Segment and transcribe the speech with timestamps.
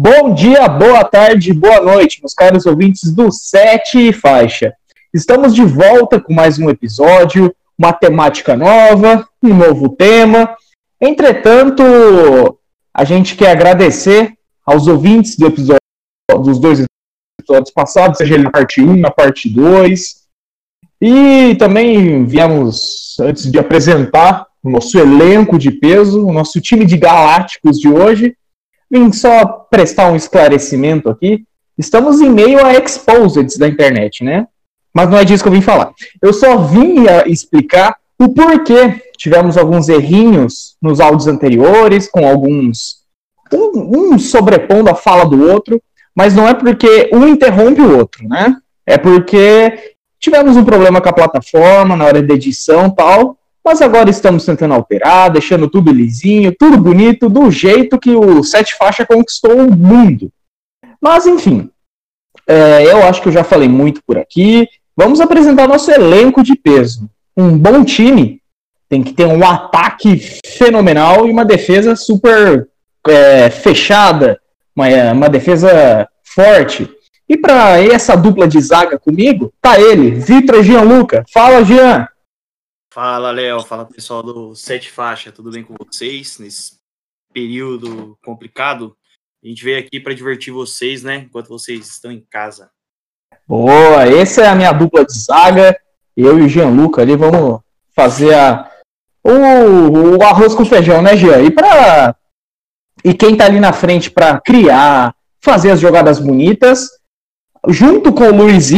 [0.00, 4.72] Bom dia, boa tarde, boa noite, meus caros ouvintes do Sete Faixa.
[5.12, 10.56] Estamos de volta com mais um episódio, uma temática nova, um novo tema.
[11.00, 11.82] Entretanto,
[12.94, 14.34] a gente quer agradecer
[14.64, 15.80] aos ouvintes do episódio,
[16.44, 16.84] dos dois
[17.40, 20.14] episódios passados, seja ele na parte 1, na parte 2.
[21.02, 26.96] E também viemos, antes de apresentar o nosso elenco de peso, o nosso time de
[26.96, 28.36] galácticos de hoje,
[28.90, 31.44] vim só prestar um esclarecimento aqui.
[31.76, 34.46] Estamos em meio a exposeds da internet, né?
[34.92, 35.92] Mas não é disso que eu vim falar.
[36.20, 42.98] Eu só vim explicar o porquê tivemos alguns errinhos nos áudios anteriores, com alguns.
[43.52, 45.80] Um, um sobrepondo a fala do outro,
[46.14, 48.56] mas não é porque um interrompe o outro, né?
[48.86, 54.08] É porque tivemos um problema com a plataforma na hora da edição tal, mas agora
[54.08, 59.56] estamos tentando alterar, deixando tudo lisinho, tudo bonito, do jeito que o Sete Faixa conquistou
[59.56, 60.30] o mundo.
[61.00, 61.70] Mas, enfim,
[62.46, 64.66] é, eu acho que eu já falei muito por aqui.
[64.96, 67.08] Vamos apresentar nosso elenco de peso.
[67.36, 68.40] Um bom time
[68.88, 72.68] tem que ter um ataque fenomenal e uma defesa super
[73.06, 74.40] é, fechada,
[74.74, 76.88] uma, uma defesa forte.
[77.28, 81.24] E para essa dupla de zaga comigo, tá ele, Vitor Gianluca.
[81.30, 82.08] Fala, Jean!
[83.00, 83.62] Fala, Léo.
[83.62, 85.30] Fala, pessoal do Sete Faixa.
[85.30, 86.36] Tudo bem com vocês?
[86.40, 86.72] Nesse
[87.32, 88.96] período complicado,
[89.40, 91.18] a gente veio aqui para divertir vocês, né?
[91.18, 92.68] Enquanto vocês estão em casa.
[93.46, 95.78] Boa, essa é a minha dupla de zaga.
[96.16, 97.60] Eu e o Gianluca ali vamos
[97.94, 98.68] fazer a,
[99.22, 101.40] o, o arroz com feijão, né, Jean?
[101.40, 102.16] E, pra,
[103.04, 106.88] e quem tá ali na frente para criar, fazer as jogadas bonitas,
[107.68, 108.72] junto com o Luiz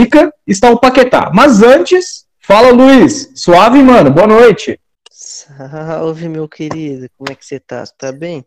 [0.46, 1.30] está o Paquetá.
[1.32, 4.78] Mas antes, fala Luiz, suave, mano, boa noite.
[5.10, 7.84] Salve, meu querido, como é que você tá?
[7.98, 8.44] Tá bem?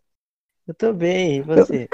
[0.67, 1.88] Eu tô bem, e você?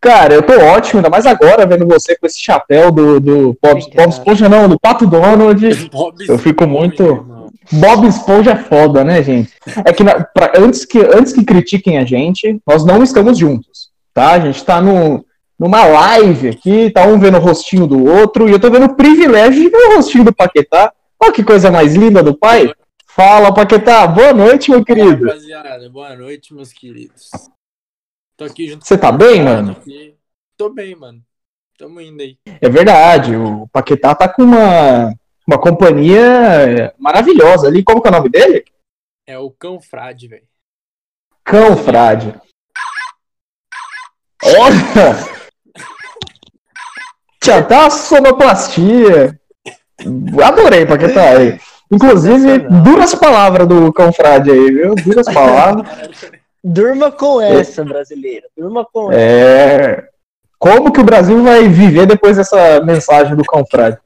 [0.00, 3.80] Cara, eu tô ótimo, ainda mais agora vendo você com esse chapéu do, do Bob,
[3.94, 5.64] Bob Esponja, não, do Pato Donald.
[6.28, 7.50] eu fico muito.
[7.72, 9.52] Bob Esponja é foda, né, gente?
[9.84, 13.90] É que na, pra, antes, que antes que critiquem a gente, nós não estamos juntos,
[14.12, 14.32] tá?
[14.32, 15.24] A gente tá no,
[15.58, 18.94] numa live aqui, tá um vendo o rostinho do outro, e eu tô vendo o
[18.94, 20.92] privilégio de ver o rostinho do Paquetá.
[21.18, 22.70] Olha que coisa mais linda do pai.
[23.06, 24.06] Fala, Paquetá.
[24.06, 25.24] Boa noite, meu querido.
[25.24, 25.88] Boa, rapaziada.
[25.88, 27.30] Boa noite, meus queridos.
[28.36, 29.72] Tô aqui junto Você tá bem, mano?
[29.72, 30.14] Aqui.
[30.56, 31.22] Tô bem, mano.
[31.78, 32.38] Tamo indo aí.
[32.60, 35.14] É verdade, o Paquetá tá com uma,
[35.46, 37.82] uma companhia maravilhosa ali.
[37.82, 38.64] Como que é o nome dele?
[39.26, 40.46] É o Cão Frade, velho.
[41.44, 42.34] Cão Frade.
[44.42, 45.35] Olha!
[47.46, 49.38] Tinha até uma sonoplastia.
[50.44, 51.60] Adorei, Paquetá aí.
[51.92, 54.96] Inclusive, duras palavras do Cão Frade aí, viu?
[54.96, 55.86] Duras palavras.
[56.64, 58.46] Durma com essa, brasileiro.
[58.58, 59.20] Durma com essa.
[59.20, 60.08] É.
[60.58, 63.96] Como que o Brasil vai viver depois dessa mensagem do Confrade?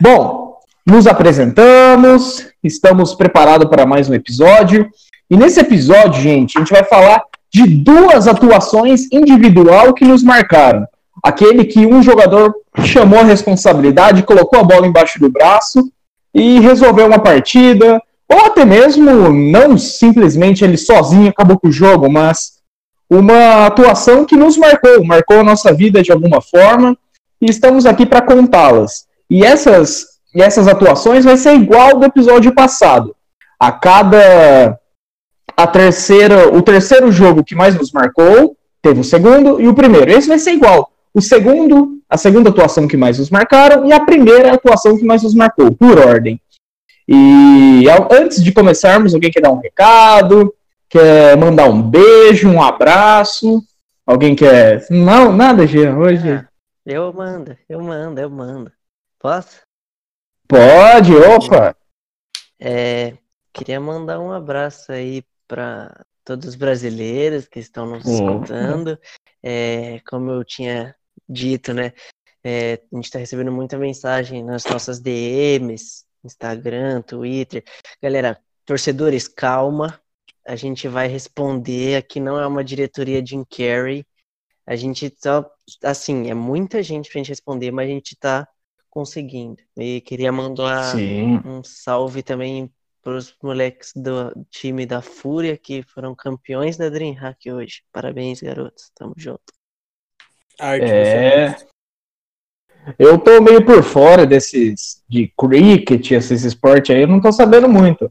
[0.00, 4.88] Bom, nos apresentamos, estamos preparados para mais um episódio.
[5.28, 10.86] E nesse episódio, gente, a gente vai falar de duas atuações individual que nos marcaram.
[11.26, 12.54] Aquele que um jogador
[12.84, 15.90] chamou a responsabilidade, colocou a bola embaixo do braço
[16.32, 18.00] e resolveu uma partida,
[18.32, 22.60] ou até mesmo não simplesmente ele sozinho acabou com o jogo, mas
[23.10, 26.96] uma atuação que nos marcou, marcou a nossa vida de alguma forma,
[27.42, 29.08] e estamos aqui para contá-las.
[29.28, 33.16] E essas, e essas atuações vai ser igual do episódio passado.
[33.58, 34.78] A cada
[35.56, 40.12] a terceira, o terceiro jogo que mais nos marcou, teve o segundo e o primeiro.
[40.12, 40.92] Esse vai ser igual.
[41.16, 45.22] O segundo, a segunda atuação que mais nos marcaram e a primeira atuação que mais
[45.22, 46.38] nos marcou, por ordem.
[47.08, 50.54] E antes de começarmos, alguém quer dar um recado?
[50.90, 53.64] Quer mandar um beijo, um abraço?
[54.04, 54.86] Alguém quer.
[54.90, 56.32] Não, nada, Jean, hoje.
[56.32, 56.46] Ah,
[56.84, 58.70] eu mando, eu mando, eu mando.
[59.18, 59.62] Posso?
[60.46, 61.74] Pode, opa!
[62.60, 63.14] É,
[63.54, 68.98] queria mandar um abraço aí para todos os brasileiros que estão nos escutando.
[69.42, 70.94] É, como eu tinha
[71.28, 71.92] dito, né?
[72.42, 77.64] É, a gente está recebendo muita mensagem nas nossas DMs, Instagram, Twitter.
[78.02, 80.00] Galera, torcedores, calma.
[80.46, 81.96] A gente vai responder.
[81.96, 84.06] Aqui não é uma diretoria Jim Carrey.
[84.66, 85.48] A gente só,
[85.82, 88.46] assim, é muita gente pra gente responder, mas a gente tá
[88.90, 89.62] conseguindo.
[89.76, 91.40] E queria mandar Sim.
[91.44, 97.82] um salve também pros moleques do time da Fúria que foram campeões da DreamHack hoje.
[97.92, 98.90] Parabéns, garotos.
[98.94, 99.55] Tamo junto.
[100.58, 101.54] É,
[102.98, 107.68] eu tô meio por fora desses de cricket, esses esportes aí, eu não tô sabendo
[107.68, 108.10] muito.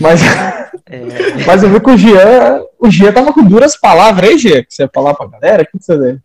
[0.00, 0.20] Mas,
[0.86, 1.00] É,
[1.46, 4.74] mas eu vi que o Jean, o Jean tava com duras palavras aí, Jean, que
[4.74, 6.20] você ia falar pra galera, o que você fez?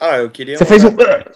[0.00, 0.56] Ah, eu queria.
[0.56, 0.90] Você fez um...
[0.90, 1.32] mandar-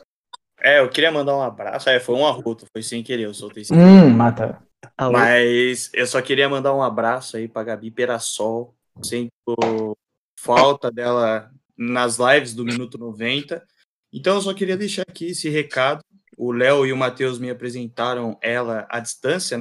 [0.61, 1.89] É, eu queria mandar um abraço.
[1.89, 4.61] É, foi um arroto, foi sem querer, eu soltei sem Hum, mata.
[4.99, 8.75] a Mas eu só queria mandar um abraço aí pra Gabi Perassol.
[9.03, 9.97] Sinto
[10.41, 13.65] falta dela nas lives do Minuto 90.
[14.13, 16.01] Então eu só queria deixar aqui esse recado.
[16.37, 19.59] O Léo e o Matheus me apresentaram ela à distância,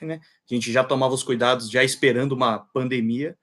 [0.00, 0.20] né?
[0.50, 3.36] A gente já tomava os cuidados, já esperando uma pandemia.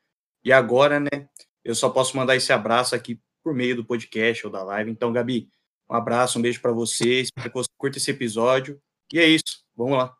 [0.43, 1.27] E agora, né?
[1.63, 4.91] Eu só posso mandar esse abraço aqui por meio do podcast ou da live.
[4.91, 5.49] Então, Gabi,
[5.89, 7.21] um abraço, um beijo pra você.
[7.21, 8.79] Espero que você curta esse episódio.
[9.11, 9.63] E é isso.
[9.75, 10.15] Vamos lá.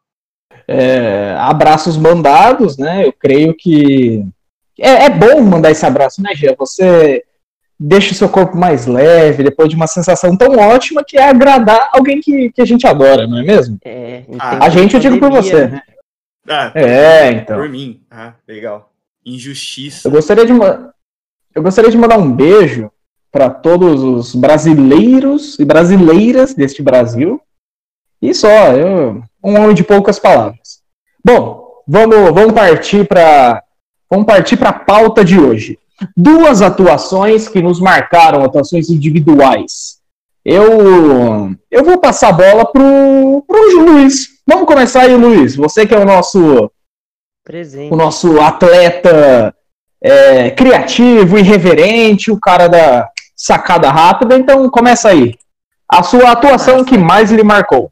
[0.68, 3.06] É, abraços mandados, né?
[3.06, 4.24] Eu creio que
[4.80, 6.56] é, é bom mandar esse abraço, né, Gia?
[6.56, 7.24] Você
[7.80, 11.90] deixa o seu corpo mais leve depois de uma sensação tão ótima que é agradar
[11.94, 13.78] alguém que, que a gente adora, não é mesmo?
[13.84, 15.68] É, Ah, A gente eu digo por você.
[15.68, 15.82] né?
[16.48, 17.58] Ah, É, então.
[17.58, 18.02] Por mim.
[18.10, 18.92] Ah, legal.
[19.26, 20.08] Injustiça.
[20.08, 20.92] Eu gostaria de, ma-
[21.54, 22.92] eu gostaria de mandar um beijo
[23.32, 27.42] para todos os brasileiros e brasileiras deste Brasil.
[28.22, 30.82] E só, eu, um homem de poucas palavras.
[31.24, 33.62] Bom, vamos, vamos partir para
[34.10, 35.78] vamos partir para a pauta de hoje.
[36.16, 40.00] Duas atuações que nos marcaram, atuações individuais.
[40.44, 44.28] Eu eu vou passar a bola pro pro Luiz.
[44.46, 45.56] Vamos começar aí, Luiz.
[45.56, 46.72] Você que é o nosso
[47.44, 47.94] Presente.
[47.94, 49.56] o nosso atleta
[50.02, 54.38] é, criativo, irreverente, o cara da sacada rápida.
[54.38, 55.36] Então começa aí.
[55.90, 57.92] A sua atuação que mais lhe marcou.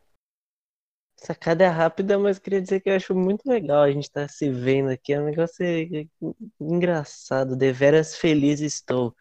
[1.23, 4.49] Sacada é rápida, mas queria dizer que eu acho muito legal a gente estar se
[4.49, 5.13] vendo aqui.
[5.13, 6.05] É um negócio é-
[6.59, 9.15] engraçado, deveras feliz estou.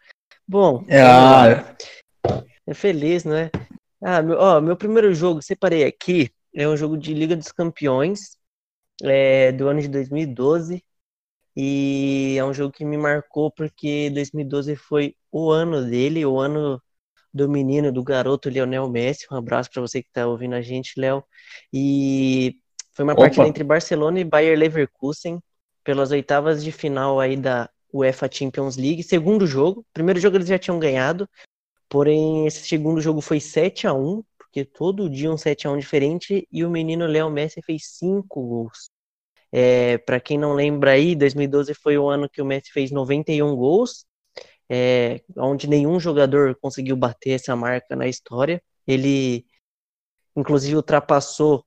[0.45, 1.75] Bom, É, ah,
[2.67, 3.49] É feliz, não é?
[4.01, 8.37] Ah, meu, ó, meu primeiro jogo, separei aqui, é um jogo de Liga dos Campeões,
[9.01, 10.83] é, do ano de 2012.
[11.55, 16.81] E é um jogo que me marcou porque 2012 foi o ano dele, o ano
[17.33, 19.25] do menino, do garoto Lionel Messi.
[19.31, 21.23] Um abraço para você que está ouvindo a gente, Léo.
[21.71, 22.59] E
[22.93, 23.23] foi uma Opa.
[23.23, 25.39] partida entre Barcelona e Bayer Leverkusen
[25.83, 29.03] pelas oitavas de final aí da UEFA Champions League.
[29.03, 31.27] Segundo jogo, primeiro jogo eles já tinham ganhado,
[31.89, 35.79] porém esse segundo jogo foi 7 a 1 porque todo dia um 7 a 1
[35.79, 38.91] diferente e o menino Léo Messi fez cinco gols.
[39.51, 43.55] É, para quem não lembra aí, 2012 foi o ano que o Messi fez 91
[43.55, 44.05] gols,
[44.69, 48.61] é, onde nenhum jogador conseguiu bater essa marca na história.
[48.87, 49.45] Ele,
[50.35, 51.65] inclusive, ultrapassou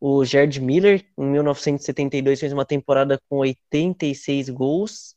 [0.00, 5.16] o Gerd Miller em 1972, fez uma temporada com 86 gols.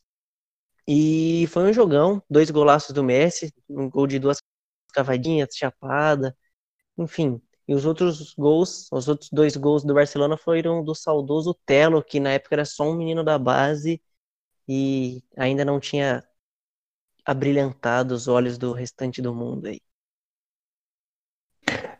[0.86, 4.38] E foi um jogão, dois golaços do Messi, um gol de duas
[4.94, 6.36] cavadinhas, chapada,
[6.96, 7.40] enfim.
[7.68, 12.18] E os outros gols, os outros dois gols do Barcelona foram do saudoso Telo, que
[12.18, 14.02] na época era só um menino da base
[14.68, 16.24] e ainda não tinha
[17.28, 19.78] abrilhantado os olhos do restante do mundo aí.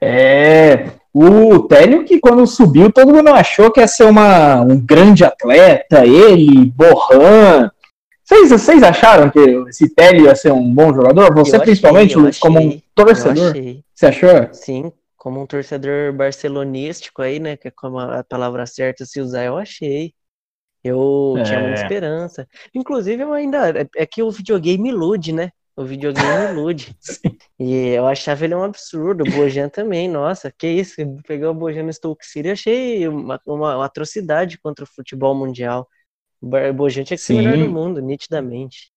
[0.00, 5.26] É, o Télio que quando subiu todo mundo achou que ia ser uma, um grande
[5.26, 7.70] atleta, ele, Borran.
[8.24, 9.38] Vocês, vocês acharam que
[9.68, 11.34] esse Télio ia ser um bom jogador?
[11.34, 13.84] Você Eu principalmente, achei, como um achei, torcedor, achei.
[13.94, 14.48] você achou?
[14.52, 17.58] Sim, como um torcedor barcelonístico aí, né?
[17.58, 20.14] Que é como a palavra certa se usar, eu achei.
[20.88, 21.82] Eu tinha muita É.
[21.82, 22.48] esperança.
[22.74, 23.70] Inclusive, eu ainda.
[23.70, 25.50] É, é que o videogame ilude, né?
[25.76, 26.94] O videogame ilude.
[27.60, 29.24] E eu achava ele um absurdo.
[29.24, 30.94] O Bojan também, nossa, que isso?
[31.26, 35.88] Pegar o Bojan no Stoke City, achei uma, uma, atrocidade contra o futebol mundial.
[36.40, 38.92] O Bojan tinha que ser o melhor do mundo, nitidamente.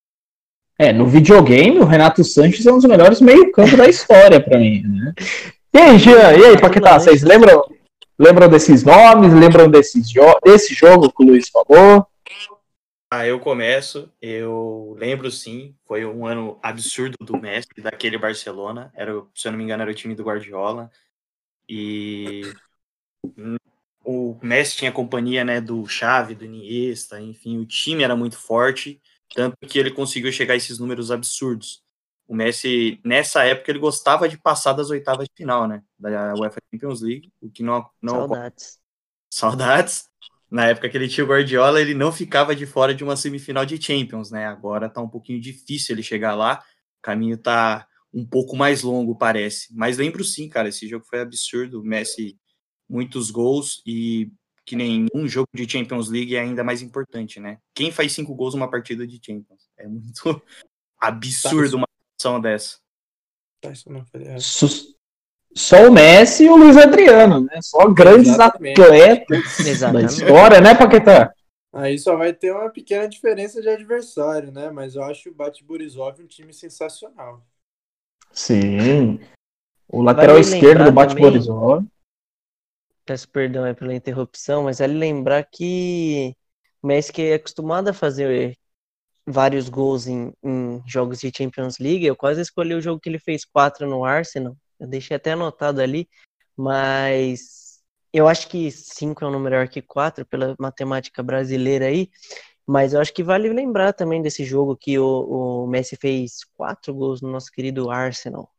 [0.78, 4.82] É, no videogame, o Renato Sanches é um dos melhores meio-campo da história pra mim,
[4.82, 5.12] né?
[5.74, 7.64] E aí, Jean, e aí, Paquetá, vocês lembram,
[8.22, 9.32] lembram desses nomes?
[9.34, 12.06] Lembram desses jo desse jogo que o Luiz falou?
[13.10, 14.10] Ah, eu começo.
[14.22, 18.90] Eu lembro sim, foi um ano absurdo do Messi, daquele Barcelona.
[18.94, 20.90] Era, se eu não me engano, era o time do Guardiola.
[21.68, 22.42] E
[24.04, 29.00] o Messi tinha companhia, né, do Xavi, do Iniesta, enfim, o time era muito forte,
[29.34, 31.81] tanto que ele conseguiu chegar a esses números absurdos.
[32.32, 36.62] O Messi, nessa época, ele gostava de passar das oitavas de final, né, da UEFA
[36.72, 38.78] Champions League, o que não, não Saudades.
[39.30, 40.08] saudades.
[40.50, 43.66] Na época que ele tinha o Guardiola, ele não ficava de fora de uma semifinal
[43.66, 44.46] de Champions, né?
[44.46, 46.64] Agora tá um pouquinho difícil ele chegar lá.
[47.00, 49.68] O caminho tá um pouco mais longo, parece.
[49.76, 51.82] Mas lembro sim, cara, esse jogo foi absurdo.
[51.82, 52.38] O Messi,
[52.88, 54.32] muitos gols e
[54.64, 57.58] que nem um jogo de Champions League é ainda mais importante, né?
[57.74, 59.68] Quem faz cinco gols numa partida de Champions?
[59.76, 60.42] É muito
[60.98, 61.91] absurdo uma
[62.40, 62.78] dessa.
[63.60, 63.72] Tá.
[64.38, 64.94] Sus-
[65.54, 67.60] Só o Messi e o Luiz Adriano, né?
[67.60, 68.80] Só grandes Exatamente.
[68.80, 69.28] atletas
[69.62, 70.12] da Exatamente.
[70.12, 71.32] história, né, Paquetá?
[71.74, 74.70] Aí só vai ter uma pequena diferença de adversário, né?
[74.70, 77.42] Mas eu acho o Bate Borisov um time sensacional.
[78.32, 79.20] Sim.
[79.88, 81.84] O lateral Vale esquerdo do Bate Borisov.
[83.04, 86.34] Peço perdão aí pela interrupção, mas vale lembrar que
[86.82, 88.56] o Messi que é acostumado a fazer
[89.26, 93.18] vários gols em, em jogos de Champions League, eu quase escolhi o jogo que ele
[93.18, 96.08] fez quatro no Arsenal, eu deixei até anotado ali,
[96.56, 97.80] mas
[98.12, 102.10] eu acho que cinco é um número melhor que quatro pela matemática brasileira aí,
[102.66, 106.94] mas eu acho que vale lembrar também desse jogo que o, o Messi fez quatro
[106.94, 108.50] gols no nosso querido Arsenal.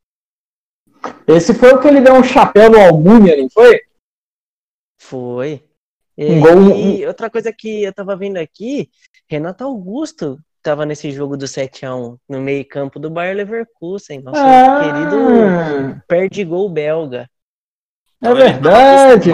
[1.28, 3.82] Esse foi o que ele deu um chapéu no Almunia, não foi?
[4.98, 5.64] Foi.
[6.18, 8.90] Um E, gol- e outra coisa que eu tava vendo aqui,
[9.28, 15.16] Renato Augusto tava nesse jogo do 7x1 no meio-campo do Bayer Leverkusen, nosso querido
[15.98, 17.30] Ah, perde gol belga.
[18.24, 19.32] é verdade.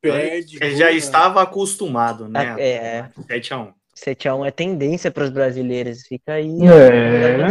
[0.00, 0.58] Perde.
[0.60, 0.92] Ele já né?
[0.94, 2.56] estava acostumado, né?
[2.58, 3.72] É, 7x1.
[3.96, 7.46] 7x1 é tendência para os brasileiros, fica aí É.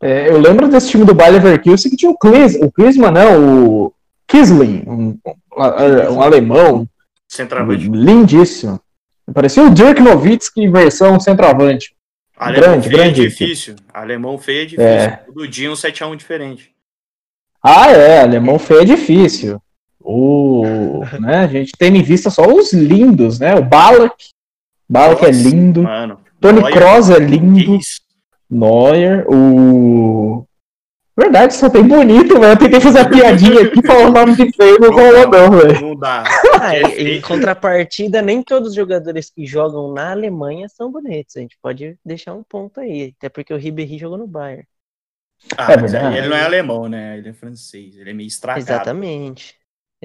[0.00, 3.84] É, eu lembro desse time do Bayer Leverkusen que tinha o Klis, o Klinsmann, não,
[3.84, 3.92] o
[4.26, 6.88] Kisling, um, um- um alemão
[7.28, 7.86] Centroavante.
[7.88, 8.80] lindíssimo.
[9.32, 11.94] Parecia o Dirk Nowitzki versão centroavante.
[12.36, 13.22] Alemão grande, feio é grande.
[13.22, 13.76] difícil.
[13.92, 14.84] Alemão feio é difícil.
[14.84, 15.08] É.
[15.26, 16.70] Todo dia um 7x1 diferente.
[17.62, 19.60] Ah, é, alemão feio é difícil.
[20.00, 23.54] O, né, a gente tem em vista só os lindos, né?
[23.56, 24.14] O Balak,
[24.88, 25.82] Balak é Nossa, lindo.
[25.82, 26.20] Mano.
[26.40, 27.78] Tony Neuer, Kroos é lindo.
[28.48, 30.45] Neuer, o.
[31.18, 32.52] Verdade, só tem bonito, velho.
[32.52, 35.80] Eu tentei fazer a piadinha aqui, falar o nome de feio, não rolou, não, velho.
[35.80, 36.24] Não dá.
[36.60, 41.36] Ah, É em contrapartida, nem todos os jogadores que jogam na Alemanha são bonitos.
[41.36, 44.64] A gente pode deixar um ponto aí, até porque o Ribéry jogou no Bayern.
[45.56, 47.16] Ah, É mas aí ele não é alemão, né?
[47.18, 47.96] Ele é francês.
[47.96, 48.62] Ele é meio estragado.
[48.66, 49.54] Exatamente.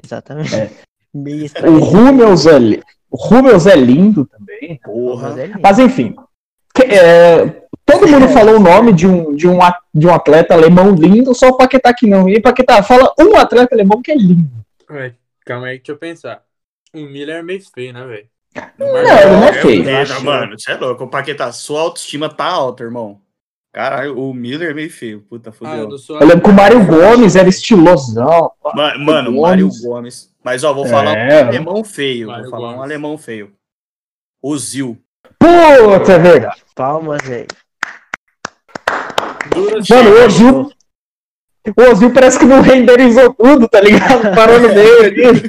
[0.02, 0.54] Exatamente.
[0.54, 0.70] É.
[1.14, 1.78] Meio O estranho.
[1.78, 4.80] Rummels é, li- o Rummels é lindo também.
[4.82, 5.28] Porra.
[5.28, 5.60] Mas é lindo.
[5.62, 6.14] Mas enfim.
[6.86, 9.58] é, todo mundo falou o nome de um, de, um,
[9.94, 12.28] de um atleta alemão lindo, só o Paquetá que não.
[12.28, 14.48] E Paquetá, fala um atleta alemão que é lindo.
[14.90, 16.42] Ué, calma aí, deixa eu pensar.
[16.94, 18.26] O Miller é meio feio, né, velho?
[18.78, 19.96] Não, ele não é Meu feio.
[19.98, 21.04] Acho- mano, você é louco.
[21.04, 23.18] O Paquetá, sua autoestima tá alta, irmão.
[23.72, 25.22] Caralho, o Miller é meio feio.
[25.22, 25.88] Puta, Ah, eu fudeu.
[25.88, 28.52] não sou Eu lembro que o Mário Gomes era estilosão.
[28.74, 29.40] Ma- Mano, Gomes.
[29.40, 30.30] Mário Gomes.
[30.44, 31.42] Mas, ó, vou falar É.
[31.44, 32.26] um alemão feio.
[32.26, 32.84] Mário vou falar um Gomes.
[32.84, 33.52] alemão feio.
[34.42, 34.98] O Zil.
[35.38, 36.62] Putz, é verdade.
[36.74, 37.46] Palmas, velho.
[39.54, 40.24] Duras Mano, o.
[40.24, 40.70] Ozil.
[41.76, 44.30] O Ozil parece que não renderizou tudo, tá ligado?
[44.34, 45.22] Parou no meio ali.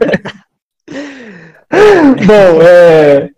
[2.26, 3.30] Bom, é.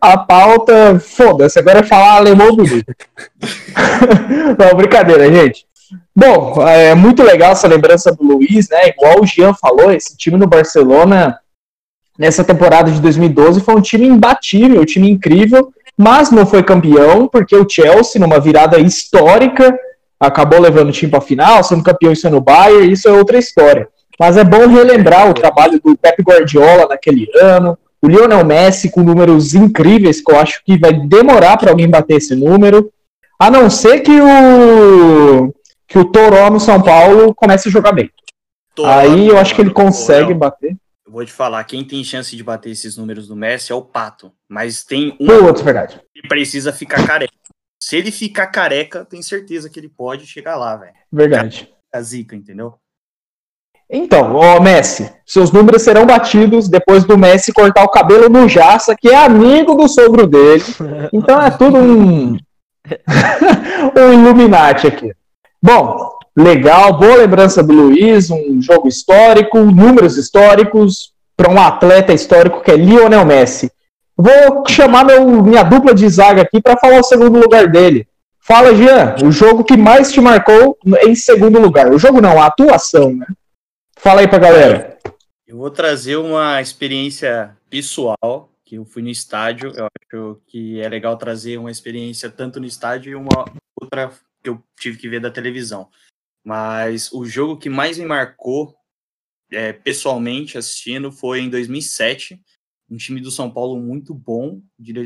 [0.00, 0.98] A pauta.
[0.98, 2.92] Foda-se, agora é falar alemão bonito.
[4.58, 5.64] não, brincadeira, gente.
[6.14, 8.88] Bom, é muito legal essa lembrança do Luiz, né?
[8.88, 11.38] Igual o Jean falou, esse time no Barcelona,
[12.18, 17.28] nessa temporada de 2012, foi um time imbatível, um time incrível, mas não foi campeão,
[17.28, 19.76] porque o Chelsea, numa virada histórica,
[20.20, 23.88] acabou levando o time para final, sendo campeão e sendo Bayern, isso é outra história.
[24.18, 29.02] Mas é bom relembrar o trabalho do Pep Guardiola naquele ano, o Lionel Messi com
[29.02, 32.92] números incríveis, que eu acho que vai demorar para alguém bater esse número,
[33.38, 35.52] a não ser que o
[35.88, 38.10] que o Toró no São Paulo comece a jogar bem.
[38.74, 40.76] Tô- Aí eu acho que ele consegue Léo, bater.
[41.04, 43.82] Eu vou te falar, quem tem chance de bater esses números do Messi é o
[43.82, 44.30] Pato.
[44.48, 46.00] Mas tem um Putz, verdade.
[46.14, 47.32] que precisa ficar careca.
[47.82, 50.92] Se ele ficar careca, tem certeza que ele pode chegar lá, velho.
[51.10, 51.72] Verdade.
[51.92, 52.74] A zica, entendeu?
[53.92, 58.94] Então, ó, Messi, seus números serão batidos depois do Messi cortar o cabelo no Jaça,
[58.94, 60.62] que é amigo do sogro dele.
[61.12, 62.36] Então é tudo um.
[63.96, 65.12] um Illuminati aqui.
[65.60, 72.60] Bom, legal, boa lembrança do Luiz, um jogo histórico, números históricos para um atleta histórico
[72.60, 73.72] que é Lionel Messi.
[74.20, 78.06] Vou chamar meu, minha dupla de zaga aqui para falar o segundo lugar dele.
[78.38, 81.90] Fala, Jean, o jogo que mais te marcou em segundo lugar.
[81.90, 83.26] O jogo não, a atuação, né?
[83.96, 84.98] Fala aí pra galera.
[85.46, 89.72] Eu vou trazer uma experiência pessoal, que eu fui no estádio.
[89.74, 93.44] Eu acho que é legal trazer uma experiência tanto no estádio e uma
[93.80, 94.10] outra
[94.42, 95.88] que eu tive que ver da televisão.
[96.44, 98.74] Mas o jogo que mais me marcou,
[99.50, 102.38] é, pessoalmente assistindo, foi em 2007.
[102.90, 104.60] Um time do São Paulo muito bom,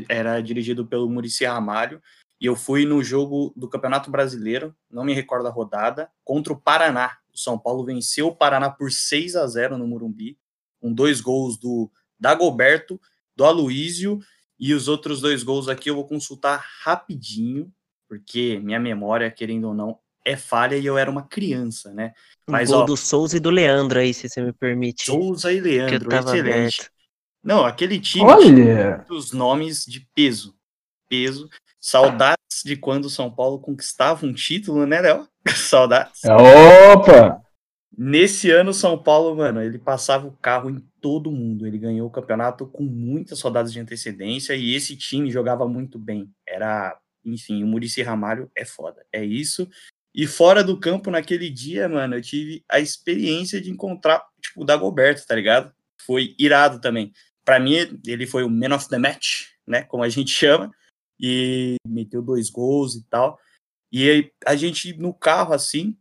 [0.09, 2.01] era dirigido pelo Murici Ramalho.
[2.41, 6.59] E eu fui no jogo do Campeonato Brasileiro, não me recordo a rodada, contra o
[6.59, 7.17] Paraná.
[7.33, 10.37] O São Paulo venceu o Paraná por 6 a 0 no Morumbi,
[10.81, 11.89] com dois gols do
[12.19, 12.99] Dagoberto,
[13.35, 14.19] do Aloísio,
[14.59, 17.71] e os outros dois gols aqui eu vou consultar rapidinho,
[18.07, 22.13] porque minha memória, querendo ou não, é falha e eu era uma criança, né?
[22.47, 25.05] Mas, Gol ó, do Souza e do Leandro aí, se você me permite.
[25.05, 26.39] Souza e Leandro, excelente.
[26.39, 26.94] aberto.
[27.45, 29.05] Não, aquele time Olha!
[29.07, 30.55] os nomes de peso.
[31.07, 31.47] Peso.
[31.79, 35.27] Saudades de quando o São Paulo conquistava um título, né, Léo?
[35.55, 36.21] Saudades.
[36.91, 37.39] Opa!
[37.95, 41.67] Nesse ano, o São Paulo, mano, ele passava o carro em todo mundo.
[41.67, 46.27] Ele ganhou o campeonato com muitas rodadas de antecedência e esse time jogava muito bem.
[46.47, 49.05] Era, enfim, o Murici Ramalho é foda.
[49.13, 49.69] É isso.
[50.15, 54.65] E fora do campo, naquele dia, mano, eu tive a experiência de encontrar, tipo, o
[54.65, 55.71] Dagoberto, tá ligado?
[56.01, 57.13] Foi irado também.
[57.45, 57.75] Para mim,
[58.05, 59.83] ele foi o man of the match, né?
[59.83, 60.71] Como a gente chama.
[61.17, 63.39] E meteu dois gols e tal.
[63.89, 65.95] E aí, a gente, no carro, assim,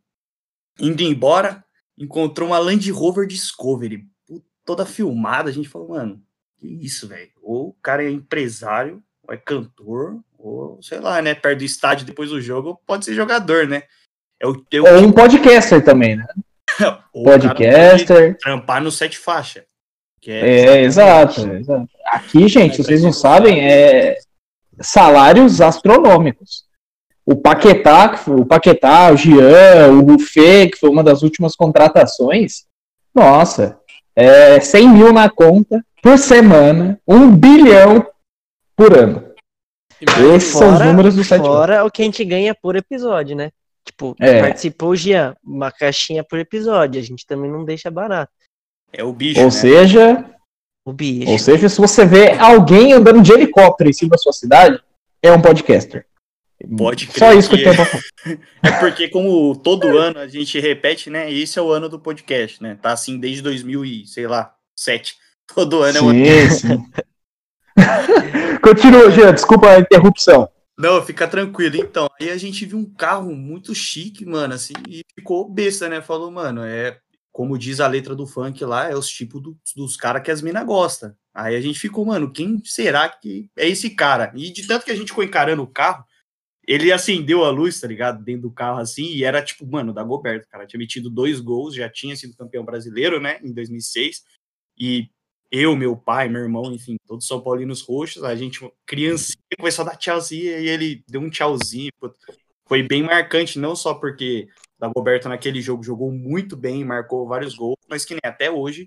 [0.81, 1.65] indo embora,
[1.97, 4.09] encontrou uma Land Rover Discovery,
[4.65, 5.51] toda filmada.
[5.51, 6.21] A gente falou, mano,
[6.59, 7.31] que isso, velho?
[7.43, 11.35] Ou o cara é empresário, ou é cantor, ou sei lá, né?
[11.35, 13.85] Perto do estádio depois do jogo, pode ser jogador, né?
[14.41, 16.27] É o, o ou um podcaster também, né?
[17.13, 18.37] podcaster.
[18.39, 19.67] Trampar no sete faixa.
[20.27, 21.89] É, é exato, é, exato.
[22.07, 24.17] Aqui, gente, vocês não sabem, é
[24.81, 26.65] salários astronômicos.
[27.27, 32.65] O Paquetá, o Paquetá, o Jean, o Buffet, que foi uma das últimas contratações,
[33.15, 33.79] nossa,
[34.15, 38.07] é 100 mil na conta por semana, um bilhão
[38.77, 39.25] por ano.
[40.01, 41.43] Esses fora, são os números do site.
[41.43, 43.51] Fora o que a gente ganha por episódio, né?
[43.85, 44.41] Tipo, é.
[44.41, 48.33] participou o Jean, uma caixinha por episódio, a gente também não deixa barato.
[48.97, 49.41] É o bicho.
[49.41, 49.51] Ou né?
[49.51, 50.25] seja.
[50.85, 51.31] O bicho.
[51.31, 54.81] Ou seja, se você vê alguém andando de helicóptero em cima da sua cidade,
[55.23, 56.07] é um podcaster.
[56.77, 58.01] Pode Só isso que, que eu tenho pra
[58.63, 61.31] É porque, como todo ano a gente repete, né?
[61.31, 62.79] Esse é o ano do podcast, né?
[62.81, 65.17] Tá assim desde 2000 e, sei lá, 7.
[65.53, 66.51] Todo ano sim, é o ano.
[66.51, 66.91] Sim.
[68.63, 70.49] Continua, Jean, desculpa a interrupção.
[70.79, 71.77] Não, fica tranquilo.
[71.77, 76.01] Então, aí a gente viu um carro muito chique, mano, assim, e ficou besta, né?
[76.01, 76.99] Falou, mano, é
[77.35, 80.41] como diz a letra do funk lá, é os tipos do, dos caras que as
[80.41, 81.13] minas gostam.
[81.35, 84.33] Aí a gente ficou, mano, quem será que é esse cara?
[84.37, 86.05] E de tanto que a gente ficou encarando o carro,
[86.65, 88.23] ele acendeu a luz, tá ligado?
[88.23, 90.65] Dentro do carro assim, e era tipo, mano, da Goberto, cara.
[90.65, 94.23] Tinha metido dois gols, já tinha sido campeão brasileiro, né, em 2006.
[94.79, 95.11] E
[95.51, 99.89] eu, meu pai, meu irmão, enfim, todos São Paulinos roxos, a gente, criancinha, começou a
[99.89, 101.91] dar tchauzinho, e ele deu um tchauzinho.
[102.65, 104.47] Foi bem marcante, não só porque
[104.79, 108.87] da Roberto naquele jogo jogou muito bem, marcou vários gols, mas que nem até hoje,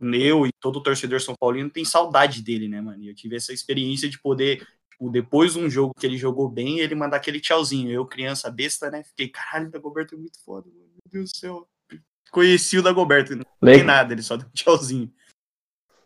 [0.00, 3.02] eu e todo torcedor São Paulino tem saudade dele, né, mano?
[3.02, 6.48] E eu tive essa experiência de poder, tipo, depois de um jogo que ele jogou
[6.48, 7.90] bem, ele mandar aquele tchauzinho.
[7.90, 9.02] Eu, criança besta, né?
[9.02, 10.86] Fiquei, caralho, da Roberto é muito foda, mano.
[11.04, 11.68] Meu Deus do céu.
[12.30, 15.10] Conheci o da Roberto, não tem nada, ele só deu um tchauzinho.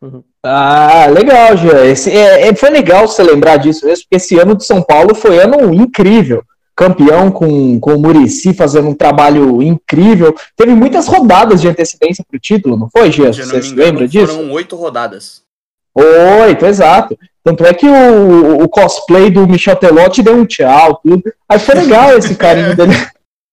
[0.43, 1.85] Ah, legal, Jean.
[1.85, 5.15] Esse, é, é, foi legal você lembrar disso mesmo, porque esse ano de São Paulo
[5.15, 6.43] foi ano incrível
[6.81, 10.35] campeão com, com o Murici fazendo um trabalho incrível.
[10.57, 13.31] Teve muitas rodadas de antecedência para o título, não foi, Gia?
[13.31, 14.33] Você se lembra disso?
[14.33, 15.43] Foram oito rodadas.
[15.95, 17.19] Oito, exato.
[17.45, 21.23] Tanto é que o, o cosplay do Michel Telotti deu um tchau, tudo.
[21.47, 22.95] Aí foi legal esse carinho dele.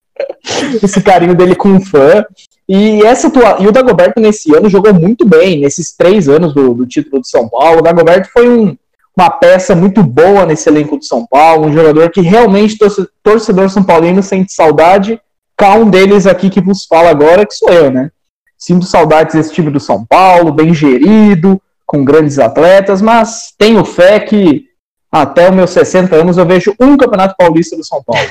[0.81, 2.25] esse carinho dele com um fã.
[2.69, 3.57] E, essa tua...
[3.59, 7.27] e o Dagoberto nesse ano jogou muito bem, nesses três anos do, do título de
[7.27, 7.79] São Paulo.
[7.79, 8.77] O Dagoberto foi um,
[9.17, 12.77] uma peça muito boa nesse elenco de São Paulo, um jogador que realmente
[13.23, 15.19] torcedor São Paulino sente saudade.
[15.57, 18.11] Cá um deles aqui que vos fala agora, que sou eu, né?
[18.55, 24.19] Sinto saudades desse time do São Paulo, bem gerido, com grandes atletas, mas tenho fé
[24.19, 24.65] que
[25.11, 28.29] até os meus 60 anos eu vejo um Campeonato Paulista do São Paulo.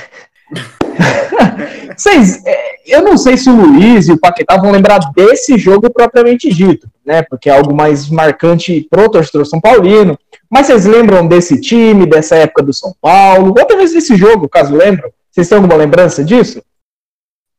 [1.96, 5.90] Vocês, é, eu não sei se o Luiz e o Paquetá vão lembrar desse jogo
[5.90, 7.22] propriamente dito, né?
[7.22, 10.18] Porque é algo mais marcante pro torcedor São Paulino.
[10.50, 13.48] Mas vocês lembram desse time, dessa época do São Paulo?
[13.48, 15.12] Ou talvez desse jogo, caso lembram?
[15.30, 16.64] Vocês têm alguma lembrança disso?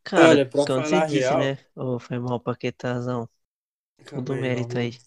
[0.04, 1.40] Cara, Olha, pra como você disse, real...
[1.40, 1.58] né?
[1.76, 3.30] Oh, foi mal, Paquetazão.
[4.06, 4.98] Tudo mérito aí.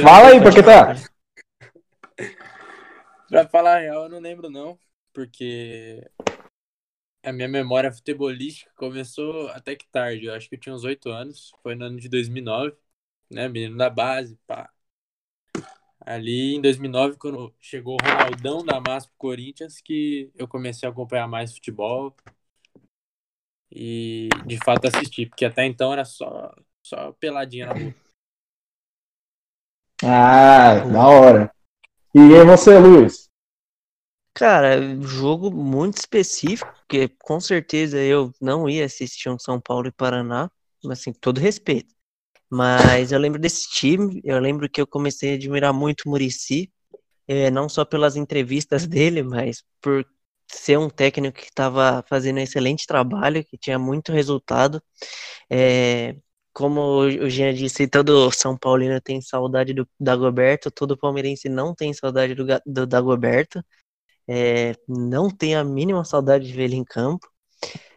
[0.00, 0.94] Fala aí, Paquetá.
[3.28, 4.78] pra falar a real, eu não lembro não,
[5.12, 6.08] porque
[7.24, 10.26] a minha memória futebolística começou até que tarde.
[10.26, 11.52] Eu acho que eu tinha uns oito anos.
[11.62, 12.76] Foi no ano de 2009,
[13.30, 13.48] né?
[13.48, 14.70] Menino da base, pá.
[16.04, 20.92] Ali em 2009, quando chegou o Ronaldão da Massa pro Corinthians, que eu comecei a
[20.92, 22.14] acompanhar mais futebol
[23.70, 27.94] e de fato assistir, porque até então era só, só peladinha na rua.
[30.02, 31.54] Ah, da hora.
[32.14, 33.30] E você, Luiz?
[34.34, 39.92] Cara, jogo muito específico, porque com certeza eu não ia assistir um São Paulo e
[39.92, 40.50] Paraná,
[40.82, 41.93] mas assim, todo respeito.
[42.54, 46.70] Mas eu lembro desse time, eu lembro que eu comecei a admirar muito o Murici,
[47.26, 50.06] é, não só pelas entrevistas dele, mas por
[50.46, 54.80] ser um técnico que estava fazendo um excelente trabalho, que tinha muito resultado.
[55.50, 56.16] É,
[56.52, 61.92] como o Jean disse, todo São Paulino tem saudade do Dagoberto, todo palmeirense não tem
[61.92, 63.64] saudade do, do Dagoberto.
[64.28, 67.28] É, não tenho a mínima saudade de ver ele em campo.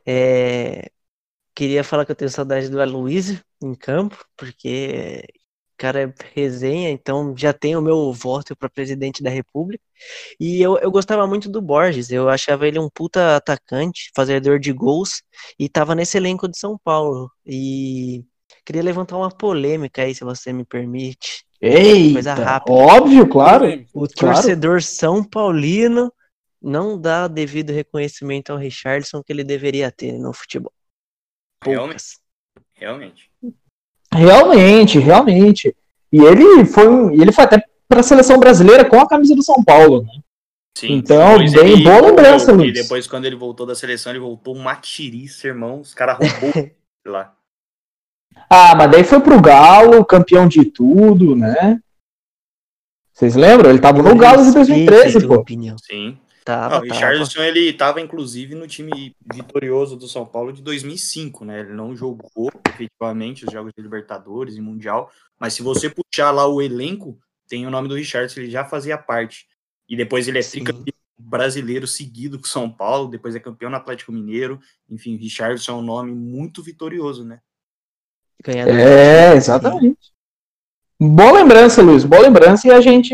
[0.05, 0.89] É,
[1.57, 5.25] queria falar que eu tenho saudade do Aloysio em campo, porque
[5.75, 9.83] cara é resenha, então já tem o meu voto para presidente da República.
[10.39, 14.71] E eu, eu gostava muito do Borges, eu achava ele um puta atacante, fazedor de
[14.71, 15.23] gols,
[15.57, 17.31] e tava nesse elenco de São Paulo.
[17.43, 18.23] E
[18.63, 21.43] queria levantar uma polêmica aí, se você me permite.
[21.59, 22.77] Eita, Coisa rápida.
[22.77, 23.65] óbvio, claro.
[23.95, 26.13] O torcedor São Paulino
[26.61, 30.71] não dá devido reconhecimento ao Richardson que ele deveria ter no futebol.
[31.59, 32.19] Poucas.
[32.73, 33.29] Realmente.
[34.13, 35.75] Realmente, realmente.
[36.11, 39.63] E ele foi, ele foi até para a seleção brasileira com a camisa do São
[39.63, 40.21] Paulo, né?
[40.77, 42.69] Sim, então, bem ele, boa lembrança, Luiz.
[42.69, 45.81] E depois, quando ele voltou da seleção, ele voltou uma tiriça, irmão.
[45.81, 46.71] Os caras roubou
[47.05, 47.33] lá.
[48.47, 51.79] Ah, mas daí foi pro Galo, campeão de tudo, né?
[53.11, 53.71] Vocês lembram?
[53.71, 55.35] Ele tava no Galo de 2013, pô.
[55.35, 55.75] Opinião.
[55.79, 56.19] Sim.
[56.47, 61.59] Tava, o Richardson, ele estava inclusive no time vitorioso do São Paulo de 2005, né?
[61.59, 66.47] Ele não jogou efetivamente os jogos de Libertadores e Mundial, mas se você puxar lá
[66.47, 69.45] o elenco, tem o nome do Richardson, ele já fazia parte.
[69.89, 74.13] E depois ele é tricampeão brasileiro seguido com São Paulo, depois é campeão no Atlético
[74.13, 74.57] Mineiro.
[74.89, 77.41] Enfim, o Richardson é um nome muito vitorioso, né?
[78.45, 80.13] É, exatamente.
[80.97, 82.69] Boa lembrança, Luiz, boa lembrança.
[82.69, 83.13] E a gente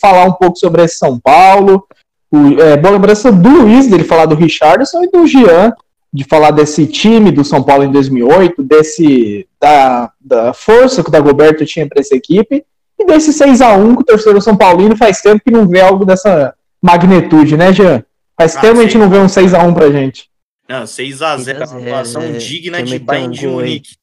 [0.00, 1.86] falar um pouco sobre esse São Paulo,
[2.32, 5.72] o, é, boa lembrança do Luiz, dele falar do Richardson e do Jean,
[6.12, 11.12] de falar desse time do São Paulo em 2008, desse da, da força que o
[11.12, 12.64] Dagoberto tinha para essa equipe,
[12.98, 15.80] e desse 6 a 1 que o torcedor São Paulino faz tempo que não vê
[15.80, 18.04] algo dessa magnitude, né, Jean?
[18.36, 20.30] Faz ah, tempo que a gente não vê um 6 a 1 pra gente.
[20.68, 23.96] Não, 6 a 0 uma atuação é, digna de Bayern de Munique.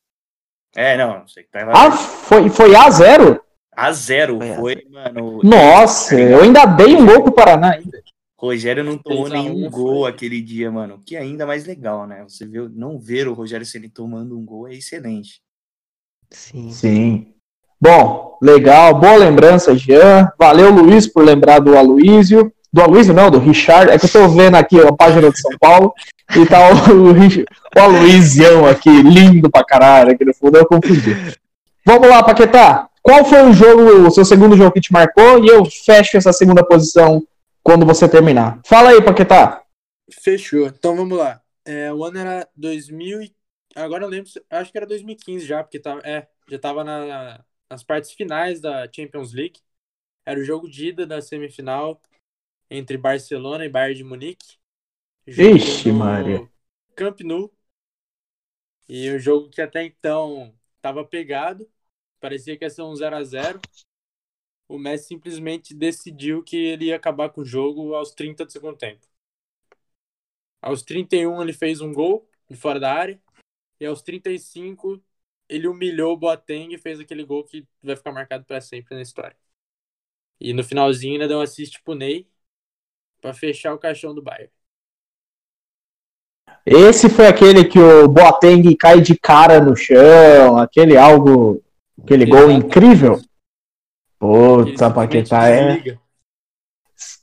[0.76, 3.42] É, não, não sei que tá Ah, foi, foi a 0
[3.76, 5.40] A 0 foi, foi mano.
[5.44, 8.00] Nossa, eu ainda dei um gol pro Paraná ainda.
[8.40, 10.12] Rogério não tomou nenhum gol foi.
[10.12, 11.02] aquele dia, mano.
[11.06, 12.24] Que é ainda mais legal, né?
[12.26, 15.42] Você viu, não ver o Rogério Ceni tomando um gol é excelente.
[16.32, 16.72] Sim.
[16.72, 17.34] Sim.
[17.82, 20.32] Bom, legal, boa lembrança, Jean.
[20.40, 22.50] Valeu, Luiz, por lembrar do Aloísio.
[22.72, 23.92] Do Aloísio, não, do Richard.
[23.92, 25.94] É que eu tô vendo aqui a página de São Paulo
[26.34, 31.36] e tá o, o, o Aloísião aqui, lindo pra caralho, aqui no fundo, eu confundi.
[31.86, 32.88] Vamos lá, Paquetá.
[33.04, 35.44] Qual foi o jogo, o seu segundo jogo que te marcou?
[35.44, 37.22] E eu fecho essa segunda posição
[37.70, 38.60] quando você terminar.
[38.66, 39.64] Fala aí, Paquetá.
[40.12, 40.66] Fechou.
[40.66, 41.40] Então vamos lá.
[41.64, 43.36] É, o ano era 2000 e...
[43.76, 47.84] Agora eu lembro, acho que era 2015 já, porque tava, é, já tava na, nas
[47.84, 49.60] partes finais da Champions League.
[50.26, 52.02] Era o jogo de ida da semifinal
[52.72, 54.58] entre Barcelona e Bayern de Munique.
[55.28, 56.50] Ixi, Maria.
[56.96, 57.54] Camp Nou.
[58.88, 60.52] E o jogo que até então
[60.82, 61.70] tava pegado,
[62.20, 63.62] parecia que ia ser um 0 a 0
[64.70, 68.78] o Messi simplesmente decidiu que ele ia acabar com o jogo aos 30 do segundo
[68.78, 69.06] tempo.
[70.62, 73.20] Aos 31 ele fez um gol de fora da área
[73.80, 75.02] e aos 35
[75.50, 79.02] ele humilhou o Boateng e fez aquele gol que vai ficar marcado para sempre na
[79.02, 79.36] história.
[80.40, 82.30] E no finalzinho ainda deu um assist pro Ney
[83.20, 84.52] para fechar o caixão do Bayern.
[86.64, 91.64] Esse foi aquele que o Boateng cai de cara no chão, aquele algo,
[92.04, 93.20] aquele gol incrível.
[94.20, 95.98] Puta, Paquetá é.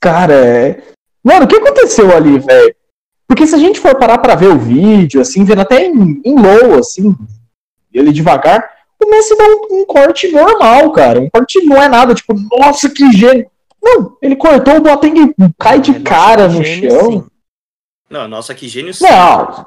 [0.01, 0.83] Cara, é.
[1.23, 2.75] Mano, o que aconteceu ali, velho?
[3.29, 6.35] Porque se a gente for parar pra ver o vídeo, assim, vendo até em, em
[6.35, 7.15] low, assim,
[7.93, 8.65] ele devagar,
[9.03, 11.21] o Messi dá um, um, corte normal, cara.
[11.21, 13.51] Um corte não é nada, tipo, nossa, que gênio.
[13.83, 17.11] Não, ele cortou o Boateng cai de cara no gênio, chão.
[17.11, 17.27] Sim.
[18.09, 19.05] Não, nossa, que gênio sim.
[19.05, 19.67] Não.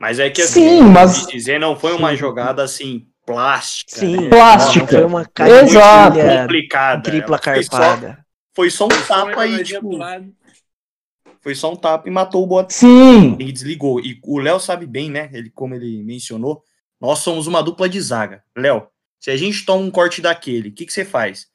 [0.00, 1.26] Mas é que assim, sim, mas...
[1.26, 4.00] dizer, não foi uma jogada assim plástica.
[4.00, 4.28] Sim, né?
[4.28, 4.86] plástica.
[4.86, 5.26] Foi uma
[5.62, 6.18] Exato.
[6.18, 7.02] complicada.
[7.02, 8.24] Tripla carpada.
[8.54, 9.98] Foi só, foi só um tapa e, tipo.
[11.42, 12.72] Foi só um tapa e matou o bot.
[12.72, 13.36] Sim.
[13.38, 14.00] E desligou.
[14.00, 15.28] E o Léo sabe bem, né?
[15.32, 16.62] Ele, como ele mencionou,
[17.00, 18.42] nós somos uma dupla de zaga.
[18.56, 18.86] Léo,
[19.20, 21.48] se a gente toma um corte daquele, o que, que você faz?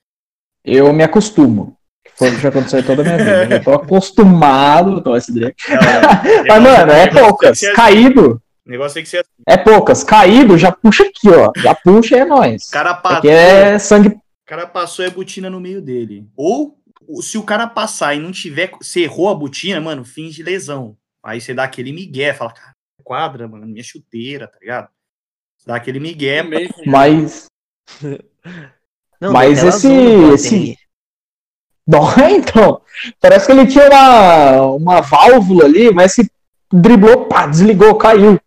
[0.63, 1.77] Eu me acostumo.
[2.15, 3.55] Foi o que já aconteceu toda a minha vida.
[3.55, 5.31] Eu tô acostumado a tomar esse
[6.47, 7.59] Mas, mano, é poucas.
[7.75, 8.41] Caído.
[8.65, 9.29] O negócio tem que ser assim.
[9.47, 10.03] É poucas.
[10.03, 11.51] Caído, já puxa aqui, ó.
[11.55, 12.67] Já puxa é nóis.
[12.67, 13.29] O cara passou.
[13.29, 14.09] é sangue.
[14.09, 16.27] O cara passou a botina no meio dele.
[16.35, 16.77] Ou
[17.21, 18.71] se o cara passar e não tiver.
[18.79, 20.95] Você errou a botina, mano, finge lesão.
[21.23, 24.89] Aí você dá aquele migué, fala, cara, quadra, mano, minha chuteira, tá ligado?
[25.57, 26.43] Você dá aquele migué.
[26.85, 27.47] Mas.
[29.19, 29.87] Não, mas esse.
[30.33, 30.77] esse...
[31.87, 32.81] Não, então.
[33.19, 36.31] Parece que ele tinha uma, uma válvula ali, mas se
[36.71, 38.39] driblou, pá, desligou, caiu.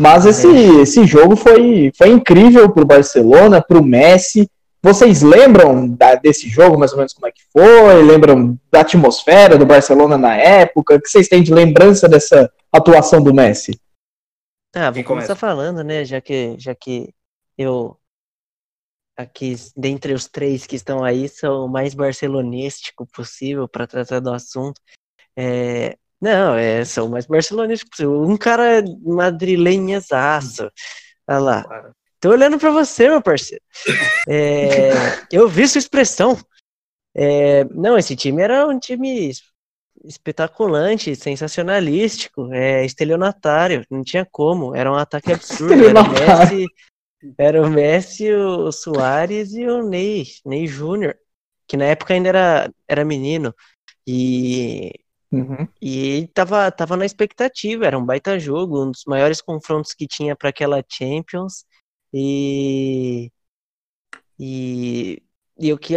[0.00, 0.48] Mas esse,
[0.80, 4.50] esse jogo foi, foi incrível para o Barcelona, para o Messi.
[4.82, 8.02] Vocês lembram da, desse jogo, mais ou menos como é que foi?
[8.02, 10.94] Lembram da atmosfera do Barcelona na época?
[10.94, 13.78] O que vocês têm de lembrança dessa atuação do Messi?
[14.74, 16.02] Ah, vou começar falando, né?
[16.02, 17.12] Já que, já que
[17.58, 17.94] eu
[19.14, 24.32] aqui, dentre os três que estão aí, sou o mais barcelonístico possível para tratar do
[24.32, 24.80] assunto.
[25.36, 28.22] É, não, é, sou o mais barcelonístico possível.
[28.22, 30.70] Um cara madrilenhazaço.
[31.26, 31.92] Olha lá.
[32.20, 33.62] Tô olhando para você, meu parceiro.
[34.28, 34.90] É,
[35.32, 36.36] eu vi sua expressão.
[37.14, 39.32] É, não, esse time era um time
[40.04, 46.66] espetaculante, sensacionalístico, é, estelionatário, não tinha como, era um ataque absurdo, era o Messi,
[47.36, 51.16] era o Messi, o Soares e o Ney, Ney Júnior,
[51.66, 53.54] que na época ainda era, era menino,
[54.06, 54.92] e,
[55.32, 55.68] uhum.
[55.80, 60.36] e tava, tava na expectativa, era um baita jogo, um dos maiores confrontos que tinha
[60.36, 61.64] para aquela Champions,
[62.12, 63.30] e,
[64.38, 65.22] e
[65.60, 65.94] e o que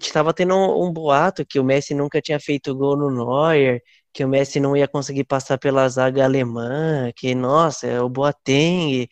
[0.00, 3.82] estava tendo um, um, boato que o Messi nunca tinha feito gol no Neuer,
[4.12, 9.08] que o Messi não ia conseguir passar pela zaga alemã, que nossa, é o Boateng.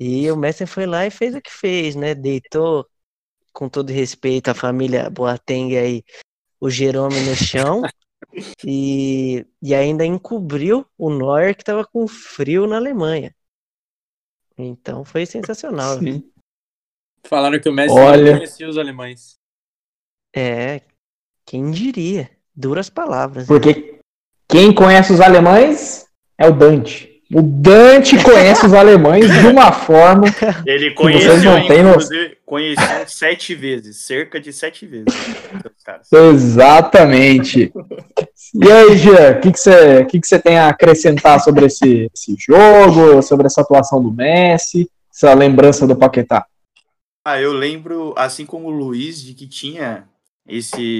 [0.00, 2.14] E o Messi foi lá e fez o que fez, né?
[2.14, 2.86] Deitou
[3.52, 6.02] com todo respeito à família Boateng aí,
[6.58, 7.82] o Jerome no chão.
[8.64, 13.34] E, e ainda encobriu o Neuer que estava com frio na Alemanha.
[14.56, 15.98] Então foi sensacional.
[15.98, 16.30] Sim.
[17.24, 18.32] Falaram que o Messi Olha...
[18.32, 19.38] não conhecia os alemães.
[20.34, 20.82] É,
[21.44, 22.30] quem diria?
[22.54, 23.46] Duras palavras.
[23.46, 23.98] Porque né?
[24.48, 26.06] quem conhece os alemães
[26.38, 27.19] é o Dante.
[27.32, 30.26] O Dante conhece os alemães de uma forma.
[30.66, 35.14] Ele conheceu, inclusive, conheceu sete vezes, cerca de sete vezes.
[36.12, 37.72] Exatamente.
[38.54, 42.10] E aí, Jean, o que, que, você, que, que você tem a acrescentar sobre esse,
[42.12, 46.44] esse jogo, sobre essa atuação do Messi, essa lembrança do Paquetá?
[47.24, 50.08] Ah, eu lembro, assim como o Luiz, de que tinha
[50.48, 50.98] esse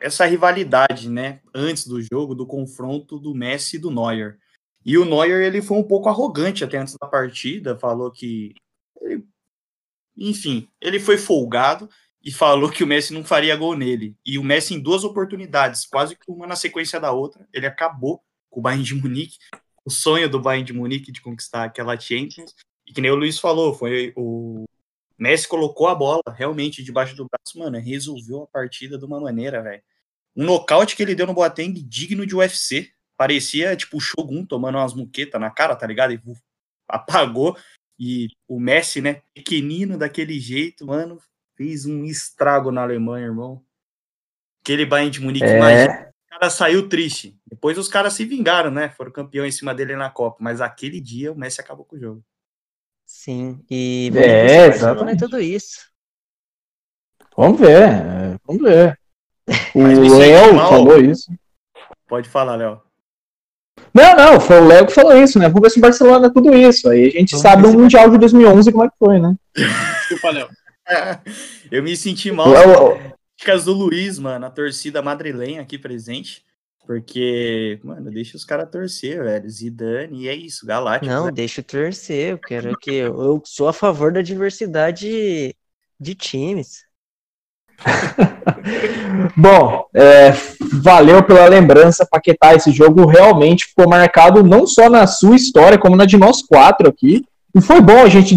[0.00, 4.38] essa rivalidade, né, antes do jogo, do confronto do Messi e do Neuer.
[4.84, 8.54] E o Neuer, ele foi um pouco arrogante até antes da partida, falou que
[9.00, 9.24] ele,
[10.16, 11.88] enfim, ele foi folgado
[12.22, 14.16] e falou que o Messi não faria gol nele.
[14.24, 18.22] E o Messi em duas oportunidades, quase que uma na sequência da outra, ele acabou
[18.48, 19.38] com o Bayern de Munique,
[19.84, 22.54] o sonho do Bayern de Munique de conquistar aquela Champions.
[22.86, 24.64] E que nem o Luiz falou, foi o
[25.18, 29.62] Messi colocou a bola realmente debaixo do braço, mano, resolveu a partida de uma maneira,
[29.62, 29.82] velho.
[30.34, 32.90] Um nocaute que ele deu no Boateng digno de UFC.
[33.20, 36.14] Parecia, tipo, o Shogun tomando umas muquetas na cara, tá ligado?
[36.14, 36.22] E
[36.88, 37.54] apagou.
[37.98, 41.20] E o Messi, né, pequenino daquele jeito, mano,
[41.54, 43.62] fez um estrago na Alemanha, irmão.
[44.64, 45.54] Aquele Bayern de Munique, é.
[45.58, 47.38] imagina, o cara saiu triste.
[47.46, 48.88] Depois os caras se vingaram, né?
[48.88, 50.38] Foram campeão em cima dele na Copa.
[50.40, 52.24] Mas aquele dia o Messi acabou com o jogo.
[53.04, 55.18] Sim, e é, exatamente.
[55.18, 55.90] tudo isso.
[57.36, 58.98] Vamos ver, é, vamos ver.
[59.74, 61.30] O Léo falou isso.
[62.08, 62.89] Pode falar, Léo.
[63.92, 65.48] Não, não, foi o Léo que falou isso, né?
[65.48, 66.88] Vamos ver se o Barcelona é tudo isso.
[66.88, 69.34] Aí a gente Vamos sabe no Mundial de 2011 como é que foi, né?
[69.54, 70.48] Desculpa, Léo.
[71.70, 72.48] Eu me senti mal.
[72.48, 72.98] Léo...
[73.38, 76.44] Dicas do Luiz, mano, a torcida madrilenha aqui presente.
[76.86, 79.48] Porque, mano, deixa os caras torcer, velho.
[79.48, 81.12] Zidane, e é isso, Galáctico.
[81.12, 81.32] Não, né?
[81.32, 82.32] deixa torcer.
[82.32, 82.92] Eu quero que.
[82.92, 85.54] Eu sou a favor da diversidade
[85.98, 86.84] de times.
[89.36, 90.32] Bom, é,
[90.82, 92.54] valeu pela lembrança, Paquetá.
[92.54, 96.88] Esse jogo realmente ficou marcado não só na sua história, como na de nós quatro
[96.88, 97.24] aqui.
[97.54, 98.36] E foi bom a gente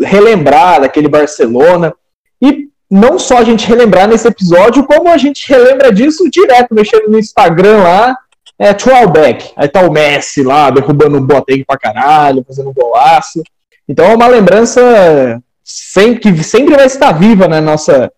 [0.00, 1.94] relembrar daquele Barcelona.
[2.42, 7.08] E não só a gente relembrar nesse episódio, como a gente relembra disso direto, mexendo
[7.08, 8.16] no Instagram lá,
[8.58, 9.52] é throwback.
[9.56, 13.42] Aí tá o Messi lá, derrubando o Boateng pra caralho, fazendo um golaço.
[13.88, 18.12] Então é uma lembrança sempre, que sempre vai estar viva na nossa,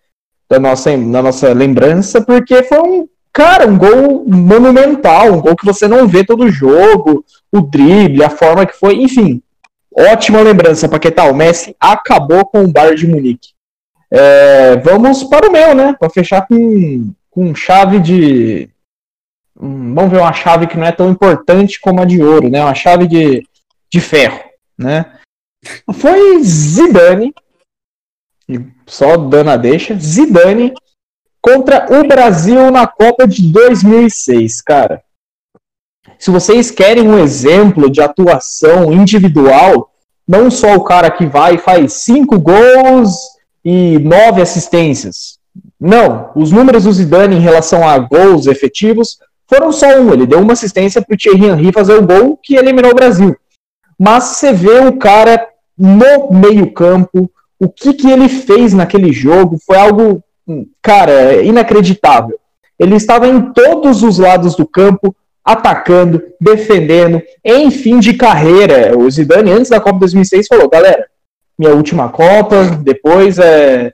[0.49, 5.65] na nossa, na nossa lembrança, porque foi um, cara, um gol monumental, um gol que
[5.65, 9.41] você não vê todo jogo, o drible, a forma que foi, enfim.
[9.95, 11.25] Ótima lembrança, Paquetá.
[11.25, 13.49] O Messi acabou com o Bayern de Munique.
[14.11, 15.95] É, vamos para o meu, né?
[15.99, 18.69] Para fechar com, com chave de.
[19.59, 22.61] Hum, vamos ver uma chave que não é tão importante como a de ouro, né?
[22.63, 23.47] Uma chave de,
[23.91, 24.39] de ferro,
[24.77, 25.05] né?
[25.93, 27.33] Foi Zidane,
[28.85, 30.73] só dando a deixa, Zidane
[31.41, 35.01] contra o Brasil na Copa de 2006, cara.
[36.17, 39.91] Se vocês querem um exemplo de atuação individual,
[40.27, 43.13] não só o cara que vai e faz cinco gols
[43.63, 45.37] e nove assistências.
[45.79, 50.13] Não, os números do Zidane em relação a gols efetivos foram só um.
[50.13, 53.35] Ele deu uma assistência para o Thierry Henry fazer o gol que eliminou o Brasil.
[53.99, 55.45] mas você vê o cara
[55.77, 57.29] no meio-campo,
[57.63, 60.23] o que, que ele fez naquele jogo foi algo,
[60.81, 62.37] cara, inacreditável.
[62.77, 68.97] Ele estava em todos os lados do campo, atacando, defendendo, em fim de carreira.
[68.97, 71.05] O Zidane, antes da Copa 2006, falou: galera,
[71.57, 73.93] minha última Copa, depois é,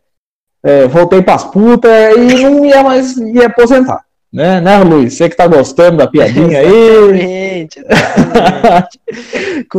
[0.64, 4.04] é voltei para as putas e não ia mais ia aposentar.
[4.32, 5.16] Né, né, Luiz?
[5.16, 7.68] Você que tá gostando da piadinha aí.
[7.68, 7.84] Exatamente,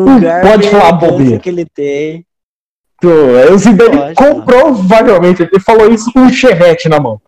[0.42, 1.38] Pode falar bobeira.
[1.38, 2.26] que ele tem.
[3.06, 7.20] O Zidane comprovavelmente, ele falou isso com um chevette na mão.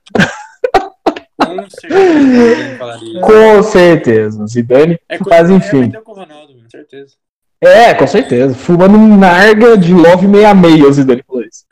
[1.37, 3.21] Com certeza.
[3.21, 4.47] com certeza.
[4.47, 5.91] Zidane, é mas enfim.
[5.91, 7.15] Com Ronaldo, com certeza.
[7.61, 8.55] É, com certeza.
[8.55, 11.65] Fumando narga de Love 66, o Zidane falou isso.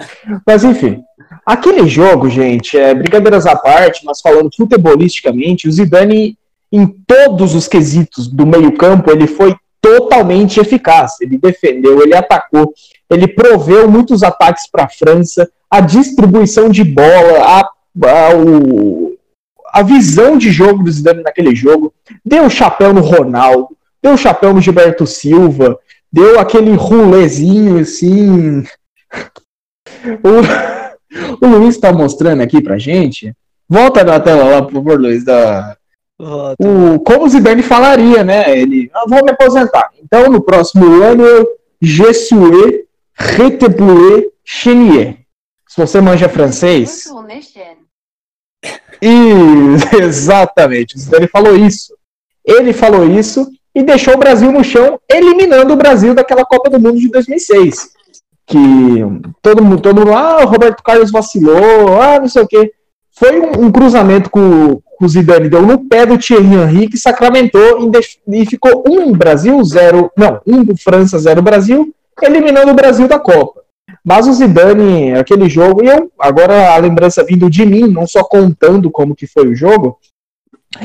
[0.46, 1.02] Mas enfim.
[1.44, 6.38] Aquele jogo, gente, é brincadeiras à parte, mas falando futebolisticamente, o Zidane,
[6.70, 11.20] em todos os quesitos do meio-campo, ele foi totalmente eficaz.
[11.20, 12.72] Ele defendeu, ele atacou,
[13.08, 19.16] ele proveu muitos ataques para a França, a distribuição de bola, a, a, o,
[19.72, 21.92] a visão de jogo do Zidane naquele jogo,
[22.24, 25.78] deu chapéu no Ronaldo, deu chapéu no Gilberto Silva,
[26.12, 28.64] deu aquele rulezinho assim.
[30.22, 30.90] O...
[31.40, 33.34] O Luiz está mostrando aqui pra gente.
[33.68, 35.76] Volta na tela lá, por favor, Luiz, da.
[36.58, 38.58] O, como o Zidane falaria, né?
[38.58, 39.90] Ele, ah, vou me aposentar.
[40.02, 41.24] Então, no próximo ano,
[41.80, 45.18] je suis reteboué chenier.
[45.68, 47.04] Se você manja francês.
[49.00, 51.94] E, exatamente, o Zidane falou isso.
[52.44, 56.80] Ele falou isso e deixou o Brasil no chão, eliminando o Brasil daquela Copa do
[56.80, 58.00] Mundo de 2006
[58.50, 58.58] que
[59.40, 62.72] todo mundo, todo mundo, ah, o Roberto Carlos vacilou, ah, não sei o quê.
[63.12, 66.98] Foi um, um cruzamento com, com, o Zidane, deu no pé do Thierry Henry, que
[66.98, 67.90] sacramentou
[68.28, 73.62] e, ficou um Brasil, zero, não, um França, zero Brasil, eliminando o Brasil da Copa.
[74.04, 78.22] Mas o Zidane, aquele jogo, e eu, agora a lembrança vindo de mim, não só
[78.22, 79.98] contando como que foi o jogo,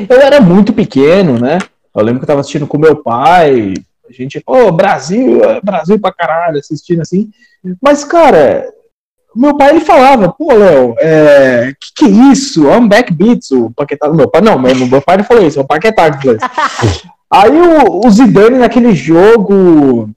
[0.09, 1.59] eu era muito pequeno, né?
[1.93, 3.73] Eu lembro que eu estava assistindo com meu pai,
[4.07, 7.29] a gente, ô, oh, Brasil, Brasil pra caralho, assistindo assim.
[7.81, 8.65] Mas, cara,
[9.35, 12.67] meu pai ele falava, pô, Léo, é, que que é isso?
[12.67, 14.41] I'm back beats, o Paquetá do meu pai.
[14.41, 17.09] Não, meu, meu pai não falou isso, é o Paquetá que falou isso.
[17.31, 20.09] Aí o, o Zidane naquele jogo,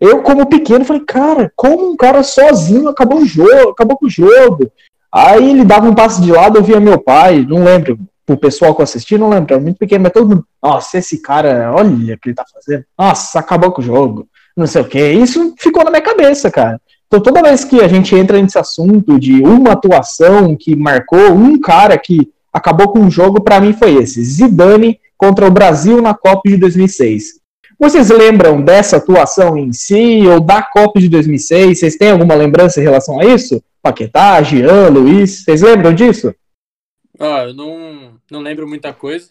[0.00, 4.10] eu como pequeno falei, cara, como um cara sozinho acabou o jogo, acabou com o
[4.10, 4.70] jogo.
[5.12, 7.98] Aí ele dava um passo de lado, eu via meu pai, não lembro,
[8.28, 11.20] o pessoal que eu assisti, não lembro, era muito pequeno, mas todo mundo, nossa, esse
[11.20, 14.88] cara, olha o que ele tá fazendo, nossa, acabou com o jogo não sei o
[14.88, 15.12] que.
[15.12, 16.80] Isso ficou na minha cabeça, cara.
[17.12, 21.60] Então, toda vez que a gente entra nesse assunto de uma atuação que marcou um
[21.60, 26.14] cara que acabou com o jogo, para mim foi esse: Zidane contra o Brasil na
[26.14, 27.38] Copa de 2006.
[27.78, 31.80] Vocês lembram dessa atuação em si ou da Copa de 2006?
[31.80, 33.62] Vocês têm alguma lembrança em relação a isso?
[33.82, 36.34] Paquetá, Jean, Luiz, vocês lembram disso?
[37.20, 39.28] Ó, eu não, não lembro muita coisa,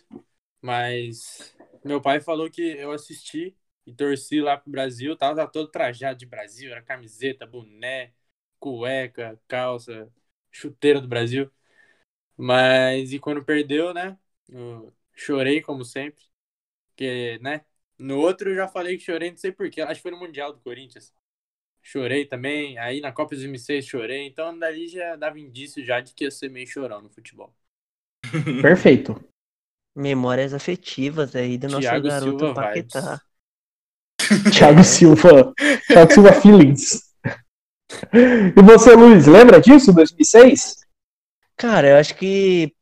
[0.62, 1.52] mas
[1.84, 6.26] meu pai falou que eu assisti e torci lá pro Brasil, tava todo trajado de
[6.26, 8.13] Brasil, era camiseta, boné,
[8.60, 10.12] cueca, calça,
[10.52, 11.52] chuteira do Brasil.
[12.38, 14.17] Mas e quando perdeu, né?
[15.13, 16.24] chorei como sempre.
[16.96, 17.63] Que, né?
[17.98, 19.82] No outro eu já falei que chorei, não sei porquê.
[19.82, 21.13] Acho que foi no Mundial do Corinthians.
[21.82, 22.78] Chorei também.
[22.78, 24.26] Aí na Copa 2006 chorei.
[24.28, 27.54] Então dali já dava indício já de que ia ser meio chorão no futebol.
[28.62, 29.15] Perfeito.
[29.96, 33.02] Memórias afetivas aí do nosso Thiago garoto Silva Paquetá.
[33.02, 33.31] Vibes.
[34.52, 35.54] Thiago Silva.
[35.88, 37.12] Thiago Silva Feelings.
[38.14, 40.78] E você, Luiz, lembra disso, 2006?
[41.58, 42.74] Cara, eu acho que.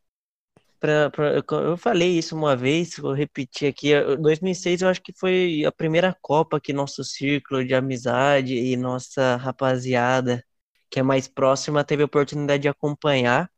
[0.79, 3.89] Pra, pra, eu falei isso uma vez, vou repetir aqui.
[4.17, 9.35] 2006 eu acho que foi a primeira Copa que nosso círculo de amizade e nossa
[9.35, 10.43] rapaziada,
[10.89, 13.51] que é mais próxima, teve a oportunidade de acompanhar.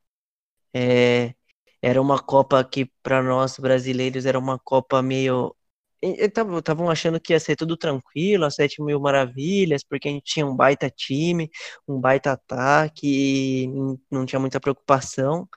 [0.74, 1.34] É,
[1.82, 5.56] era uma Copa que, para nós brasileiros, era uma Copa meio
[6.02, 10.46] estavam achando que ia ser tudo tranquilo, as sete mil maravilhas, porque a gente tinha
[10.46, 11.50] um baita time,
[11.88, 13.68] um baita ataque,
[14.12, 15.48] não tinha muita preocupação,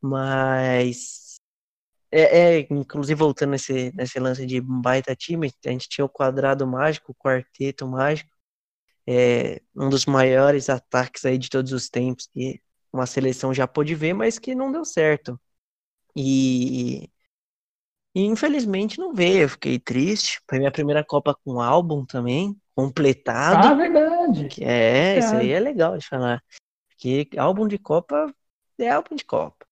[0.00, 1.34] mas
[2.10, 6.08] é, é, inclusive voltando nesse, nesse lance de um baita time, a gente tinha o
[6.08, 8.30] quadrado mágico, o quarteto mágico,
[9.06, 12.60] é, um dos maiores ataques aí de todos os tempos que
[12.92, 15.40] uma seleção já pôde ver, mas que não deu certo.
[16.16, 17.10] E
[18.14, 20.40] e infelizmente não veio, eu fiquei triste.
[20.48, 23.68] Foi minha primeira Copa com álbum também, completado.
[23.68, 24.48] Ah, verdade.
[24.48, 26.40] Que é, isso aí é legal de falar.
[26.88, 28.32] Porque álbum de Copa
[28.78, 29.66] é álbum de Copa.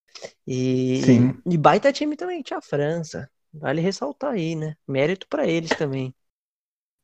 [0.47, 1.35] E, Sim.
[1.47, 3.31] e baita time também, tinha a França.
[3.55, 4.75] Vale ressaltar aí, né?
[4.89, 6.13] Mérito para eles também.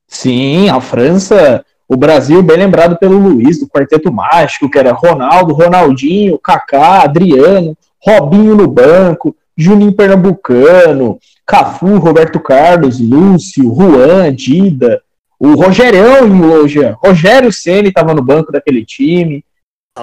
[0.08, 5.52] Sim, a França, o Brasil, bem lembrado pelo Luiz, do Quarteto Mágico, que era Ronaldo,
[5.52, 15.02] Ronaldinho, Kaká, Adriano, Robinho no banco, Juninho Pernambucano, Cafu, Roberto Carlos, Lúcio, Juan, Dida,
[15.36, 19.44] o Rogerão em loja, Rogério Ceni estava no banco daquele time.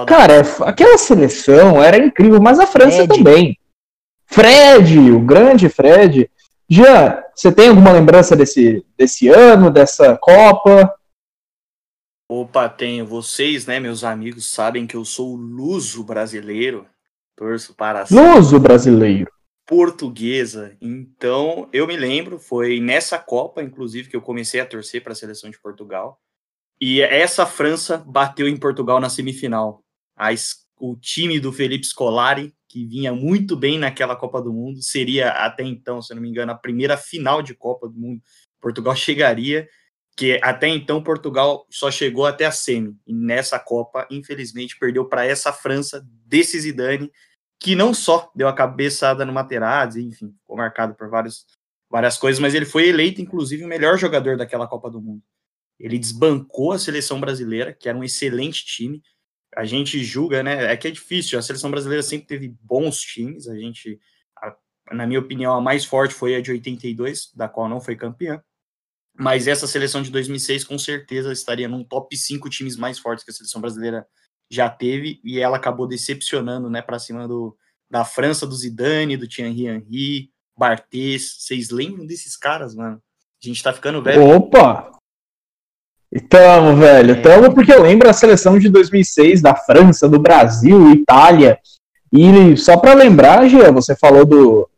[0.06, 3.08] Cara, aquela seleção era incrível, mas a França Fred.
[3.08, 3.58] também.
[4.26, 6.30] Fred, o grande Fred.
[6.68, 10.92] Jean, você tem alguma lembrança desse, desse ano, dessa Copa?
[12.28, 13.06] Opa, tenho.
[13.06, 16.84] Vocês, né, meus amigos, sabem que eu sou o luso brasileiro.
[17.36, 19.30] Torço para Luso brasileiro.
[19.66, 20.76] Portuguesa.
[20.80, 25.16] Então, eu me lembro, foi nessa Copa, inclusive, que eu comecei a torcer para a
[25.16, 26.20] seleção de Portugal.
[26.80, 29.82] E essa França bateu em Portugal na semifinal.
[30.16, 30.28] A,
[30.78, 35.62] o time do Felipe Scolari que vinha muito bem naquela Copa do Mundo, seria até
[35.62, 38.20] então, se não me engano, a primeira final de Copa do Mundo.
[38.60, 39.66] Portugal chegaria,
[40.14, 42.94] que até então Portugal só chegou até a semi.
[43.06, 47.10] E nessa Copa, infelizmente, perdeu para essa França desse Zidane,
[47.60, 51.46] que não só deu a cabeçada no Materazzi, enfim, ficou marcado por vários,
[51.90, 55.22] várias coisas, mas ele foi eleito, inclusive, o melhor jogador daquela Copa do Mundo.
[55.78, 59.02] Ele desbancou a seleção brasileira, que era um excelente time,
[59.56, 60.70] a gente julga, né?
[60.70, 61.38] É que é difícil.
[61.38, 63.48] A seleção brasileira sempre teve bons times.
[63.48, 63.98] A gente,
[64.36, 64.54] a,
[64.94, 68.42] na minha opinião, a mais forte foi a de 82, da qual não foi campeã.
[69.18, 73.30] Mas essa seleção de 2006 com certeza estaria num top 5 times mais fortes que
[73.30, 74.06] a seleção brasileira
[74.50, 77.56] já teve e ela acabou decepcionando, né, para cima do
[77.88, 81.36] da França do Zidane, do Thierry Henry, Barthez.
[81.38, 83.00] Vocês lembram desses caras, mano?
[83.42, 84.26] A gente tá ficando velho.
[84.28, 84.90] Opa!
[86.28, 87.20] Tamo, velho, é.
[87.20, 91.58] tamo porque eu lembro a seleção de 2006 da França, do Brasil, Itália.
[92.12, 94.68] E só para lembrar, Gia, você falou do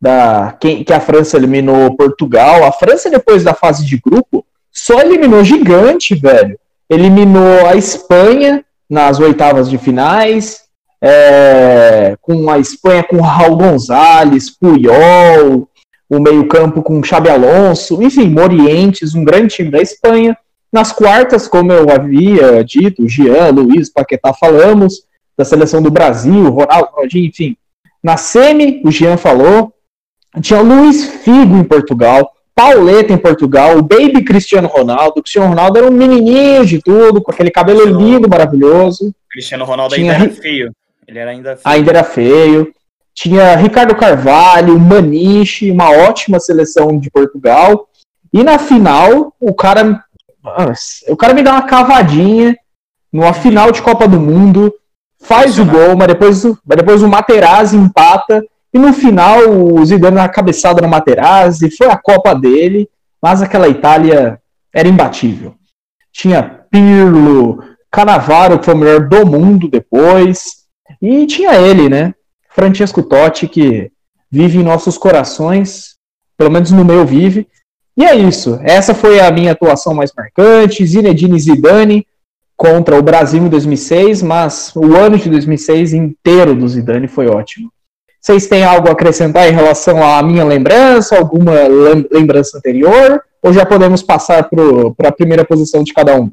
[0.00, 2.64] da que, que a França eliminou Portugal.
[2.64, 6.58] A França depois da fase de grupo só eliminou gigante, velho.
[6.88, 10.66] Eliminou a Espanha nas oitavas de finais,
[11.00, 15.68] é, com a Espanha com Raul Gonzalez, Puyol,
[16.08, 20.36] o meio-campo com Xabi Alonso, enfim, Morientes, um grande time da Espanha.
[20.72, 25.04] Nas quartas, como eu havia dito, Jean, Luiz, Paquetá, falamos,
[25.36, 27.56] da seleção do Brasil, Ronaldo, Ronaldinho, enfim.
[28.02, 29.72] Na semi, o Jean falou,
[30.40, 35.20] tinha Luiz Figo em Portugal, Pauleta em Portugal, o Baby Cristiano Ronaldo.
[35.20, 39.14] O Cristiano Ronaldo era um menininho de tudo, com aquele cabelo lindo, maravilhoso.
[39.30, 40.14] Cristiano Ronaldo tinha...
[40.14, 40.72] ainda era feio.
[41.06, 41.76] Ele era ainda feio.
[41.76, 42.72] Ainda era feio.
[43.14, 47.88] Tinha Ricardo Carvalho, Maniche, uma ótima seleção de Portugal.
[48.32, 50.02] E na final, o cara
[51.08, 52.56] o cara me dá uma cavadinha
[53.12, 54.72] numa final de Copa do Mundo,
[55.20, 58.42] faz o gol, mas depois, mas depois o Materazzi empata.
[58.72, 62.88] E no final o Zidane uma cabeçada no Materazzi, foi a Copa dele,
[63.22, 64.40] mas aquela Itália
[64.72, 65.54] era imbatível.
[66.12, 70.64] Tinha Pirlo, Canavaro, que foi o melhor do mundo depois,
[71.00, 72.14] e tinha ele, né?
[72.50, 73.90] Francesco Totti, que
[74.30, 75.96] vive em nossos corações,
[76.36, 77.46] pelo menos no meu vive,
[77.96, 78.60] e é isso.
[78.62, 80.86] Essa foi a minha atuação mais marcante.
[80.86, 82.06] Zinedine Zidane
[82.54, 87.72] contra o Brasil em 2006, mas o ano de 2006 inteiro do Zidane foi ótimo.
[88.26, 91.52] Vocês têm algo a acrescentar em relação à minha lembrança, alguma
[92.10, 94.50] lembrança anterior, ou já podemos passar
[94.96, 96.32] para a primeira posição de cada um?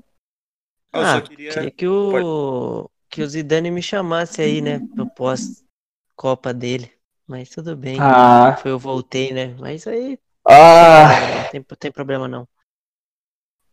[0.91, 1.51] Ah, queria...
[1.51, 6.89] queria que o que o Zidane me chamasse aí, né, pro pós-copa dele.
[7.27, 7.97] Mas tudo bem.
[8.01, 8.57] Ah.
[8.59, 9.53] Foi eu voltei, né?
[9.59, 10.17] Mas aí
[10.49, 11.09] ah.
[11.43, 12.47] Não tem, tem problema não.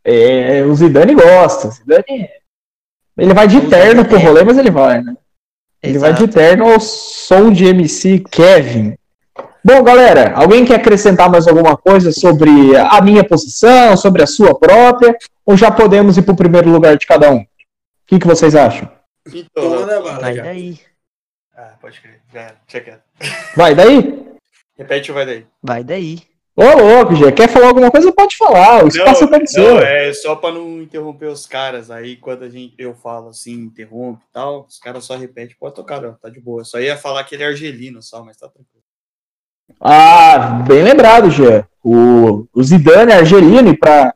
[0.05, 1.69] É, o Zidane gosta.
[1.69, 2.29] O Zidane.
[3.17, 5.17] Ele vai de o terno pro rolê, mas ele vai, né?
[5.83, 6.13] Ele Exato.
[6.13, 8.95] vai de terno ao som de MC Kevin.
[9.63, 14.59] Bom, galera, alguém quer acrescentar mais alguma coisa sobre a minha posição, sobre a sua
[14.59, 15.17] própria?
[15.45, 17.41] Ou já podemos ir pro primeiro lugar de cada um?
[17.41, 17.47] O
[18.07, 18.91] que, que vocês acham?
[19.33, 19.87] Então,
[20.21, 20.81] vai daí.
[21.57, 22.21] Ah, pode crer.
[22.33, 23.03] Já, checa.
[23.55, 24.27] Vai daí?
[24.79, 25.47] Repete o vai daí.
[25.63, 26.30] Vai daí.
[26.61, 28.13] Ô, louco, Gê, quer falar alguma coisa?
[28.13, 28.85] Pode falar.
[28.85, 29.77] O espaço não, é seu.
[29.77, 31.91] Não, é só para não interromper os caras.
[31.91, 35.75] Aí, quando a gente, eu falo assim, interrompe e tal, os caras só repetem, pode
[35.75, 36.63] tocar, ó, tá de boa.
[36.63, 38.85] Só ia falar que ele é argelino só, mas tá tranquilo.
[39.81, 41.65] Ah, bem lembrado, Gê.
[41.83, 44.15] O, o Zidane é argelino e para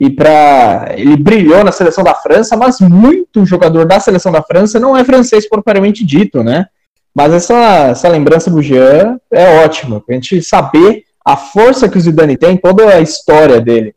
[0.00, 4.80] e para ele brilhou na seleção da França, mas muito jogador da seleção da França
[4.80, 6.66] não é francês propriamente dito, né?
[7.14, 12.00] Mas essa, essa lembrança do Jean é ótima, pra gente saber a força que o
[12.00, 13.94] Zidane tem, toda a história dele.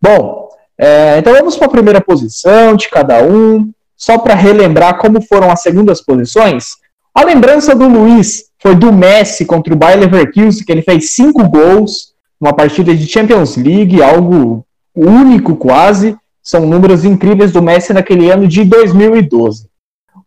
[0.00, 0.48] Bom,
[0.78, 5.50] é, então vamos para a primeira posição de cada um, só para relembrar como foram
[5.50, 6.76] as segundas posições.
[7.14, 11.46] A lembrança do Luiz foi do Messi contra o Bayer Leverkusen, que ele fez cinco
[11.46, 14.64] gols numa partida de Champions League, algo
[14.94, 16.16] único quase.
[16.42, 19.68] São números incríveis do Messi naquele ano de 2012.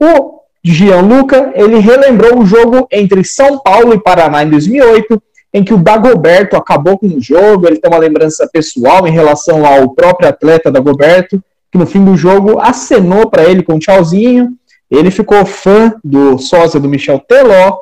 [0.01, 5.21] O Gianluca, ele relembrou o jogo entre São Paulo e Paraná em 2008,
[5.55, 9.65] em que o Dagoberto acabou com o jogo, ele tem uma lembrança pessoal em relação
[9.65, 11.41] ao próprio atleta Dagoberto,
[11.71, 14.49] que no fim do jogo acenou para ele com um tchauzinho,
[14.91, 17.77] ele ficou fã do sósia do Michel Teló,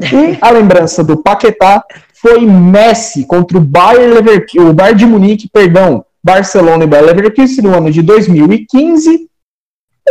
[0.00, 5.50] e a lembrança do Paquetá foi Messi contra o Bayern Leverkusen, o Bayern de Munique,
[5.52, 9.28] perdão, Barcelona e Bayern Leverkusen no ano de 2015.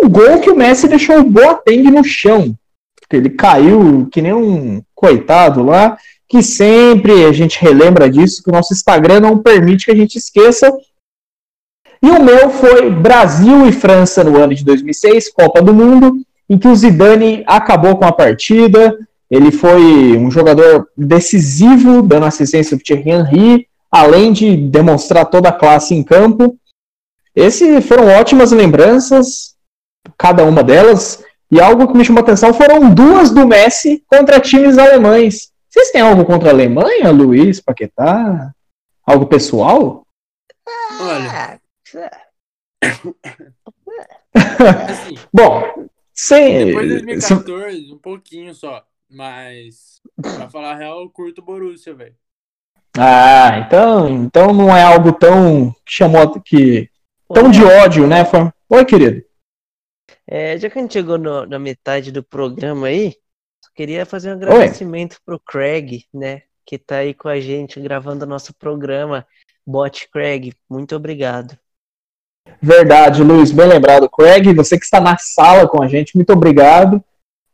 [0.04, 2.54] O gol que o Messi deixou o Boateng no chão.
[3.12, 5.98] Ele caiu que nem um coitado lá,
[6.30, 10.18] que sempre a gente relembra disso, que o nosso Instagram não permite que a gente
[10.18, 10.72] esqueça.
[12.02, 16.58] E o meu foi Brasil e França no ano de 2006, Copa do Mundo, em
[16.58, 18.98] que o Zidane acabou com a partida,
[19.30, 25.54] ele foi um jogador decisivo, dando assistência para Thierry Henry, além de demonstrar toda a
[25.54, 26.58] classe em campo.
[27.36, 29.56] Esses foram ótimas lembranças,
[30.18, 31.24] cada uma delas.
[31.52, 35.52] E algo que me chamou a atenção foram duas do Messi contra times alemães.
[35.70, 38.54] Vocês têm algo contra a Alemanha, Luiz, Paquetá?
[39.06, 40.06] Algo pessoal?
[41.00, 41.62] Olha.
[44.90, 46.66] assim, Bom, sem.
[46.66, 48.84] Depois de 2014, um pouquinho só.
[49.08, 52.16] Mas, pra falar a real, eu curto Borussia, velho.
[52.98, 56.90] Ah, então, então não é algo tão que chamou que
[57.32, 58.24] tão de ódio, né?
[58.70, 59.24] Oi, querido.
[60.28, 63.16] É, já que a gente chegou no, na metade do programa aí,
[63.76, 65.20] queria fazer um agradecimento Oi.
[65.26, 66.44] pro Craig, né?
[66.66, 69.26] Que tá aí com a gente gravando o nosso programa.
[69.66, 71.58] Bot Craig, muito obrigado.
[72.62, 74.10] Verdade, Luiz, bem lembrado.
[74.10, 77.04] Craig, você que está na sala com a gente, muito obrigado.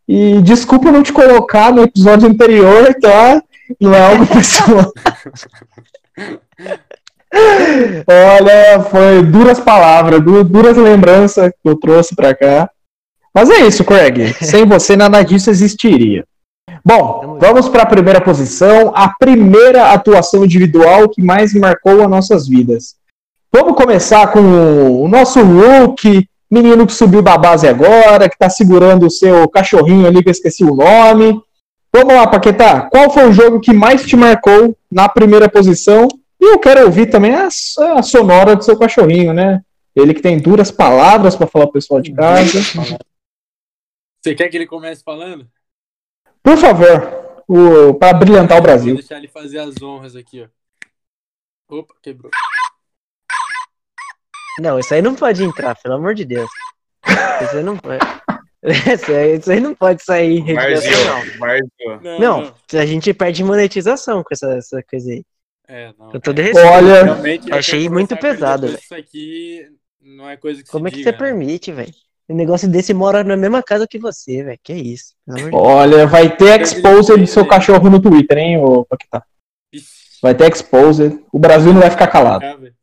[0.07, 3.41] E desculpa não te colocar no episódio anterior, tá?
[3.79, 4.91] Não é algo pessoal.
[8.07, 12.69] Olha, foi duras palavras, duras lembranças que eu trouxe para cá.
[13.35, 14.33] Mas é isso, Craig.
[14.41, 16.23] Sem você, nada disso existiria.
[16.85, 22.47] Bom, vamos para a primeira posição, a primeira atuação individual que mais marcou as nossas
[22.47, 22.95] vidas.
[23.51, 24.39] Vamos começar com
[25.01, 30.07] o nosso look, menino que subiu da base agora, que está segurando o seu cachorrinho
[30.07, 31.41] ali, que eu esqueci o nome.
[31.93, 32.81] Vamos lá, Paquetá.
[32.81, 36.07] Qual foi o jogo que mais te marcou na primeira posição?
[36.39, 37.47] E eu quero ouvir também a,
[37.97, 39.61] a sonora do seu cachorrinho, né?
[39.95, 42.59] Ele que tem duras palavras para falar pro pessoal de casa.
[44.25, 45.47] Você quer que ele comece falando?
[46.41, 48.93] Por favor, para brilhantar o Brasil.
[48.95, 51.77] Vou deixar ele fazer as honras aqui, ó.
[51.77, 52.31] Opa, quebrou.
[54.59, 56.49] Não, isso aí não pode entrar, pelo amor de Deus.
[57.43, 58.03] Isso aí não pode.
[58.65, 60.91] Isso aí, isso aí não pode sair em rede Marzio,
[62.01, 62.19] não.
[62.19, 65.23] Não, não, a gente perde monetização com essa, essa coisa aí.
[65.67, 66.11] É, não.
[66.11, 66.67] Eu tô de respeito.
[66.67, 68.79] Olha, achei muito pesado, velho.
[68.79, 69.69] Isso aqui
[70.01, 71.17] não é coisa que Como é que diga, você né?
[71.19, 71.93] permite, velho?
[72.27, 74.59] Um negócio desse mora na mesma casa que você, velho.
[74.63, 75.13] Que isso?
[75.53, 79.23] Olha, vai ter exposed do seu cachorro no Twitter, hein, ô Paquetá?
[80.21, 81.23] Vai ter exposed.
[81.31, 82.73] O Brasil não vai ficar calado.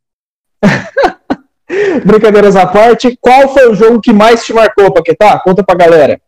[2.06, 5.40] Brincadeiras à parte, qual foi o jogo que mais te marcou, Paquetá?
[5.40, 6.20] Conta pra galera.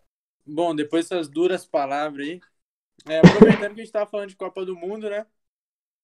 [0.45, 2.41] Bom, depois dessas duras palavras aí,
[3.09, 5.25] é, aproveitando que a gente tava falando de Copa do Mundo, né?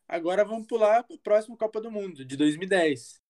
[0.09, 3.21] Agora vamos pular pro próximo Copa do Mundo, de 2010.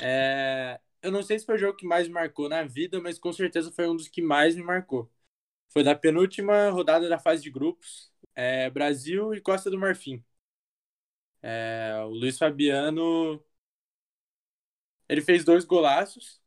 [0.00, 3.18] É, eu não sei se foi o jogo que mais me marcou na vida, mas
[3.18, 5.10] com certeza foi um dos que mais me marcou.
[5.70, 10.24] Foi da penúltima rodada da fase de grupos, é, Brasil e Costa do Marfim.
[11.42, 13.42] É, o Luiz Fabiano
[15.08, 16.40] ele fez dois golaços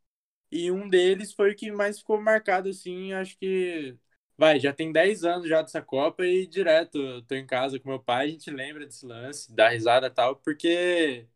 [0.51, 3.97] e um deles foi o que mais ficou marcado, assim, acho que.
[4.37, 7.99] Vai, já tem 10 anos já dessa Copa e direto tô em casa com meu
[8.01, 11.27] pai, a gente lembra desse lance, dá risada e tal, porque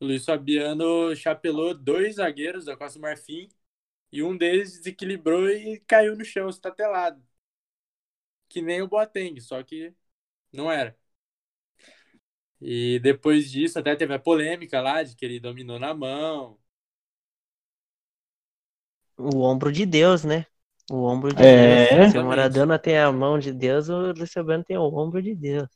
[0.00, 3.48] Luiz Fabiano chapelou dois zagueiros da Costa Marfim
[4.12, 7.22] e um deles desequilibrou e caiu no chão, estatelado.
[8.48, 9.94] Que nem o Boateng, só que
[10.52, 10.96] não era.
[12.60, 16.58] E depois disso, até teve a polêmica lá de que ele dominou na mão.
[19.16, 20.46] O ombro de Deus, né?
[20.90, 22.12] O ombro de é, Deus.
[22.12, 25.68] Se o Maradona tem a mão de Deus, o Luciano tem o ombro de Deus.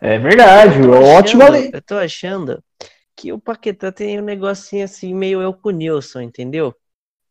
[0.00, 1.42] É verdade, ótimo.
[1.72, 2.62] Eu tô achando
[3.16, 6.74] que o Paquetá tem um negocinho assim, meio eu com o Nilson, entendeu?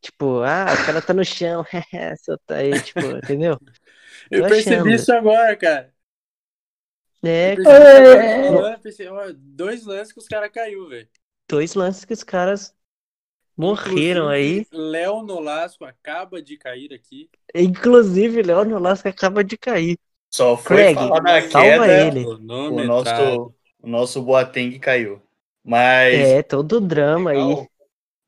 [0.02, 1.66] Tipo, ah, o cara tá no chão,
[2.24, 3.60] seu tá aí, tipo, entendeu?
[4.32, 5.94] eu percebi isso agora, cara.
[7.22, 8.52] É, cara.
[9.12, 11.10] Ó, dois lances que os caras caiu, velho.
[11.50, 12.74] Dois lances que os caras
[13.58, 14.66] morreram aí.
[14.72, 17.30] Léo Nolasco acaba de cair aqui.
[17.54, 20.00] Inclusive, Léo Nolasco acaba de cair.
[20.30, 22.26] Só foi Craig, falar na queda, ele.
[22.26, 25.22] O, nosso, o nosso Boateng caiu.
[25.64, 27.38] Mas É, todo drama aí.
[27.38, 27.68] legal,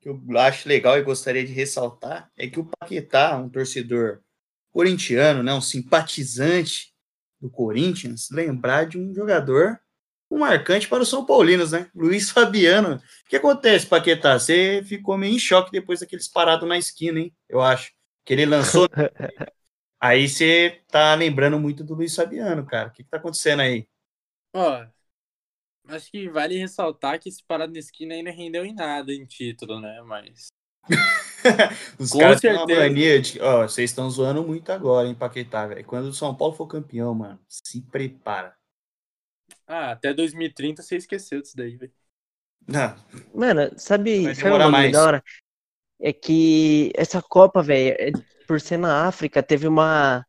[0.00, 4.20] que eu acho legal e gostaria de ressaltar é que o Paquetá, um torcedor
[4.72, 6.92] corintiano, né, um simpatizante
[7.40, 9.78] do Corinthians, lembrar de um jogador
[10.32, 11.90] um marcante para os São Paulinos, né?
[11.94, 12.96] Luiz Fabiano.
[12.96, 14.38] O que acontece, Paquetá?
[14.38, 17.34] Você ficou meio em choque depois daqueles parados na esquina, hein?
[17.46, 17.92] Eu acho.
[18.24, 18.88] Que ele lançou.
[20.02, 22.88] aí você tá lembrando muito do Luiz Fabiano, cara.
[22.88, 23.86] O que, que tá acontecendo aí?
[24.52, 24.84] Ó,
[25.88, 29.80] acho que vale ressaltar que esse parado na esquina ainda rendeu em nada em título,
[29.80, 30.02] né?
[30.02, 30.48] Mas.
[31.98, 32.80] Os Com caras têm uma certeza.
[32.80, 33.40] mania de.
[33.40, 35.84] Ó, vocês estão zoando muito agora, hein, Paquetá, velho.
[35.84, 38.56] Quando o São Paulo for campeão, mano, se prepara.
[39.66, 41.92] Ah, até 2030 você esqueceu disso daí, velho.
[42.66, 42.94] Não,
[43.34, 44.92] Mano, sabe, Vai sabe uma mais.
[44.92, 45.24] da hora?
[46.00, 48.12] É que essa Copa, velho, é-
[48.52, 50.26] por ser na África, teve uma.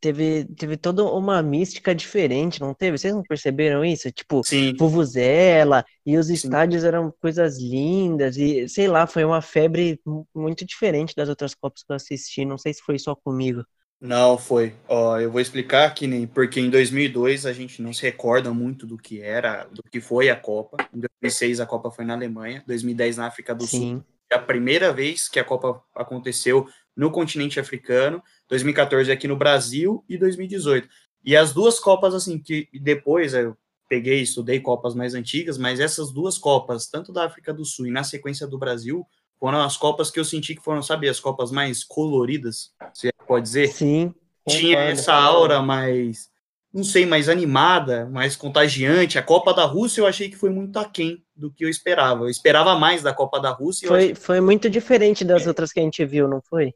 [0.00, 2.98] Teve, teve toda uma mística diferente, não teve?
[2.98, 4.10] Vocês não perceberam isso?
[4.12, 4.74] Tipo, sim.
[4.78, 10.64] vuvuzela, e os estádios eram coisas lindas, e sei lá, foi uma febre mu- muito
[10.66, 12.44] diferente das outras Copas que eu assisti.
[12.44, 13.64] Não sei se foi só comigo.
[14.00, 14.74] Não, foi.
[14.88, 18.84] Ó, eu vou explicar que nem porque em 2002 a gente não se recorda muito
[18.84, 20.76] do que era, do que foi a Copa.
[20.92, 23.92] Em 2006 a Copa foi na Alemanha, 2010 na África do Sul.
[23.92, 24.04] Sim.
[24.28, 30.04] É a primeira vez que a Copa aconteceu no continente africano, 2014 aqui no Brasil
[30.08, 30.88] e 2018.
[31.24, 33.56] E as duas Copas assim que depois eu
[33.88, 37.90] peguei, estudei Copas mais antigas, mas essas duas Copas, tanto da África do Sul e
[37.90, 39.06] na sequência do Brasil,
[39.38, 43.44] foram as Copas que eu senti que foram, sabe, as Copas mais coloridas, se pode
[43.44, 44.14] dizer Sim.
[44.48, 44.92] tinha concordo.
[44.92, 46.30] essa aura mais,
[46.72, 49.18] não sei, mais animada, mais contagiante.
[49.18, 52.24] A Copa da Rússia eu achei que foi muito aquém do que eu esperava.
[52.24, 53.86] Eu esperava mais da Copa da Rússia.
[53.86, 56.72] eu achei Foi, foi muito diferente das outras que a gente viu, não foi?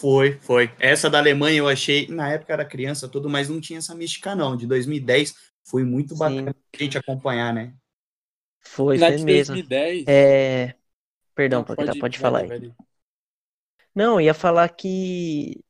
[0.00, 0.70] Foi, foi.
[0.78, 4.34] Essa da Alemanha eu achei, na época era criança tudo, mas não tinha essa mística
[4.34, 4.56] não.
[4.56, 5.34] De 2010
[5.64, 6.16] foi muito Sim.
[6.16, 7.74] bacana a gente acompanhar, né?
[8.60, 9.58] Foi, Na foi de mesmo.
[9.64, 10.06] 2010.
[10.06, 10.74] É...
[11.34, 12.54] Perdão, Não, Paquetá, pode, vai falar aí.
[13.94, 15.62] Não, ia falar que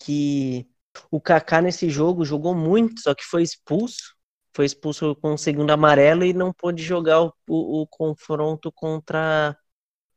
[0.00, 0.68] que
[1.10, 4.14] o Kaká nesse jogo jogou muito, só que foi expulso.
[4.54, 9.56] Foi expulso com o segundo amarelo e não pôde jogar o, o- o confronto contra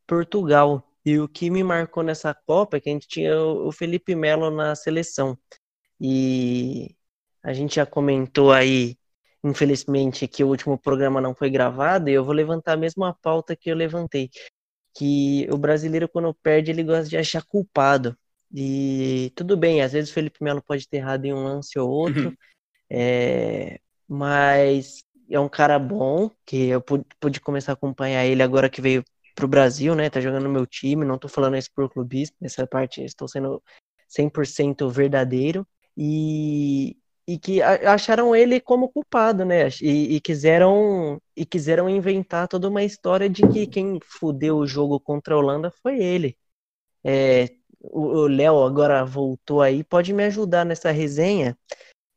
[0.08, 0.84] Portugal.
[1.06, 4.49] E o que me marcou nessa Copa é que a gente tinha o Felipe Melo
[4.49, 5.38] na seleção.
[5.99, 6.95] E
[7.43, 8.97] a gente já comentou aí,
[9.43, 13.56] infelizmente, que o último programa não foi gravado, e eu vou levantar a mesma pauta
[13.56, 14.30] que eu levantei
[14.95, 18.18] que o brasileiro, quando perde, ele gosta de achar culpado.
[18.53, 21.89] E tudo bem, às vezes o Felipe Melo pode ter errado em um lance ou
[21.89, 22.34] outro,
[22.89, 28.70] é, mas é um cara bom, que eu pude, pude começar a acompanhar ele agora
[28.70, 29.03] que veio
[29.36, 30.09] pro Brasil, né?
[30.09, 33.61] Tá jogando no meu time, não tô falando isso por clubismo, nessa parte estou sendo
[34.09, 35.67] 100% verdadeiro.
[35.97, 39.67] E, e que acharam ele como culpado, né?
[39.81, 44.99] E, e quiseram e quiseram inventar toda uma história de que quem fudeu o jogo
[44.99, 46.38] contra a Holanda foi ele.
[47.03, 51.57] É, o Léo agora voltou aí, pode me ajudar nessa resenha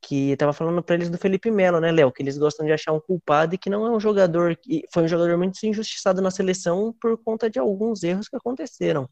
[0.01, 2.11] que eu tava falando pra eles do Felipe Melo, né, Léo?
[2.11, 5.03] Que eles gostam de achar um culpado e que não é um jogador que foi
[5.03, 9.07] um jogador muito injustiçado na seleção por conta de alguns erros que aconteceram.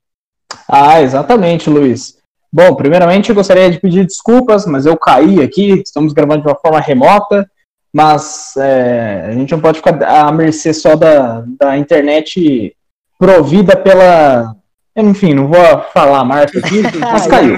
[0.68, 2.18] Ah, exatamente, Luiz.
[2.52, 6.56] Bom, primeiramente eu gostaria de pedir desculpas, mas eu caí aqui, estamos gravando de uma
[6.56, 7.50] forma remota,
[7.94, 12.76] mas é, a gente não pode ficar à mercê só da, da internet
[13.20, 14.56] provida pela.
[14.96, 17.58] Enfim, não vou falar a marca aqui, mas caiu.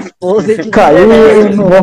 [0.70, 1.82] Caiu, não vou...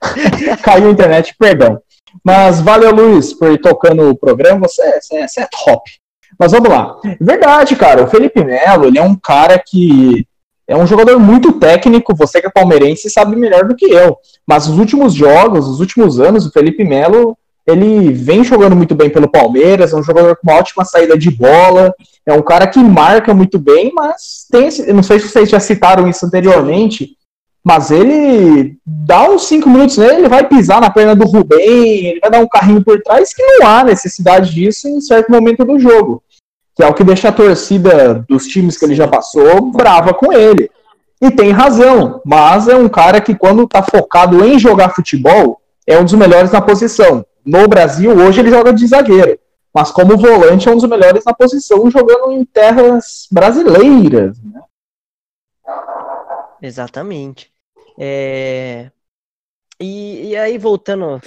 [0.62, 1.80] caiu a internet, perdão.
[2.24, 5.90] Mas valeu, Luiz, por ir tocando o programa, você, é- você, é- você é top.
[6.38, 6.96] Mas vamos lá.
[7.20, 10.26] Verdade, cara, o Felipe Melo, ele é um cara que
[10.66, 14.16] é um jogador muito técnico, você que é palmeirense sabe melhor do que eu.
[14.46, 17.36] Mas os últimos jogos, os últimos anos, o Felipe Melo,
[17.66, 21.30] ele vem jogando muito bem pelo Palmeiras, é um jogador com uma ótima saída de
[21.30, 21.92] bola,
[22.24, 25.60] é um cara que marca muito bem, mas tem esse, não sei se vocês já
[25.60, 27.10] citaram isso anteriormente,
[27.64, 32.20] mas ele dá uns 5 minutos nele, ele vai pisar na perna do Rubem, ele
[32.20, 35.78] vai dar um carrinho por trás, que não há necessidade disso em certo momento do
[35.78, 36.22] jogo.
[36.74, 40.32] Que é o que deixa a torcida dos times que ele já passou brava com
[40.32, 40.70] ele.
[41.20, 45.98] E tem razão, mas é um cara que quando tá focado em jogar futebol, é
[45.98, 47.24] um dos melhores na posição.
[47.44, 49.38] No Brasil, hoje ele joga de zagueiro.
[49.74, 54.38] Mas como volante é um dos melhores na posição, jogando em terras brasileiras.
[54.42, 54.60] Né?
[56.62, 57.52] Exatamente.
[57.98, 58.90] É,
[59.80, 61.20] E, e aí, voltando,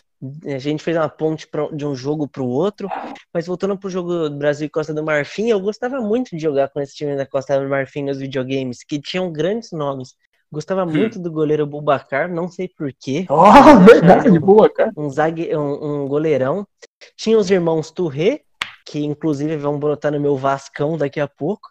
[0.46, 2.90] a gente fez uma ponte pra- de um jogo para o outro,
[3.34, 6.40] mas voltando para o jogo do Brasil e Costa do Marfim, eu gostava muito de
[6.42, 10.16] jogar com esse time da Costa do Marfim nos videogames, que tinham grandes nomes.
[10.52, 13.26] Gostava muito do goleiro Bubacar, não sei porquê.
[13.30, 14.92] Oh, verdade, boa, cara.
[14.98, 15.56] Um, zague...
[15.56, 16.68] um, um goleirão.
[17.16, 18.42] Tinha os irmãos Touré,
[18.86, 21.70] que inclusive vão brotar no meu Vascão daqui a pouco.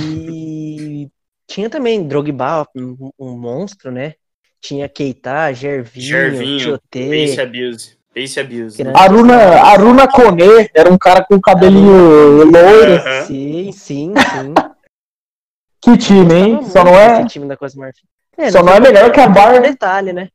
[0.00, 1.10] E
[1.50, 4.14] tinha também Drogba, um, um monstro, né?
[4.60, 6.80] Tinha Keita, Gervinho, Gervinho.
[6.90, 7.96] Pace Abuse.
[8.14, 8.84] Pace Abuse.
[8.84, 8.92] né?
[8.94, 12.92] Aruna, Aruna Kone era um cara com cabelinho loiro.
[12.92, 13.24] Aham.
[13.26, 14.54] Sim, sim, sim.
[15.82, 16.62] Que time, hein?
[16.64, 17.24] Só não é.
[17.24, 17.56] time da.
[18.36, 19.62] É, Só não é melhor que a Bar.
[19.62, 20.28] detalhe, né?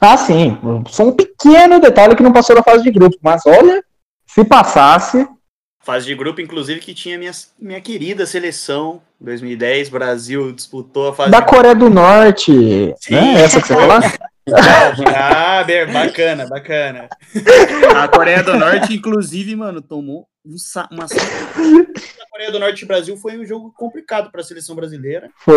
[0.00, 0.56] Ah, sim.
[0.88, 3.16] Só um pequeno detalhe que não passou na fase de grupo.
[3.20, 3.82] Mas olha,
[4.24, 5.28] se passasse.
[5.88, 9.00] Fase de grupo, inclusive, que tinha minha, minha querida seleção.
[9.18, 12.52] 2010, Brasil disputou a fase Da de Coreia do Norte.
[13.00, 13.14] Sim.
[13.14, 13.40] Né?
[13.42, 13.98] Essa que você falou?
[15.16, 17.08] Ah, bacana, bacana.
[17.96, 21.04] A Coreia do Norte, inclusive, mano, tomou um sa- uma.
[21.06, 25.30] A Coreia do Norte e Brasil foi um jogo complicado para a seleção brasileira.
[25.38, 25.56] Foi.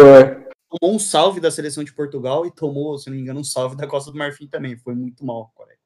[0.69, 3.75] Tomou um salve da seleção de Portugal e tomou, se não me engano, um salve
[3.75, 4.77] da Costa do Marfim também.
[4.77, 5.80] Foi muito mal a Coreia.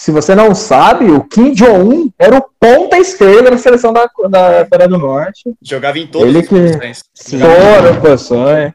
[0.00, 4.64] Se você não sabe, o Kim Jong-un era o ponta esquerda na seleção da, da
[4.70, 5.42] Coreia do Norte.
[5.60, 7.02] Jogava em todas Ele as que- posições.
[7.28, 8.72] Todas as posições.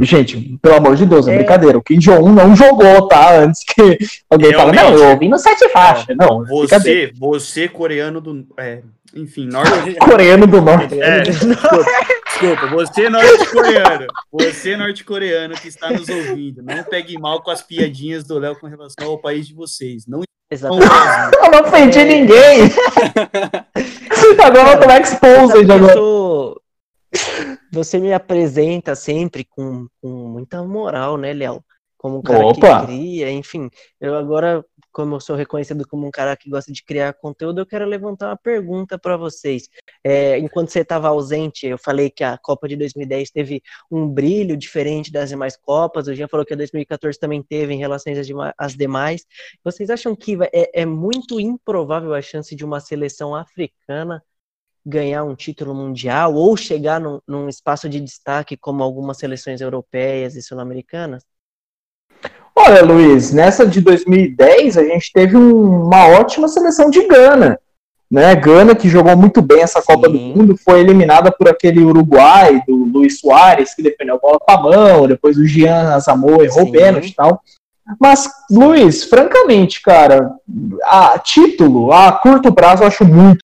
[0.00, 1.36] Gente, pelo amor de Deus, é, É.
[1.38, 1.78] brincadeira.
[1.78, 3.38] O Kim Jong-un não jogou, tá?
[3.38, 3.96] Antes que
[4.28, 5.02] alguém fale, não, Realmente.
[5.02, 6.14] eu ouvi no sete faixas.
[6.14, 6.46] Não, é.
[6.48, 8.46] Você, você coreano do.
[8.58, 8.80] É,
[9.16, 9.94] enfim, norte.
[9.96, 11.00] Coreano do Norte.
[11.00, 11.22] É,
[12.50, 18.24] desculpa, você norte-coreano, você norte-coreano que está nos ouvindo, não pegue mal com as piadinhas
[18.24, 20.06] do Léo com relação ao país de vocês.
[20.06, 20.86] Não Exatamente.
[21.42, 22.70] Eu não ofendi ninguém.
[24.42, 25.92] agora eu tô Sabe exposed agora.
[25.94, 26.60] sou-
[27.72, 31.62] Você me apresenta sempre com, com muita moral, né, Léo?
[31.96, 32.80] Como um cara Opa!
[32.80, 33.70] que cria, enfim.
[34.00, 34.62] Eu agora,
[34.94, 38.28] como eu sou reconhecido como um cara que gosta de criar conteúdo, eu quero levantar
[38.30, 39.68] uma pergunta para vocês.
[40.04, 44.56] É, enquanto você estava ausente, eu falei que a Copa de 2010 teve um brilho
[44.56, 46.08] diferente das demais Copas.
[46.08, 49.26] O Jean falou que a 2014 também teve em relação às dema- às demais.
[49.64, 54.22] Vocês acham que é, é muito improvável a chance de uma seleção africana
[54.86, 60.36] ganhar um título mundial ou chegar num, num espaço de destaque como algumas seleções europeias
[60.36, 61.24] e sul-americanas?
[62.56, 67.58] Olha, Luiz, nessa de 2010 a gente teve um- uma ótima seleção de Gana.
[68.10, 68.34] Né?
[68.36, 70.34] Gana, que jogou muito bem essa Copa do Sim.
[70.34, 74.62] Mundo, foi eliminada por aquele Uruguai, do Luiz Soares, que defendeu a bola com a
[74.62, 77.40] mão, depois o Jean Azamor errou pênalti e tal.
[78.00, 80.30] Mas, Luiz, francamente, cara,
[80.84, 83.40] a título a curto prazo eu acho muito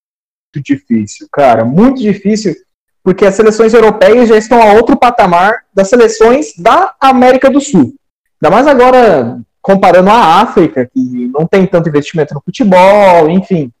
[0.55, 2.55] difícil, cara, muito difícil,
[3.03, 7.93] porque as seleções europeias já estão a outro patamar das seleções da América do Sul.
[8.41, 13.71] Ainda mais agora comparando a África, que não tem tanto investimento no futebol, enfim.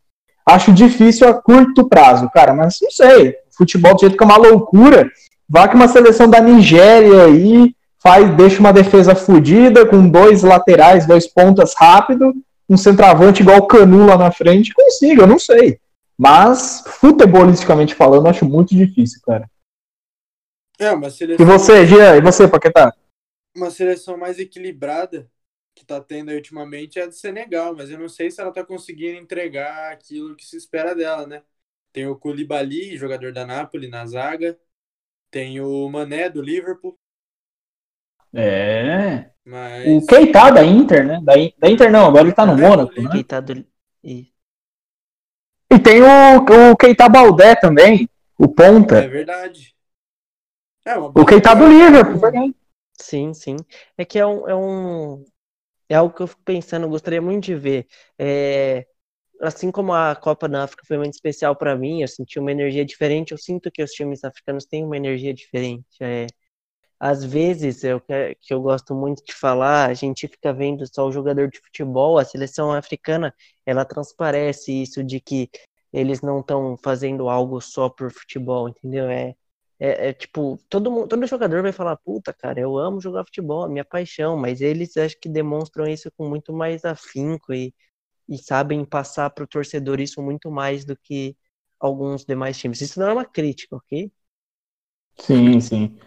[0.45, 3.35] Acho difícil a curto prazo, cara, mas não sei.
[3.57, 5.09] Futebol do jeito que é uma loucura.
[5.49, 11.05] Vá que uma seleção da Nigéria aí faz, deixa uma defesa fodida, com dois laterais,
[11.05, 12.33] dois pontas rápido,
[12.69, 15.79] um centroavante igual o Canu lá na frente, consiga, eu não sei.
[16.17, 19.49] Mas, futebolisticamente falando, acho muito difícil, cara.
[20.79, 22.17] É, uma E seleção, você, Gia?
[22.17, 22.93] E você, Paquetá?
[23.55, 25.29] Uma seleção mais equilibrada
[25.75, 28.51] que tá tendo aí ultimamente é a do Senegal, mas eu não sei se ela
[28.51, 31.43] tá conseguindo entregar aquilo que se espera dela, né?
[31.93, 34.59] Tem o Koulibaly, jogador da Napoli, na zaga.
[35.31, 36.97] Tem o Mané, do Liverpool.
[38.33, 39.29] É.
[39.45, 39.97] Mas...
[39.97, 41.19] O Keita da Inter, né?
[41.23, 43.09] Da, da Inter não, agora ele tá no É, Mônaco, né?
[43.11, 43.65] Quem tá do...
[44.03, 44.33] e-
[45.73, 48.47] E tem o, o Keita Baldé também, o
[48.91, 49.07] É ponta.
[49.07, 49.75] verdade.
[50.85, 51.67] É, uma O Keita do.
[51.67, 52.55] Liverpool, verdade.
[52.99, 53.55] Sim, sim.
[53.97, 55.25] É que é um, é um...
[55.89, 57.87] É algo que eu fico pensando, eu gostaria muito de ver.
[58.19, 58.87] É,
[59.41, 62.85] Assim como a Copa da África foi muito especial para mim, eu senti uma energia
[62.85, 65.85] diferente, eu sinto que os times africanos têm uma energia diferente.
[66.01, 66.27] É,
[66.99, 71.11] às vezes, eu, que eu gosto muito de falar, a gente fica vendo só o
[71.11, 73.33] jogador de futebol, a seleção africana,
[73.65, 75.49] ela transparece isso de que
[75.93, 79.09] eles não estão fazendo algo só por futebol, entendeu?
[79.09, 79.35] É,
[79.83, 83.65] é, é tipo, todo mundo, todo jogador vai falar, puta, cara, eu amo jogar futebol,
[83.65, 87.73] é minha paixão, mas eles acho que demonstram isso com muito mais afinco e,
[88.29, 91.35] e sabem passar para o torcedor isso muito mais do que
[91.79, 92.79] alguns demais times.
[92.79, 94.11] Isso não é uma crítica, ok?
[95.17, 95.97] Sim, sim.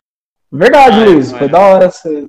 [0.53, 1.51] Verdade, Ah, Luiz, não foi é.
[1.51, 1.91] da hora.
[1.91, 2.29] Você...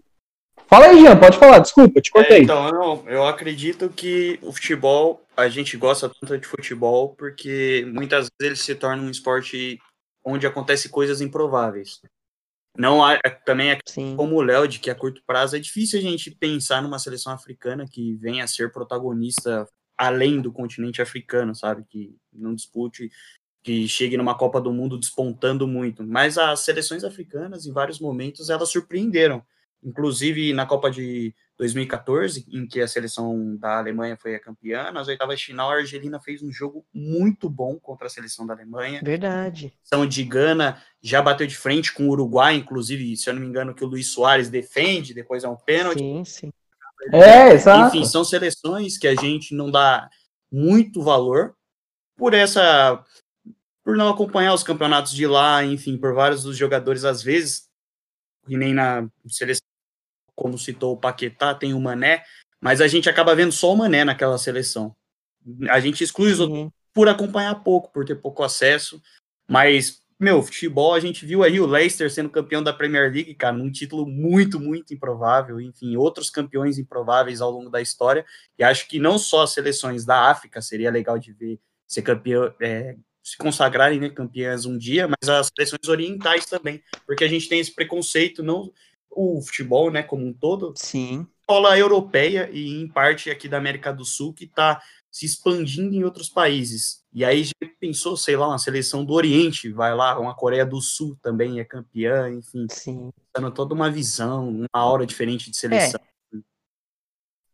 [0.65, 2.41] Fala aí, Jean, pode falar, desculpa, te É, cortei.
[2.41, 8.29] então, eu, eu acredito que o futebol, a gente gosta tanto de futebol porque muitas
[8.41, 9.79] vezes ele se torna um esporte
[10.25, 12.01] onde acontece coisas improváveis.
[12.77, 13.79] Não há, também é
[14.17, 17.31] como o Léo, de que a curto prazo é difícil a gente pensar numa seleção
[17.31, 19.65] africana que venha a ser protagonista
[19.97, 21.85] além do continente africano, sabe?
[21.87, 23.09] Que não dispute,
[23.63, 26.03] que chegue numa Copa do Mundo despontando muito.
[26.03, 29.41] Mas as seleções africanas, em vários momentos, elas surpreenderam.
[29.83, 35.07] Inclusive na Copa de 2014, em que a seleção da Alemanha foi a campeã, nas
[35.07, 39.01] oitavas de final, a Argelina fez um jogo muito bom contra a seleção da Alemanha.
[39.03, 39.73] Verdade.
[39.83, 43.47] Seleção de Gana já bateu de frente com o Uruguai, inclusive, se eu não me
[43.47, 45.99] engano, que o Luiz Soares defende, depois é um pênalti.
[45.99, 46.51] Sim, sim.
[47.11, 47.95] É, exato.
[47.95, 50.09] Enfim, são seleções que a gente não dá
[50.51, 51.55] muito valor
[52.17, 53.03] por essa
[53.83, 57.64] por não acompanhar os campeonatos de lá, enfim, por vários dos jogadores às vezes,
[58.47, 59.65] e nem na seleção,
[60.35, 62.23] como citou o Paquetá, tem o Mané,
[62.61, 64.95] mas a gente acaba vendo só o Mané naquela seleção.
[65.69, 66.71] A gente exclui os outros Sim.
[66.93, 69.01] por acompanhar pouco, por ter pouco acesso,
[69.47, 73.55] mas meu, futebol, a gente viu aí o Leicester sendo campeão da Premier League, cara,
[73.55, 78.25] num título muito, muito improvável, enfim, outros campeões improváveis ao longo da história,
[78.57, 82.53] e acho que não só as seleções da África seria legal de ver ser campeão,
[82.61, 87.49] é, se consagrarem né, campeãs um dia, mas as seleções orientais também, porque a gente
[87.49, 88.71] tem esse preconceito, não
[89.09, 91.25] o futebol, né, como um todo, Sim.
[91.41, 96.03] escola europeia e em parte aqui da América do Sul que está se expandindo em
[96.03, 97.01] outros países.
[97.11, 100.79] E aí já pensou, sei lá, uma seleção do Oriente, vai lá, uma Coreia do
[100.81, 103.09] Sul também é campeã, enfim, Sim.
[103.33, 106.01] dando toda uma visão, uma aura diferente de seleção.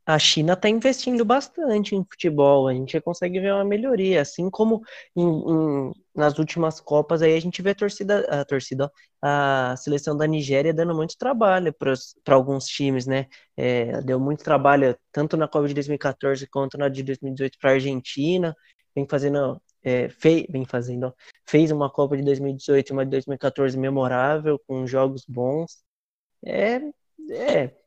[0.05, 4.81] A China está investindo bastante em futebol, a gente consegue ver uma melhoria, assim como
[5.15, 8.91] em- em- nas últimas Copas aí a gente vê a torcida, a torcida,
[9.21, 13.27] a seleção da Nigéria dando muito trabalho para alguns times, né?
[13.55, 17.73] É, deu muito trabalho tanto na Copa de 2014 quanto na de 2018 para a
[17.73, 18.55] Argentina,
[18.95, 21.13] vem fazendo, é, fei- vem fazendo,
[21.45, 25.83] fez uma Copa de 2018 e uma de 2014 memorável, com jogos bons.
[26.45, 26.81] É,
[27.31, 27.80] é,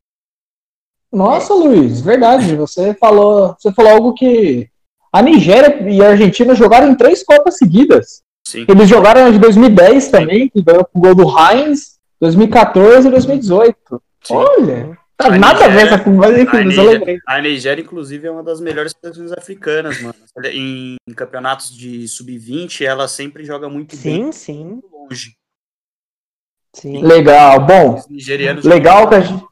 [1.15, 2.57] Nossa, Luiz, verdade.
[2.57, 4.69] Você falou, você falou algo que
[5.13, 8.23] a Nigéria e a Argentina jogaram em três Copas seguidas.
[8.47, 8.67] Sim.
[8.69, 13.11] Eles jogaram a de 2010 também, que ganhou com o gol do Heinz, 2014 e
[13.11, 14.03] 2018.
[14.23, 14.35] Sim.
[14.35, 17.19] Olha, tá A nada a ver Nigéria- essa mas a enfim, eu Nigéria- lembrei.
[17.27, 20.15] A Nigéria, inclusive, é uma das melhores seleções africanas, mano.
[20.53, 25.37] Em, em campeonatos de sub-20, ela sempre joga muito bem sim, sim, muito longe.
[26.75, 27.03] sim.
[27.03, 27.95] Legal, bom.
[27.95, 29.45] Os nigerianos Legal que a gente.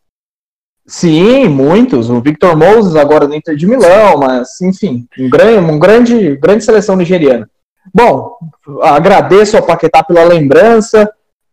[0.87, 2.11] Sim, muitos.
[2.11, 6.65] O Victor Moses agora no Inter de Milão, mas enfim, um grande, um grande, grande
[6.65, 7.49] seleção nigeriana.
[7.95, 8.37] Bom,
[8.83, 11.11] agradeço ao Paquetá pela lembrança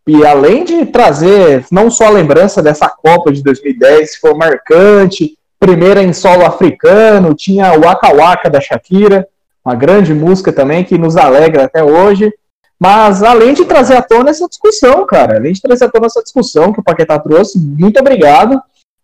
[0.07, 5.37] e além de trazer não só a lembrança dessa Copa de 2010, que foi marcante,
[5.59, 9.27] primeira em solo africano, tinha o Waka Waka da Shakira,
[9.63, 12.31] uma grande música também que nos alegra até hoje.
[12.79, 16.23] Mas além de trazer à tona essa discussão, cara, além de trazer à tona essa
[16.23, 18.59] discussão que o Paquetá trouxe, muito obrigado.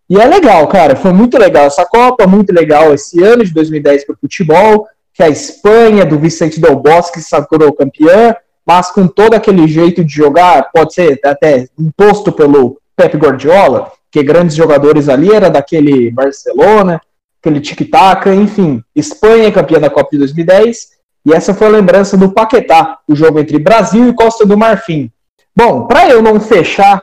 [0.10, 4.06] E é legal, cara, foi muito legal essa Copa, muito legal esse ano de 2010
[4.06, 8.36] para o futebol, que a Espanha, do Vicente Del Bosque, se sagrou campeã,
[8.66, 14.22] mas com todo aquele jeito de jogar, pode ser até imposto pelo Pep Guardiola, que
[14.22, 17.01] grandes jogadores ali era daquele Barcelona,
[17.41, 20.95] aquele tic-tac, enfim, Espanha campeã da Copa de 2010,
[21.26, 25.12] e essa foi a lembrança do Paquetá, o jogo entre Brasil e Costa do Marfim.
[25.56, 27.01] Bom, para eu não fechar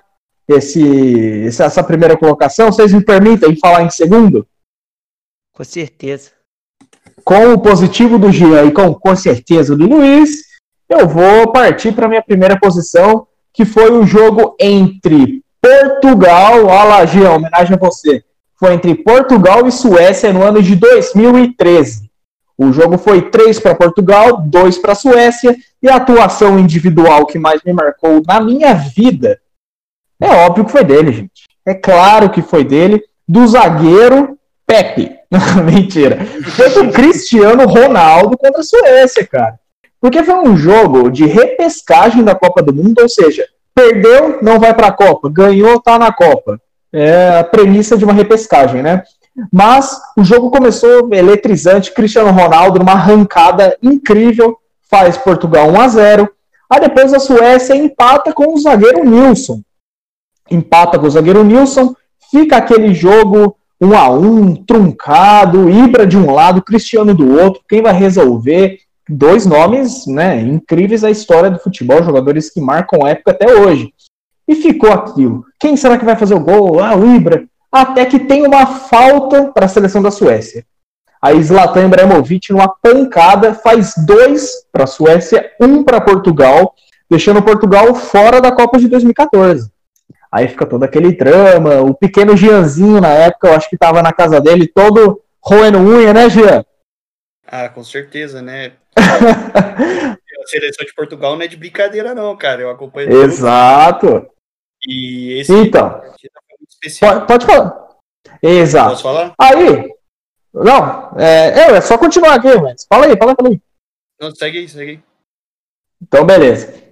[0.48, 4.46] esse, essa primeira colocação, vocês me permitem falar em segundo?
[5.52, 6.30] Com certeza.
[7.24, 10.30] Com o positivo do Jean e com, com certeza do Luiz,
[10.88, 17.06] eu vou partir para minha primeira posição, que foi o jogo entre Portugal, olha lá,
[17.06, 18.24] Jean, homenagem a você,
[18.58, 22.10] foi entre Portugal e Suécia no ano de 2013.
[22.56, 27.60] O jogo foi 3 para Portugal, 2 para Suécia, e a atuação individual que mais
[27.64, 29.40] me marcou na minha vida
[30.22, 31.48] é óbvio que foi dele, gente.
[31.64, 35.16] É claro que foi dele, do zagueiro Pepe.
[35.64, 36.18] Mentira.
[36.56, 39.58] Foi do Cristiano Ronaldo contra a Suécia, cara.
[40.00, 44.74] Porque foi um jogo de repescagem da Copa do Mundo, ou seja, perdeu, não vai
[44.74, 46.60] para a Copa, ganhou, tá na Copa.
[46.92, 49.02] É a premissa de uma repescagem, né?
[49.50, 54.58] Mas o jogo começou eletrizante, Cristiano Ronaldo numa arrancada incrível,
[54.90, 56.28] faz Portugal 1 a 0.
[56.68, 59.60] Aí depois a Suécia empata com o zagueiro Nilson.
[60.52, 61.94] Empata com o zagueiro Nilson,
[62.30, 67.82] fica aquele jogo 1 a 1, truncado, Ibra de um lado, Cristiano do outro, quem
[67.82, 68.78] vai resolver?
[69.08, 73.92] Dois nomes, né, incríveis da história do futebol, jogadores que marcam época até hoje.
[74.46, 75.44] E ficou aquilo.
[75.58, 76.80] Quem será que vai fazer o gol?
[76.80, 77.44] Ah, o Ibra.
[77.70, 80.64] Até que tem uma falta para a seleção da Suécia.
[81.20, 86.74] Aí Zlatan Ibrahimovic, numa pancada, faz dois para a Suécia, um para Portugal,
[87.08, 89.70] deixando Portugal fora da Copa de 2014.
[90.32, 91.82] Aí fica todo aquele drama.
[91.82, 96.14] O pequeno Gianzinho, na época, eu acho que estava na casa dele, todo roendo unha,
[96.14, 96.64] né, Gian?
[97.46, 98.72] Ah, com certeza, né?
[98.96, 102.62] a seleção de Portugal não é de brincadeira, não, cara.
[102.62, 103.22] Eu acompanho tudo.
[103.22, 104.26] Exato.
[104.88, 106.00] E esse Então.
[106.00, 107.88] muito Pode, pode falar.
[108.42, 108.90] Exato.
[108.90, 109.34] Posso falar?
[109.38, 109.92] Aí,
[110.52, 113.60] não, é, é, é só continuar aqui, mas fala aí, fala, fala aí.
[114.20, 115.02] Não, segue aí, segue aí.
[116.02, 116.91] Então, beleza.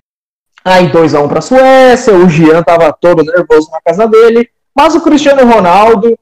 [0.65, 5.01] Aí 2x1 para a Suécia, o Jean tava todo nervoso na casa dele, mas o
[5.01, 6.19] Cristiano Ronaldo,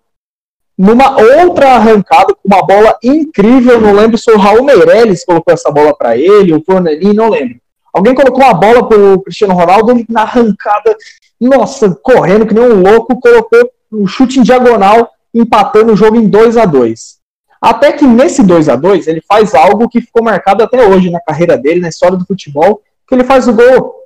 [0.76, 5.70] numa outra arrancada, com uma bola incrível, não lembro se o Raul Meirelles colocou essa
[5.72, 7.57] bola para ele, o Fornelli, não lembro.
[7.93, 10.97] Alguém colocou uma bola pro Cristiano Ronaldo na arrancada,
[11.41, 16.28] nossa, correndo que nem um louco, colocou um chute em diagonal, empatando o jogo em
[16.28, 17.18] 2 a 2
[17.61, 21.20] Até que nesse 2 a 2 ele faz algo que ficou marcado até hoje na
[21.20, 23.97] carreira dele, na história do futebol, que ele faz o gol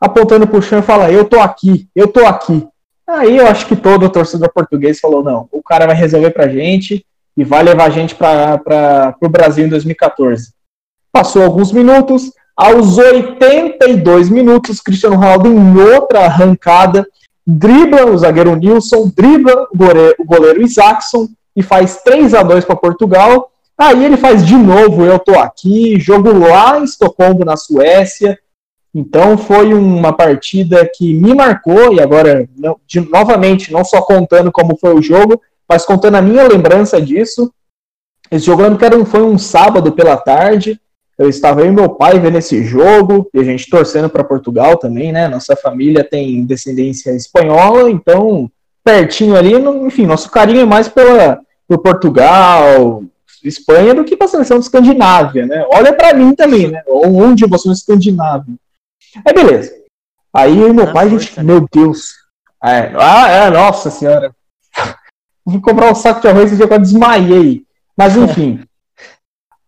[0.00, 2.66] apontando pro chão e fala: Eu tô aqui, eu tô aqui.
[3.06, 6.48] Aí eu acho que todo o torcedor português falou: Não, o cara vai resolver pra
[6.48, 7.04] gente
[7.36, 10.52] e vai levar a gente para o Brasil em 2014.
[11.12, 17.06] Passou alguns minutos, aos 82 minutos, Cristiano Ronaldo em outra arrancada,
[17.46, 22.64] dribla o zagueiro Nilson, dribla o goleiro, o goleiro Isaacson e faz 3 a 2
[22.64, 23.50] para Portugal.
[23.78, 28.36] Aí ele faz de novo, eu tô aqui, jogo lá em Estocolmo, na Suécia,
[28.98, 32.48] então foi uma partida que me marcou, e agora,
[32.84, 37.52] de, novamente, não só contando como foi o jogo, mas contando a minha lembrança disso.
[38.28, 40.80] Esse jogo eu um, foi um sábado pela tarde.
[41.16, 45.12] Eu estava e meu pai vendo esse jogo, e a gente torcendo para Portugal também,
[45.12, 45.28] né?
[45.28, 48.50] Nossa família tem descendência espanhola, então
[48.82, 49.52] pertinho ali,
[49.86, 53.02] enfim, nosso carinho é mais pela, por Portugal,
[53.44, 55.64] Espanha do que para a seleção de Escandinávia, né?
[55.72, 56.82] Olha para mim também, né?
[56.88, 58.54] Onde eu vou ser Escandinávia.
[59.24, 59.72] Aí beleza.
[60.32, 61.42] Aí eu e meu pai, a gente, né?
[61.42, 62.12] meu Deus.
[62.62, 64.32] É, ah, é, nossa senhora.
[65.44, 67.62] Vou comprar um saco de arroz e eu desmaiei.
[67.96, 68.60] Mas enfim.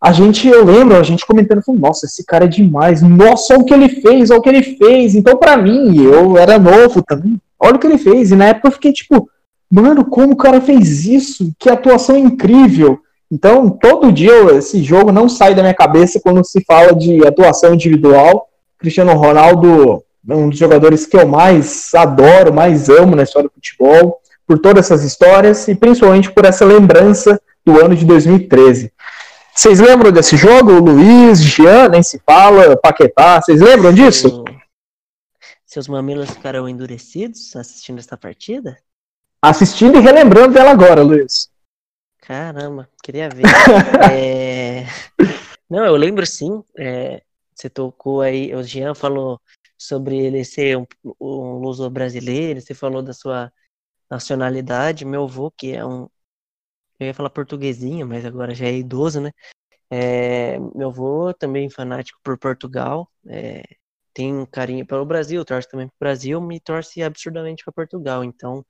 [0.01, 3.03] a gente, eu lembro, a gente comentando, falou, nossa, esse cara é demais.
[3.03, 5.14] Nossa, olha o que ele fez, olha o que ele fez.
[5.14, 7.41] Então, para mim, eu era novo também.
[7.59, 8.30] Olha o que ele fez.
[8.30, 9.28] E na época eu fiquei tipo,
[9.70, 11.53] mano, como o cara fez isso?
[11.59, 13.01] Que atuação incrível.
[13.30, 17.74] Então, todo dia esse jogo não sai da minha cabeça quando se fala de atuação
[17.74, 18.49] individual.
[18.80, 23.54] Cristiano Ronaldo é um dos jogadores que eu mais adoro, mais amo na história do
[23.54, 28.90] futebol, por todas essas histórias e principalmente por essa lembrança do ano de 2013.
[29.54, 30.72] Vocês lembram desse jogo?
[30.72, 34.44] Luiz, Jean, nem se fala, Paquetá, vocês lembram disso?
[35.66, 38.78] Seus mamilos ficaram endurecidos assistindo esta partida?
[39.42, 41.50] Assistindo e relembrando dela agora, Luiz.
[42.22, 43.44] Caramba, queria ver.
[44.10, 44.86] é...
[45.68, 46.64] Não, eu lembro sim.
[46.78, 47.22] É...
[47.61, 49.38] Você tocou aí, o Jean falou
[49.76, 50.86] sobre ele ser um,
[51.20, 53.52] um luso brasileiro, você falou da sua
[54.11, 55.04] nacionalidade.
[55.04, 56.08] Meu avô, que é um.
[56.98, 59.32] Eu ia falar portuguesinho, mas agora já é idoso, né?
[59.90, 63.11] É, meu avô também fanático por Portugal.
[63.28, 63.62] É,
[64.14, 68.24] tem um carinho pelo Brasil, torce também para o Brasil, me torce absurdamente para Portugal.
[68.24, 68.64] Então,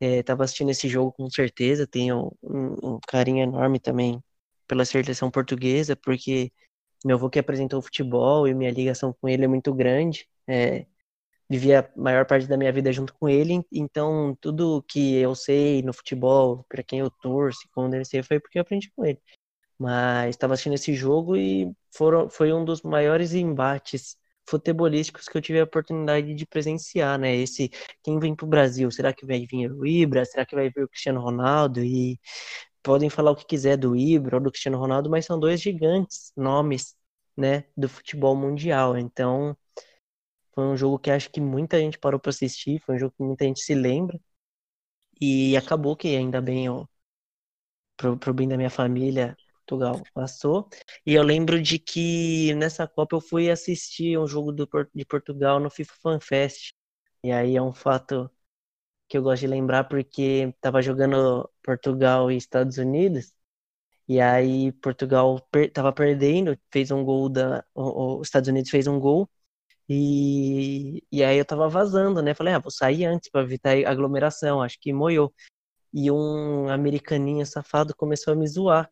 [0.00, 1.86] estava é, assistindo esse jogo com certeza.
[1.86, 4.22] Tenho um, um carinho enorme também
[4.68, 6.52] pela seleção portuguesa, porque
[7.04, 10.28] meu avô que apresentou o futebol e minha ligação com ele é muito grande.
[10.46, 10.86] É,
[11.48, 15.82] vivi a maior parte da minha vida junto com ele, então tudo que eu sei
[15.82, 19.20] no futebol, para quem eu torço, como deve ser, foi porque eu aprendi com ele.
[19.78, 24.16] Mas estava assistindo esse jogo e foram, foi um dos maiores embates
[24.48, 27.34] futebolísticos que eu tive a oportunidade de presenciar, né?
[27.36, 27.70] Esse
[28.02, 30.24] quem vem para o Brasil, será que vai vir o Ibra?
[30.24, 31.82] Será que vai vir o Cristiano Ronaldo?
[31.82, 32.18] E
[32.86, 36.32] podem falar o que quiser do Ibra ou do Cristiano Ronaldo, mas são dois gigantes
[36.36, 36.96] nomes,
[37.36, 38.96] né, do futebol mundial.
[38.96, 39.56] Então,
[40.54, 43.24] foi um jogo que acho que muita gente parou para assistir, foi um jogo que
[43.24, 44.20] muita gente se lembra.
[45.20, 46.86] E acabou que ainda bem, ó,
[47.96, 50.68] pro, pro bem da minha família, Portugal passou.
[51.04, 55.58] E eu lembro de que nessa Copa eu fui assistir um jogo do, de Portugal
[55.58, 56.72] no FIFA Fan Fest.
[57.24, 58.30] E aí é um fato
[59.08, 63.32] que eu gosto de lembrar porque tava jogando Portugal e Estados Unidos.
[64.08, 69.00] E aí Portugal per tava perdendo, fez um gol da os Estados Unidos fez um
[69.00, 69.28] gol.
[69.88, 72.34] E, e aí eu tava vazando, né?
[72.34, 75.32] Falei, ah, vou sair antes para evitar aglomeração, acho que moiou.
[75.92, 78.90] E um americaninho safado começou a me zoar.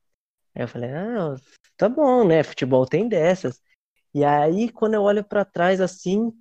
[0.55, 1.37] Aí eu falei, ah,
[1.77, 2.43] tá bom, né?
[2.45, 3.61] Futebol tem dessas.
[4.15, 6.33] E aí, quando eu olho para trás assim,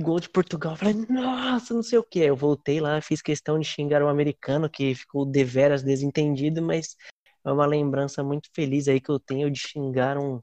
[0.00, 0.72] gol de Portugal.
[0.72, 2.20] Eu falei, nossa, não sei o que.
[2.20, 6.96] Eu voltei lá, fiz questão de xingar o um americano que ficou deveras desentendido, mas
[7.44, 10.40] é uma lembrança muito feliz aí que eu tenho de xingar um,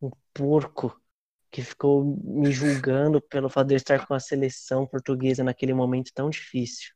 [0.00, 0.96] um porco
[1.50, 6.10] que ficou me julgando pelo fato de eu estar com a seleção portuguesa naquele momento
[6.14, 6.92] tão difícil.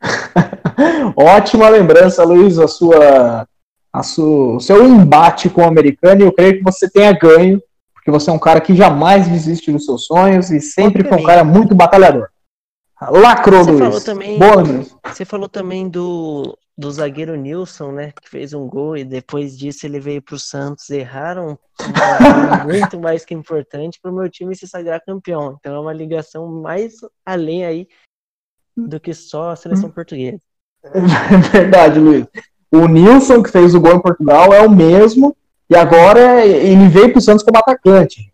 [1.16, 3.48] Ótima lembrança, Luiz, a sua,
[3.92, 7.60] a sua, o seu embate com o americano, e eu creio que você tenha ganho
[8.08, 11.22] porque você é um cara que jamais desiste dos seus sonhos e sempre foi um
[11.22, 12.26] cara muito batalhador.
[13.00, 13.84] Lacrou, Você Luiz.
[13.84, 14.96] falou também- Boa, Luiz.
[15.04, 18.12] Você falou também do, do zagueiro Nilson, né?
[18.20, 20.88] Que fez um gol e depois disso ele veio pro Santos.
[20.90, 21.58] Erraram
[22.66, 25.56] muito mais que importante pro meu time se sagrar campeão.
[25.60, 26.94] Então é uma ligação mais
[27.26, 27.86] além aí
[28.76, 30.40] do que só a seleção portuguesa.
[30.82, 32.26] É verdade, Luiz.
[32.72, 35.36] O Nilson, que fez o gol em Portugal, é o mesmo.
[35.70, 38.32] E agora ele veio pro Santos como atacante.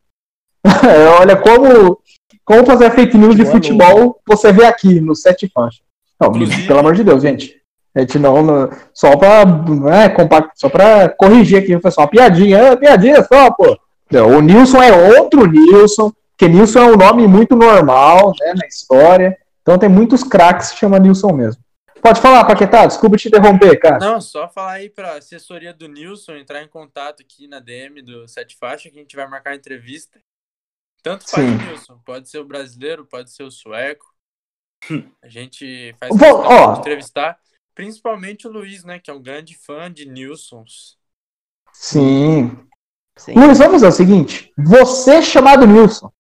[1.20, 1.98] Olha como,
[2.44, 5.80] como fazer fake news de futebol você vê aqui no Sete Faixa.
[6.20, 7.56] Não, Inclusive- pelo amor de Deus, gente.
[7.94, 10.14] A gente não, não- só pra, né,
[10.56, 13.76] só pra corrigir aqui, só uma piadinha, ah, piadinha só, pô.
[14.10, 18.66] Não, o Nilson é outro Nilson, porque Nilson é um nome muito normal, né, na
[18.66, 19.36] história.
[19.62, 21.62] Então tem muitos craques que se chama Nilson mesmo.
[22.04, 23.96] Pode falar, Paquetá, desculpa te interromper, cara.
[23.98, 28.28] Não, só falar aí pra assessoria do Nilson entrar em contato aqui na DM do
[28.28, 30.20] Sete Faixa que a gente vai marcar a entrevista.
[31.02, 31.56] Tanto faz Sim.
[31.56, 34.04] Nilson, pode ser o brasileiro, pode ser o sueco.
[35.22, 36.74] A gente faz Vou- ó.
[36.74, 37.38] de entrevistar,
[37.74, 40.98] principalmente o Luiz, né, que é um grande fã de Nilsons.
[41.72, 42.54] Sim.
[43.16, 43.32] Sim.
[43.32, 44.52] Luiz, vamos fazer o seguinte.
[44.58, 46.12] Você chamado Nilson,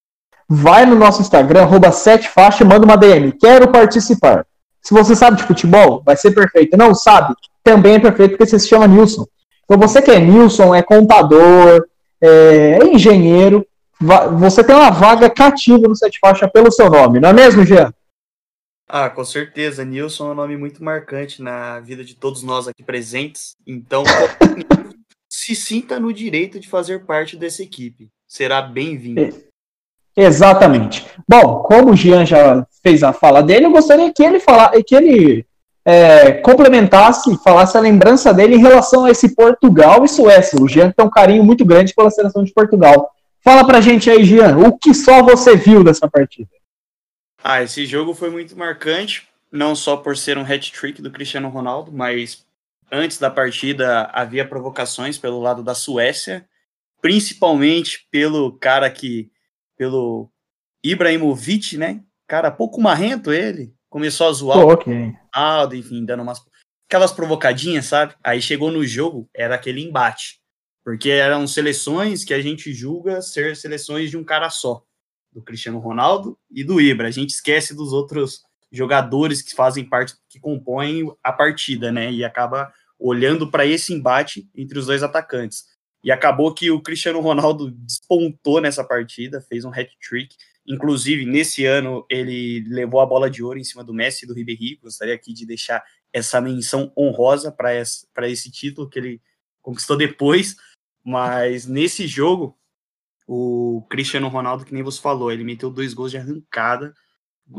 [0.48, 3.32] vai no nosso Instagram, arroba 7faixa e manda uma DM.
[3.38, 4.46] Quero participar.
[4.84, 6.76] Se você sabe de futebol, vai ser perfeito.
[6.76, 7.34] Não sabe?
[7.62, 9.26] Também é perfeito porque você se chama Nilson.
[9.64, 11.86] Então você que é Nilson, é contador,
[12.20, 13.66] é engenheiro,
[13.98, 17.64] va- você tem uma vaga cativa no 7 faixa pelo seu nome, não é mesmo,
[17.64, 17.92] Jean?
[18.86, 19.82] Ah, com certeza.
[19.84, 23.56] Nilson é um nome muito marcante na vida de todos nós aqui presentes.
[23.66, 24.04] Então,
[25.28, 28.10] se sinta no direito de fazer parte dessa equipe.
[28.28, 29.34] Será bem-vindo.
[30.16, 31.06] Exatamente.
[31.28, 34.94] Bom, como o Jean já fez a fala dele, eu gostaria que ele fala, que
[34.94, 35.46] ele
[35.84, 40.60] é, complementasse, falasse a lembrança dele em relação a esse Portugal e Suécia.
[40.60, 43.10] O Jean tem um carinho muito grande pela seleção de Portugal.
[43.42, 46.48] Fala pra gente aí, Jean, o que só você viu dessa partida?
[47.42, 51.92] Ah, esse jogo foi muito marcante, não só por ser um hat-trick do Cristiano Ronaldo,
[51.92, 52.46] mas
[52.90, 56.46] antes da partida havia provocações pelo lado da Suécia,
[57.02, 59.30] principalmente pelo cara que,
[59.84, 60.30] pelo
[60.82, 62.02] Ibrahimovic, né?
[62.26, 65.12] Cara, pouco marrento ele, começou a zoar o ok.
[65.34, 66.42] Ronaldo, enfim, dando umas
[66.88, 68.14] aquelas provocadinhas, sabe?
[68.24, 70.40] Aí chegou no jogo, era aquele embate,
[70.82, 74.82] porque eram seleções que a gente julga ser seleções de um cara só
[75.30, 77.08] do Cristiano Ronaldo e do Ibra.
[77.08, 82.10] A gente esquece dos outros jogadores que fazem parte, que compõem a partida, né?
[82.10, 85.73] E acaba olhando para esse embate entre os dois atacantes.
[86.04, 90.36] E acabou que o Cristiano Ronaldo despontou nessa partida, fez um hat-trick.
[90.66, 94.34] Inclusive, nesse ano, ele levou a bola de ouro em cima do Messi e do
[94.34, 94.78] Ribéry.
[94.82, 95.82] Gostaria aqui de deixar
[96.12, 99.22] essa menção honrosa para esse, esse título que ele
[99.62, 100.56] conquistou depois.
[101.02, 102.58] Mas nesse jogo,
[103.26, 106.94] o Cristiano Ronaldo, que nem você falou, ele meteu dois gols de arrancada,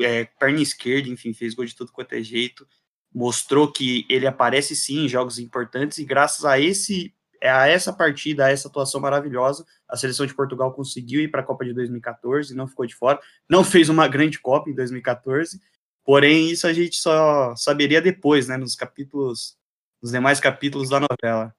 [0.02, 2.68] é, perna esquerda, enfim, fez gol de tudo quanto é jeito,
[3.12, 7.14] mostrou que ele aparece sim em jogos importantes e graças a esse
[7.50, 11.44] a essa partida, a essa atuação maravilhosa, a seleção de Portugal conseguiu ir para a
[11.44, 13.20] Copa de 2014, não ficou de fora,
[13.50, 15.60] não fez uma grande Copa em 2014,
[16.04, 19.58] porém isso a gente só saberia depois, né, nos capítulos,
[20.02, 21.54] nos demais capítulos da novela.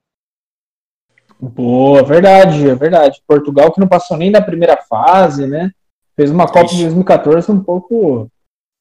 [1.39, 3.22] Boa, verdade, é verdade.
[3.26, 5.70] Portugal que não passou nem da primeira fase, né?
[6.14, 6.82] Fez uma Copa de Ixi.
[6.84, 8.30] 2014 um pouco, um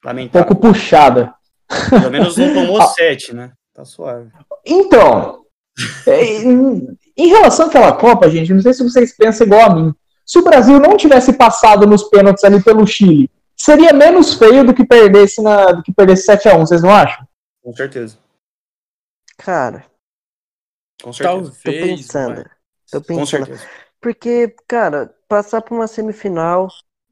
[0.03, 0.47] Lamentável.
[0.47, 1.33] pouco puxada.
[1.89, 3.51] Pelo menos não tomou sete, né?
[3.73, 4.31] Tá suave.
[4.65, 5.44] Então, é,
[6.07, 9.93] em, em relação àquela Copa, gente, não sei se vocês pensam igual a mim.
[10.25, 14.73] Se o Brasil não tivesse passado nos pênaltis ali pelo Chile, seria menos feio do
[14.73, 17.27] que perdesse na, do que perdesse 7 a 1 vocês não acham?
[17.63, 18.17] Com certeza.
[19.37, 19.85] Cara,
[21.03, 21.51] Com certeza.
[21.51, 21.85] tô Talvez.
[21.97, 22.35] pensando.
[22.37, 22.45] mas-
[22.91, 23.45] Tô Com pensando.
[23.45, 23.67] certeza.
[23.99, 26.67] Porque, cara, passar por uma semifinal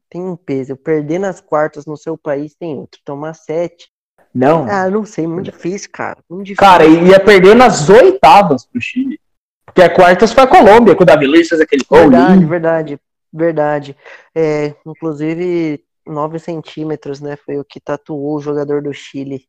[0.08, 0.76] tem um peso.
[0.76, 3.00] Perder nas quartas no seu país tem outro.
[3.04, 3.88] Tomar sete.
[4.34, 4.66] Não.
[4.68, 6.18] Ah, não sei, muito difícil, cara.
[6.28, 6.60] Muito difícil.
[6.68, 9.20] Cara, ia perder nas oitavas pro Chile.
[9.64, 12.48] Porque a quartas foi a Colômbia, com o Davi Luiz fez aquele gol Verdade, lindo.
[12.48, 13.00] verdade,
[13.32, 13.96] verdade.
[14.34, 17.36] É, inclusive, 9 centímetros, né?
[17.36, 19.46] Foi o que tatuou o jogador do Chile.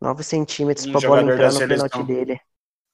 [0.00, 2.40] 9 centímetros Um pra bola entrar no pênalti dele.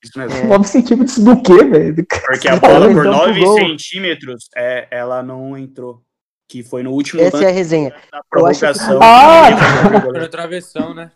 [0.02, 0.36] Isso mesmo.
[0.38, 0.44] É.
[0.44, 1.94] 9 centímetros do quê, velho?
[2.06, 3.58] Porque a Então, bola por então, 9 pro gol.
[3.58, 6.02] centímetros, é, ela não entrou.
[6.48, 7.90] Que foi no último Essa é a lance resenha.
[8.12, 9.00] da eu acho que- prorrogação.
[9.02, 10.00] Ah!
[10.02, 11.10] Foi travessão, né?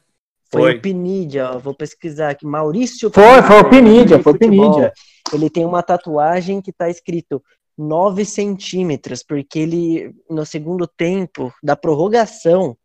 [0.50, 0.76] Foi, Foi.
[0.76, 1.58] o Pinidia, ó.
[1.58, 2.46] Vou pesquisar aqui.
[2.46, 4.38] Maurício Foi, foi o Pinidia, Pinidia, foi o.
[4.38, 4.92] Pinidia.
[5.32, 7.42] Ele tem uma tatuagem que tá escrito
[7.76, 12.76] 9 centímetros, porque ele, no segundo tempo da prorrogação,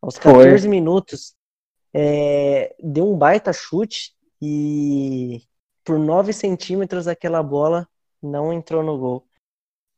[0.00, 0.32] aos Foi.
[0.32, 1.34] 14 minutos,
[1.92, 5.42] é, deu um baita chute e
[5.84, 7.86] por 9 centímetros aquela bola
[8.22, 9.26] não entrou no gol.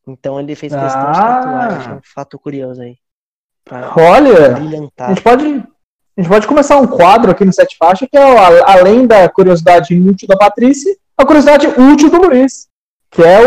[0.07, 1.23] Então ele fez questão de Ah.
[1.23, 2.97] tatuar, achei um fato curioso aí.
[3.97, 5.09] Olha, a brilhantar.
[5.11, 8.39] gente pode, a gente pode começar um quadro aqui no Sete Faixa que é, o-
[8.39, 12.67] a- além da curiosidade inútil da Patrícia, a curiosidade útil do Luiz,
[13.11, 13.39] que é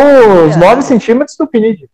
[0.45, 0.59] os É.
[0.59, 1.89] 9 centímetros do PNID.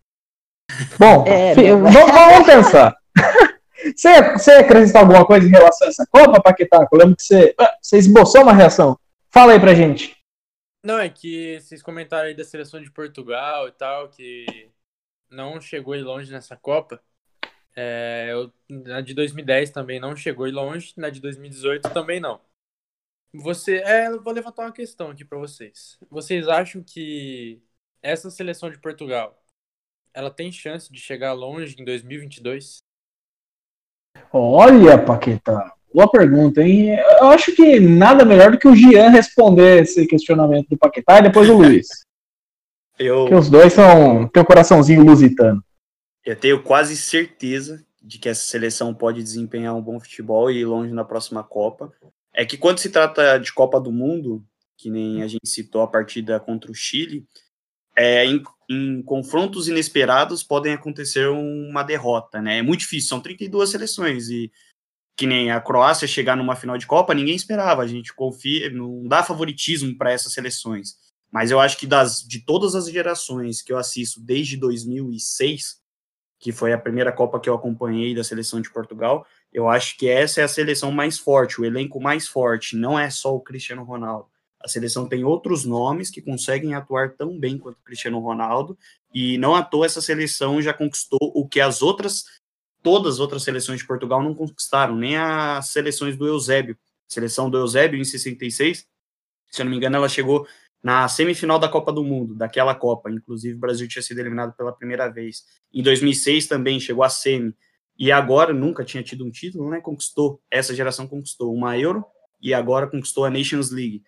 [0.98, 1.90] Bom, É, fi- né?
[1.90, 2.94] vamos, pensar.
[3.96, 6.86] Você, você acrescentar alguma coisa em relação a essa Copa, Paquetaco?
[6.94, 7.52] Eu lembro que você,
[7.82, 8.96] você esboçou uma reação.
[9.28, 10.14] Fala aí pra gente.
[10.82, 14.70] Não, é que vocês comentaram aí da seleção de Portugal e tal, que
[15.30, 17.02] não chegou longe nessa Copa.
[17.76, 22.40] É, eu- na de 2010 também não chegou longe, na de 2018 também não.
[23.34, 25.98] Você, é, eu vou levantar uma questão aqui pra vocês.
[26.10, 27.62] Vocês acham que
[28.02, 29.42] essa seleção de Portugal,
[30.14, 32.78] ela tem chance de chegar longe em 2022?
[34.32, 36.96] Olha, Paqueta, boa pergunta, hein?
[37.20, 41.22] Eu acho que nada melhor do que o Gian responder esse questionamento do Paquetá e
[41.22, 41.86] depois o Luiz.
[42.98, 44.28] Eu, Porque os dois são.
[44.28, 45.64] tem o coraçãozinho lusitano.
[46.24, 50.66] eu tenho quase certeza de que essa seleção pode desempenhar um bom futebol e ir
[50.66, 51.90] longe na próxima Copa.
[52.34, 54.44] É que quando se trata de Copa do Mundo,
[54.76, 57.24] que nem a gente citou a partida contra o Chile,
[57.96, 62.58] é, em, em confrontos inesperados podem acontecer uma derrota, né?
[62.58, 64.50] É muito difícil, são 32 seleções e
[65.16, 69.06] que nem a Croácia chegar numa final de Copa, ninguém esperava, a gente confia, não
[69.06, 70.96] dá favoritismo para essas seleções.
[71.30, 75.80] Mas eu acho que das de todas as gerações que eu assisto desde 2006,
[76.38, 80.08] que foi a primeira Copa que eu acompanhei da seleção de Portugal, eu acho que
[80.08, 83.84] essa é a seleção mais forte, o elenco mais forte, não é só o Cristiano
[83.84, 84.26] Ronaldo.
[84.60, 88.78] A seleção tem outros nomes que conseguem atuar tão bem quanto o Cristiano Ronaldo,
[89.14, 92.24] e não à toa essa seleção já conquistou o que as outras,
[92.82, 96.76] todas as outras seleções de Portugal não conquistaram, nem as seleções do Eusébio.
[97.10, 98.86] A seleção do Eusébio em 66,
[99.50, 100.46] se eu não me engano, ela chegou
[100.82, 103.10] na semifinal da Copa do Mundo, daquela Copa.
[103.10, 105.44] Inclusive, o Brasil tinha sido eliminado pela primeira vez.
[105.72, 107.54] Em 2006 também chegou a semi.
[107.98, 109.80] E agora nunca tinha tido um título, né?
[109.80, 110.40] Conquistou.
[110.50, 112.04] Essa geração conquistou uma Euro
[112.40, 114.02] e agora conquistou a Nations League.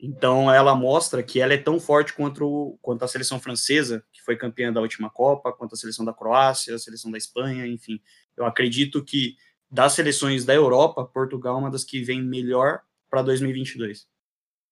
[0.00, 4.22] Então ela mostra que ela é tão forte quanto, o- quanto a seleção francesa, que
[4.22, 8.00] foi campeã da última Copa, quanto a seleção da Croácia, a seleção da Espanha, enfim.
[8.36, 9.36] Eu acredito que
[9.70, 12.80] das seleções da Europa, Portugal é uma das que vem melhor
[13.10, 14.06] para 2022.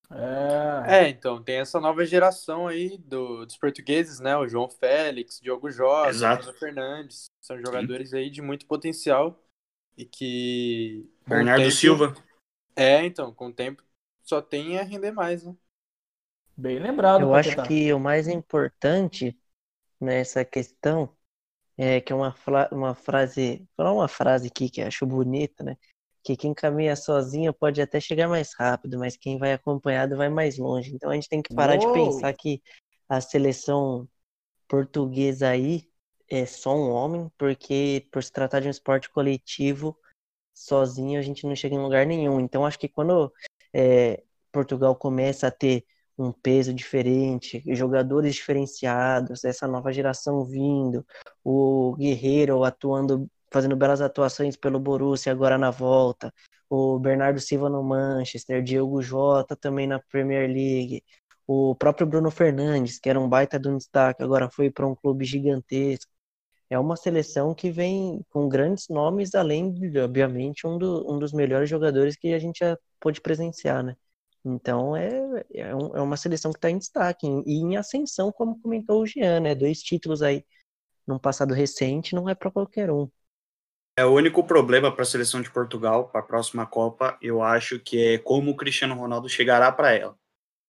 [0.09, 0.98] É.
[1.05, 4.36] É, então, tem essa nova geração aí do, dos portugueses, né?
[4.36, 5.69] O João Félix, Diogo.
[5.69, 7.24] Bruno Fernandes.
[7.40, 9.43] São jogadores aí de muito potencial
[9.98, 11.11] e que.
[11.27, 12.15] Bernardo tempo- Silva.
[12.77, 13.82] É, então, com o tempo
[14.27, 15.57] só tem a render mais, né?
[16.57, 19.39] Bem lembrado, Eu acho que o mais importante
[20.01, 21.15] nessa questão
[21.78, 22.35] é que é uma,
[22.73, 25.77] uma frase, vou falar uma frase aqui que eu acho bonita, né?
[26.24, 30.59] Que quem caminha sozinho pode até chegar mais rápido, mas quem vai acompanhado vai mais
[30.59, 30.93] longe.
[30.94, 31.93] Então a gente tem que parar de Uou!
[31.93, 32.61] pensar que
[33.09, 34.09] a seleção
[34.66, 35.89] portuguesa aí
[36.28, 39.97] é só um homem, porque por se tratar de um esporte coletivo,
[40.53, 42.40] sozinho a gente não chega em lugar nenhum.
[42.40, 43.32] Então acho que quando
[43.77, 45.85] é, Portugal começa a ter
[46.16, 51.07] um peso diferente, jogadores diferenciados, essa nova geração vindo,
[51.44, 56.32] o Guerreiro atuando, fazendo belas atuações pelo Borussia agora na volta,
[56.70, 61.05] o Bernardo Silva no Manchester, Diogo Jota também na Premier League,
[61.47, 64.94] o próprio Bruno Fernandes, que era um baita de um destaque, agora foi para um
[64.94, 66.11] clube gigantesco.
[66.70, 71.32] É uma seleção que vem com grandes nomes, além de, obviamente, um, do- um dos
[71.32, 73.97] melhores jogadores que a gente já pôde presenciar, né?
[74.44, 78.32] Então é, é, um- é uma seleção que está em destaque em- e em ascensão,
[78.32, 79.55] como comentou o Jean, né?
[79.55, 80.44] Dois títulos aí
[81.06, 83.09] num passado recente não é para qualquer um.
[83.98, 87.78] É o único problema para a seleção de Portugal, para a próxima Copa, eu acho
[87.80, 90.16] que é como o Cristiano Ronaldo chegará para ela.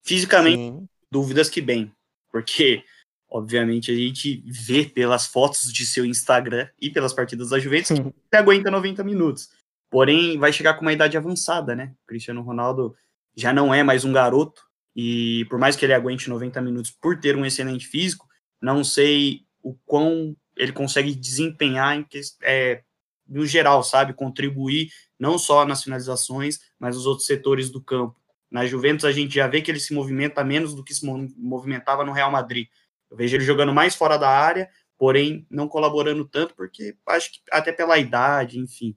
[0.04, 1.94] Fisicamente, Sim, dúvidas que bem,
[2.32, 2.84] porque
[3.30, 8.00] obviamente a gente vê pelas fotos de seu Instagram e pelas partidas da Juventus que
[8.00, 9.50] ele aguenta 90 minutos.
[9.90, 11.94] Porém, vai chegar com uma idade avançada, né?
[12.04, 12.96] O Cristiano Ronaldo
[13.36, 14.62] já não é mais um garoto
[14.96, 18.28] e por mais que ele aguente 90 minutos por ter um excelente físico,
[18.62, 22.82] não sei o quão ele consegue desempenhar em que, é,
[23.28, 24.90] no geral, sabe, contribuir
[25.20, 28.16] não só nas finalizações, mas nos outros setores do campo.
[28.50, 31.28] Na Juventus a gente já vê que ele se movimenta menos do que se mo-
[31.38, 32.68] movimentava no Real Madrid.
[33.10, 37.40] Eu vejo ele jogando mais fora da área, porém não colaborando tanto, porque acho que
[37.52, 38.96] até pela idade, enfim.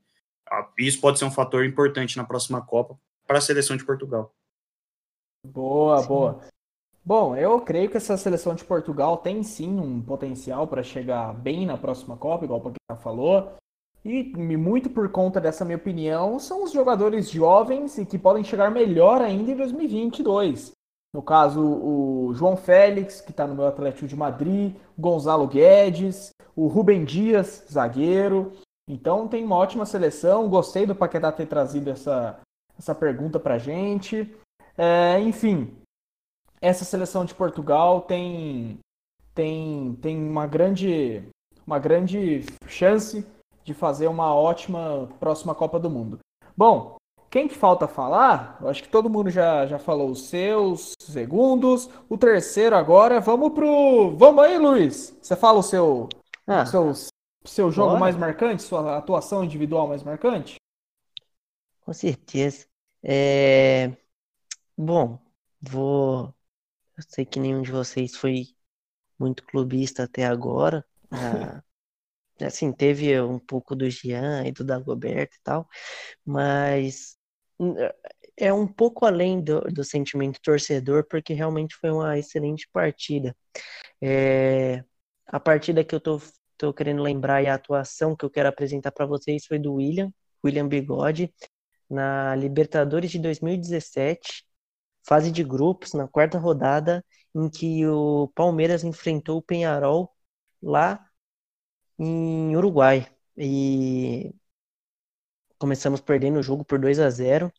[0.79, 4.35] Isso pode ser um fator importante na próxima Copa para a seleção de Portugal.
[5.47, 6.09] Boa, Sim.
[6.09, 6.41] boa.
[7.05, 11.65] Bom, eu creio que essa seleção de Portugal tem sim um potencial para chegar bem
[11.65, 13.57] na próxima Copa, igual o Paquetá falou.
[14.05, 18.71] E muito por conta dessa minha opinião, são os jogadores jovens e que podem chegar
[18.71, 20.73] melhor ainda em 2022.
[21.13, 26.31] No caso, o João Félix, que está no meu Atlético de Madrid, o Gonzalo Guedes,
[26.55, 28.53] o Rubem Dias, zagueiro.
[28.89, 30.49] Então tem uma ótima seleção.
[30.49, 32.41] Gostei do Paquetá ter trazido essa,
[32.79, 34.37] essa pergunta pra gente.
[34.79, 35.77] É, enfim,
[36.61, 38.79] essa seleção de Portugal tem,
[39.35, 41.25] tem, tem uma, grande,
[41.67, 43.27] uma grande chance
[43.65, 46.19] de fazer uma ótima próxima Copa do Mundo.
[46.57, 46.97] Bom,
[47.31, 48.59] quem que falta falar?
[48.61, 51.89] Eu acho que todo mundo já, já falou os seus segundos.
[52.09, 54.17] O terceiro agora, vamos pro.
[54.17, 55.17] Vamos aí, Luiz.
[55.23, 56.09] Você fala o seu,
[56.45, 56.93] ah, seu,
[57.45, 58.01] seu jogo bora.
[58.01, 60.57] mais marcante, sua atuação individual mais marcante?
[61.83, 62.67] Com certeza.
[63.01, 63.97] É...
[64.77, 65.17] Bom,
[65.61, 66.35] vou.
[66.97, 68.49] Eu sei que nenhum de vocês foi
[69.17, 70.85] muito clubista até agora.
[71.13, 71.63] Ah,
[72.45, 75.69] assim, teve um pouco do Jean e do Dagoberto e tal,
[76.25, 77.20] mas
[78.37, 83.37] é um pouco além do, do sentimento torcedor, porque realmente foi uma excelente partida.
[84.03, 84.85] É,
[85.27, 86.21] a partida que eu tô,
[86.57, 90.13] tô querendo lembrar e a atuação que eu quero apresentar para vocês foi do William,
[90.45, 91.33] William Bigode,
[91.89, 94.45] na Libertadores de 2017,
[95.07, 97.05] fase de grupos, na quarta rodada,
[97.35, 100.11] em que o Palmeiras enfrentou o Penharol
[100.63, 101.05] lá
[101.99, 103.07] em Uruguai.
[103.37, 104.35] E
[105.61, 107.53] começamos perdendo o jogo por 2 a 0.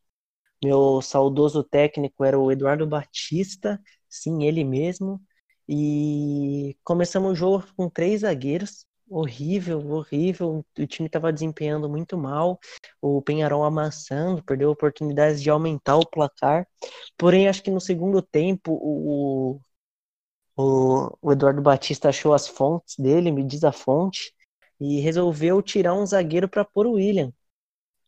[0.64, 5.22] Meu saudoso técnico era o Eduardo Batista, sim, ele mesmo.
[5.70, 8.86] E começamos o jogo com três zagueiros.
[9.10, 10.66] Horrível, horrível.
[10.78, 12.60] O time estava desempenhando muito mal.
[13.02, 16.68] O Penharol amassando, perdeu oportunidades de aumentar o placar.
[17.18, 19.62] Porém, acho que no segundo tempo, o,
[20.56, 24.34] o, o Eduardo Batista achou as fontes dele, me diz a fonte,
[24.80, 27.34] e resolveu tirar um zagueiro para pôr o William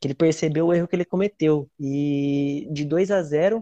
[0.04, 1.72] que ele percebeu o erro que ele cometeu.
[1.80, 3.60] E de 2 a 0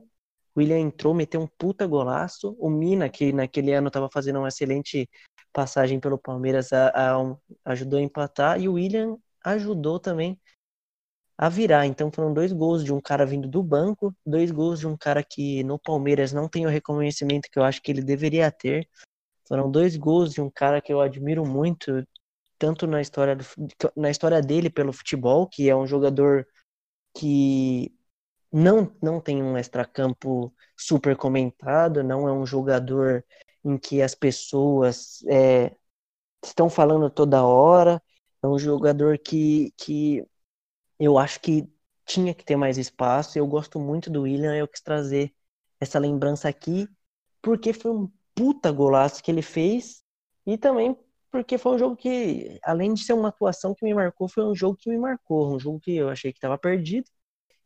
[0.56, 2.56] o William entrou, meteu um puta golaço.
[2.60, 5.08] O Mina, que naquele ano estava fazendo uma excelente
[5.54, 8.60] passagem pelo Palmeiras, a, a, ajudou a empatar.
[8.60, 10.42] E o William ajudou também
[11.38, 11.86] a virar.
[11.86, 15.24] Então foram dois gols de um cara vindo do banco, dois gols de um cara
[15.24, 18.90] que no Palmeiras não tem o reconhecimento que eu acho que ele deveria ter.
[19.48, 22.04] Foram dois gols de um cara que eu admiro muito,
[22.62, 23.44] tanto na história, do,
[23.96, 26.48] na história dele pelo futebol, que é um jogador
[27.12, 27.92] que
[28.52, 33.26] não, não tem um extracampo super comentado, não é um jogador
[33.66, 35.76] em que as pessoas é,
[36.44, 38.00] estão falando toda hora,
[38.44, 40.24] é um jogador que, que
[41.00, 41.68] eu acho que
[42.06, 43.40] tinha que ter mais espaço.
[43.40, 45.34] Eu gosto muito do William, eu quis trazer
[45.80, 46.88] essa lembrança aqui,
[47.42, 50.04] porque foi um puta golaço que ele fez
[50.46, 50.96] e também
[51.32, 54.54] porque foi um jogo que, além de ser uma atuação que me marcou, foi um
[54.54, 57.06] jogo que me marcou, um jogo que eu achei que estava perdido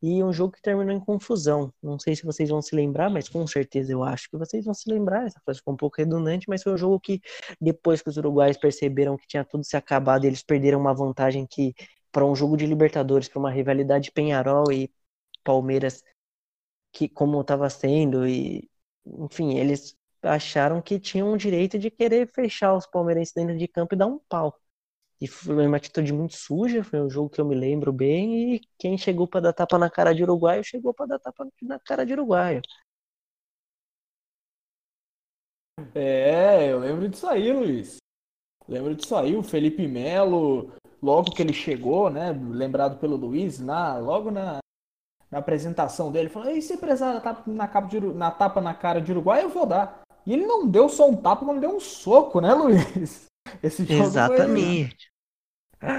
[0.02, 1.74] e um jogo que terminou em confusão.
[1.82, 4.74] Não sei se vocês vão se lembrar, mas com certeza eu acho que vocês vão
[4.74, 5.26] se lembrar.
[5.26, 7.20] Essa frase ficou um pouco redundante, mas foi um jogo que,
[7.60, 11.74] depois que os uruguaios perceberam que tinha tudo se acabado, eles perderam uma vantagem que,
[12.12, 14.92] para um jogo de Libertadores, para uma rivalidade Penharol e
[15.44, 16.04] Palmeiras,
[16.92, 18.70] que como estava sendo, e
[19.06, 19.96] enfim, eles
[20.26, 24.08] acharam que tinham o direito de querer fechar os palmeirenses dentro de campo e dar
[24.08, 24.60] um pau.
[25.22, 28.62] E foi uma atitude muito suja, foi um jogo que eu me lembro bem, e
[28.78, 32.06] quem chegou para dar tapa na cara de uruguaio, chegou para dar tapa na cara
[32.06, 32.62] de uruguaio.
[35.94, 37.98] É, eu lembro disso aí, Luiz.
[38.68, 43.98] Lembro disso aí, o Felipe Melo, logo que ele chegou, né, lembrado pelo Luiz, na,
[43.98, 44.60] logo na,
[45.30, 47.68] na apresentação dele, falou, e se empresário na,
[48.14, 50.05] na tapa na cara de Uruguai, eu vou dar.
[50.26, 53.26] E ele não deu só um tapa, como deu um soco, né, Luiz?
[53.62, 55.12] Esse jogo Exatamente.
[55.80, 55.90] Foi...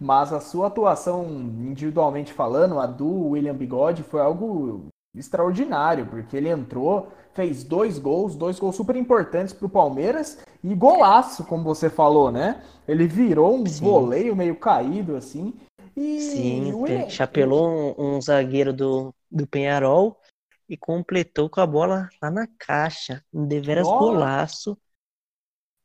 [0.00, 6.48] Mas a sua atuação, individualmente falando, a do William Bigode, foi algo extraordinário, porque ele
[6.48, 11.88] entrou, fez dois gols, dois gols super importantes para o Palmeiras e golaço, como você
[11.88, 12.62] falou, né?
[12.86, 13.84] Ele virou um Sim.
[13.84, 15.54] voleio meio caído, assim.
[15.96, 17.08] E Sim, William...
[17.08, 20.18] chapelou um, um zagueiro do, do Penharol
[20.68, 23.22] e completou com a bola lá na caixa.
[23.32, 23.98] Um deveras Nossa.
[23.98, 24.78] golaço.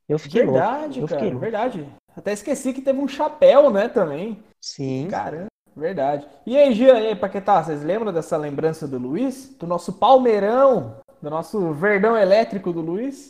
[0.08, 1.14] Eu fiquei verdade, louco.
[1.14, 1.88] Eu cara, verdade.
[2.16, 4.42] Até esqueci que teve um chapéu, né, também.
[4.60, 5.08] Sim.
[5.08, 6.26] Caramba, verdade.
[6.44, 9.48] E aí, Gia, e aí, Paquetá, vocês lembram dessa lembrança do Luiz?
[9.56, 13.28] Do nosso palmeirão, do nosso verdão elétrico do Luiz?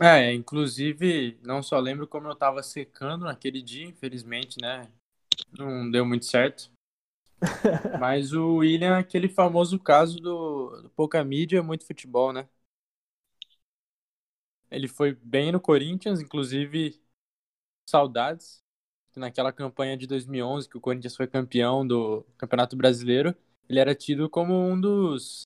[0.00, 4.86] É, inclusive, não só lembro como eu tava secando naquele dia, infelizmente, né?
[5.56, 6.70] Não deu muito certo.
[7.94, 12.48] Mas o William é aquele famoso caso do, do pouca mídia, muito futebol, né?
[14.70, 17.00] Ele foi bem no Corinthians, inclusive
[17.86, 18.62] saudades.
[19.16, 23.34] Naquela campanha de 2011 que o Corinthians foi campeão do Campeonato Brasileiro,
[23.68, 25.44] ele era tido como um dos,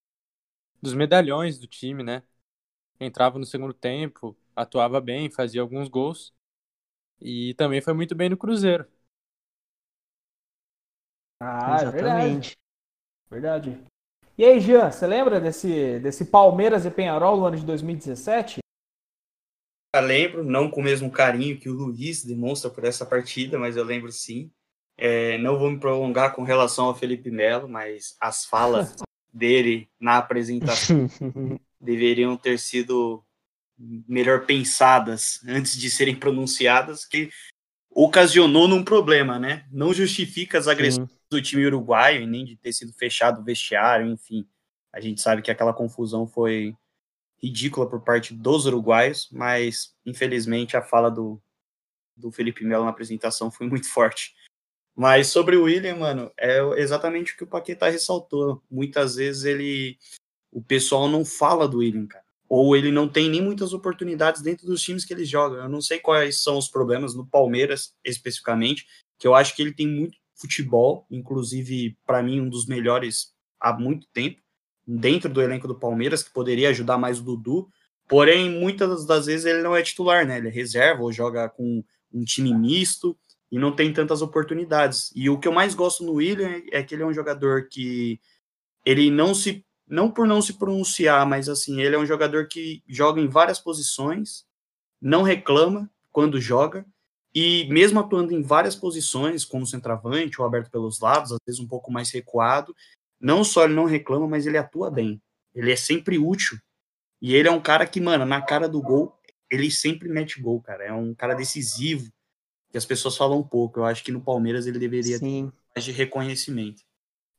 [0.82, 2.22] dos medalhões do time, né?
[3.00, 6.32] Entrava no segundo tempo, atuava bem, fazia alguns gols
[7.20, 8.86] e também foi muito bem no Cruzeiro.
[11.40, 11.86] Ah, Exatamente.
[11.86, 12.56] é verdade.
[13.30, 13.84] Verdade.
[14.36, 18.58] E aí, Jean, você lembra desse, desse Palmeiras e Penharol no ano de 2017?
[19.94, 23.76] Eu lembro, não com o mesmo carinho que o Luiz demonstra por essa partida, mas
[23.76, 24.50] eu lembro sim.
[24.96, 28.96] É, não vou me prolongar com relação ao Felipe Melo, mas as falas
[29.32, 31.06] dele na apresentação
[31.80, 33.24] deveriam ter sido
[33.78, 37.30] melhor pensadas antes de serem pronunciadas, que
[37.90, 39.66] ocasionou num problema, né?
[39.70, 41.16] Não justifica as agressões Sim.
[41.34, 44.46] Do time uruguaio e nem de ter sido fechado o vestiário, enfim.
[44.92, 46.76] A gente sabe que aquela confusão foi
[47.42, 51.40] ridícula por parte dos uruguaios, mas infelizmente a fala do,
[52.16, 54.34] do Felipe Melo na apresentação foi muito forte.
[54.96, 58.62] Mas sobre o William, mano, é exatamente o que o Paquetá ressaltou.
[58.70, 59.98] Muitas vezes ele.
[60.52, 62.24] O pessoal não fala do William, cara.
[62.48, 65.62] Ou ele não tem nem muitas oportunidades dentro dos times que ele joga.
[65.62, 68.86] Eu não sei quais são os problemas no Palmeiras, especificamente,
[69.18, 73.72] que eu acho que ele tem muito futebol, inclusive, para mim, um dos melhores há
[73.72, 74.40] muito tempo,
[74.86, 77.68] dentro do elenco do Palmeiras, que poderia ajudar mais o Dudu.
[78.06, 80.36] Porém, muitas das vezes ele não é titular, né?
[80.36, 83.16] Ele é reserva ou joga com um time misto
[83.50, 85.10] e não tem tantas oportunidades.
[85.16, 88.20] E o que eu mais gosto no William é que ele é um jogador que
[88.84, 92.82] ele não se não por não se pronunciar, mas assim, ele é um jogador que
[92.88, 94.46] joga em várias posições,
[95.00, 96.86] não reclama quando joga
[97.34, 101.66] e mesmo atuando em várias posições, como centroavante ou aberto pelos lados, às vezes um
[101.66, 102.74] pouco mais recuado,
[103.20, 105.20] não só ele não reclama, mas ele atua bem.
[105.54, 106.58] Ele é sempre útil.
[107.20, 109.18] E ele é um cara que, mano, na cara do gol,
[109.50, 110.84] ele sempre mete gol, cara.
[110.84, 112.12] É um cara decisivo
[112.70, 113.80] que as pessoas falam um pouco.
[113.80, 115.50] Eu acho que no Palmeiras ele deveria Sim.
[115.50, 116.82] ter mais de reconhecimento.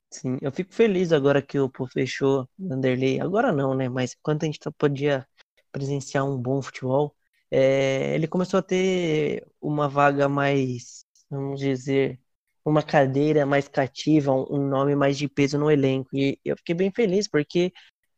[0.10, 3.20] Sim, eu fico feliz agora que o Pô fechou Vanderlei.
[3.20, 3.90] Agora não, né?
[3.90, 5.28] Mas enquanto a gente podia
[5.72, 7.14] presenciar um bom futebol,
[7.52, 12.20] é, ele começou a ter uma vaga mais, vamos dizer,
[12.64, 16.10] uma cadeira mais cativa, um nome mais de peso no elenco.
[16.16, 17.72] E eu fiquei bem feliz porque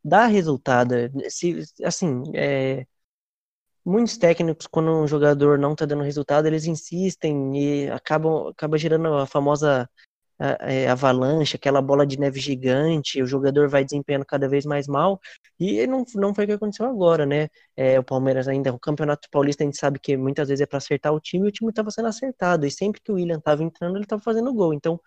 [0.04, 0.94] dá resultado.
[1.30, 2.86] Se, assim, é,
[3.84, 9.08] muitos técnicos, quando um jogador não está dando resultado, eles insistem e acabam acaba gerando
[9.14, 9.88] a famosa
[10.38, 15.20] é, avalanche, aquela bola de neve gigante, o jogador vai desempenhando cada vez mais mal,
[15.58, 17.48] e não, não foi o que aconteceu agora, né?
[17.76, 20.78] É, o Palmeiras ainda, o Campeonato Paulista, a gente sabe que muitas vezes é para
[20.78, 23.62] acertar o time, e o time estava sendo acertado, e sempre que o William estava
[23.64, 24.72] entrando, ele estava fazendo gol.
[24.74, 25.00] Então,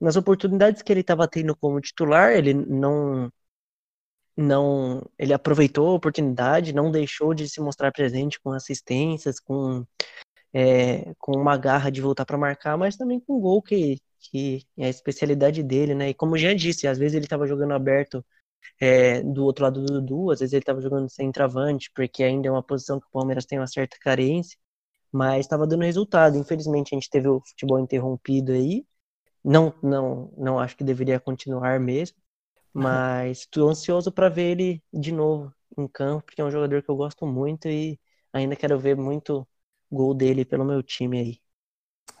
[0.00, 3.30] nas oportunidades que ele estava tendo como titular, ele não
[4.36, 9.84] não ele aproveitou a oportunidade, não deixou de se mostrar presente com assistências, com
[10.52, 14.66] é, com uma garra de voltar para marcar, mas também com um gol que, que
[14.76, 16.10] é a especialidade dele, né?
[16.10, 18.24] E como já disse, às vezes ele estava jogando aberto
[18.80, 22.48] é, do outro lado do Dudu, às vezes ele estava jogando sem travante, porque ainda
[22.48, 24.58] é uma posição que o Palmeiras tem uma certa carência,
[25.12, 26.36] mas estava dando resultado.
[26.38, 28.86] Infelizmente a gente teve o futebol interrompido aí.
[29.44, 32.16] Não, não, não acho que deveria continuar mesmo.
[32.74, 36.90] Mas estou ansioso para ver ele de novo em campo, porque é um jogador que
[36.90, 37.98] eu gosto muito e
[38.32, 39.46] ainda quero ver muito
[39.90, 41.42] gol dele pelo meu time aí.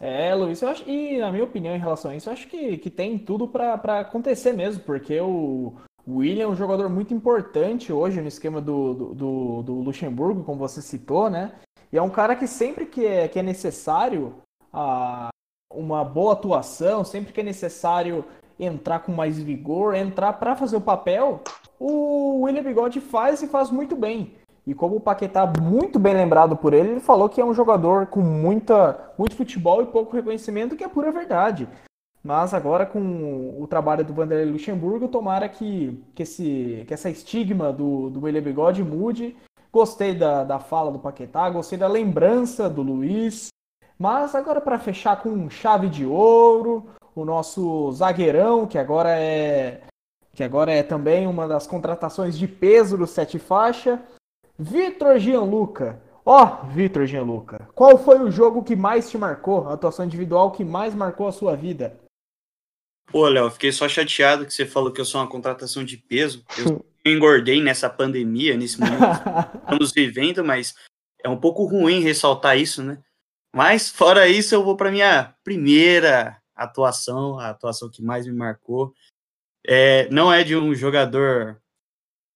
[0.00, 2.78] É, Luiz, eu acho, e na minha opinião em relação a isso, eu acho que,
[2.78, 5.74] que tem tudo para acontecer mesmo, porque o,
[6.08, 10.58] William é um jogador muito importante hoje no esquema do, do, do, do Luxemburgo, como
[10.58, 11.52] você citou, né?
[11.92, 14.36] E é um cara que sempre que é, que é necessário
[14.72, 15.28] a,
[15.70, 18.24] uma boa atuação, sempre que é necessário
[18.58, 21.42] entrar com mais vigor, entrar para fazer o papel,
[21.78, 24.34] o William Bigode faz e faz muito bem.
[24.68, 28.08] E como o Paquetá, muito bem lembrado por ele, ele falou que é um jogador
[28.08, 31.66] com muita, muito futebol e pouco reconhecimento, que é pura verdade.
[32.22, 37.72] Mas agora com o trabalho do Vanderlei Luxemburgo, tomara que, que, esse, que essa estigma
[37.72, 39.34] do, do William Bigode mude.
[39.72, 43.48] Gostei da, da fala do Paquetá, gostei da lembrança do Luiz.
[43.98, 46.84] Mas agora para fechar com chave de ouro,
[47.14, 49.80] o nosso zagueirão, que agora é
[50.34, 54.00] que agora é também uma das contratações de peso do Sete Faixa,
[54.58, 56.02] Vitor Gianluca.
[56.26, 60.52] Ó, oh, Vitor Gianluca, qual foi o jogo que mais te marcou, a atuação individual
[60.52, 61.98] que mais marcou a sua vida?
[63.06, 66.44] Pô, Léo, fiquei só chateado que você falou que eu sou uma contratação de peso.
[66.58, 70.74] Eu engordei nessa pandemia, nesse momento que estamos vivendo, mas
[71.24, 73.02] é um pouco ruim ressaltar isso, né?
[73.54, 78.92] Mas fora isso, eu vou para minha primeira atuação, a atuação que mais me marcou.
[79.66, 81.58] É, não é de um jogador,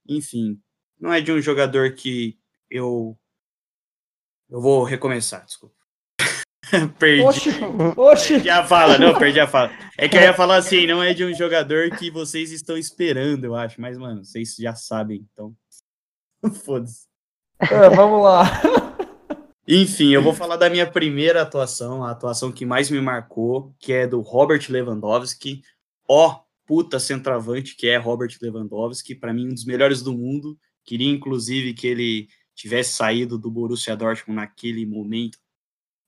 [0.09, 0.59] enfim,
[1.03, 2.39] não é de um jogador que
[2.71, 3.19] eu.
[4.49, 5.75] Eu vou recomeçar, desculpa.
[6.97, 7.23] perdi.
[7.23, 7.51] Oxi,
[7.97, 8.33] oxi.
[8.35, 9.73] Perdi a fala, não, perdi a fala.
[9.99, 13.45] É que eu ia falar assim, não é de um jogador que vocês estão esperando,
[13.45, 13.81] eu acho.
[13.81, 15.53] Mas, mano, vocês já sabem, então.
[16.65, 17.09] Foda-se.
[17.59, 18.45] É, vamos lá.
[19.67, 23.93] Enfim, eu vou falar da minha primeira atuação, a atuação que mais me marcou, que
[23.93, 25.63] é do Robert Lewandowski.
[26.09, 30.57] Ó, puta centroavante que é Robert Lewandowski, para mim um dos melhores do mundo.
[30.85, 35.39] Queria inclusive que ele tivesse saído do Borussia Dortmund naquele momento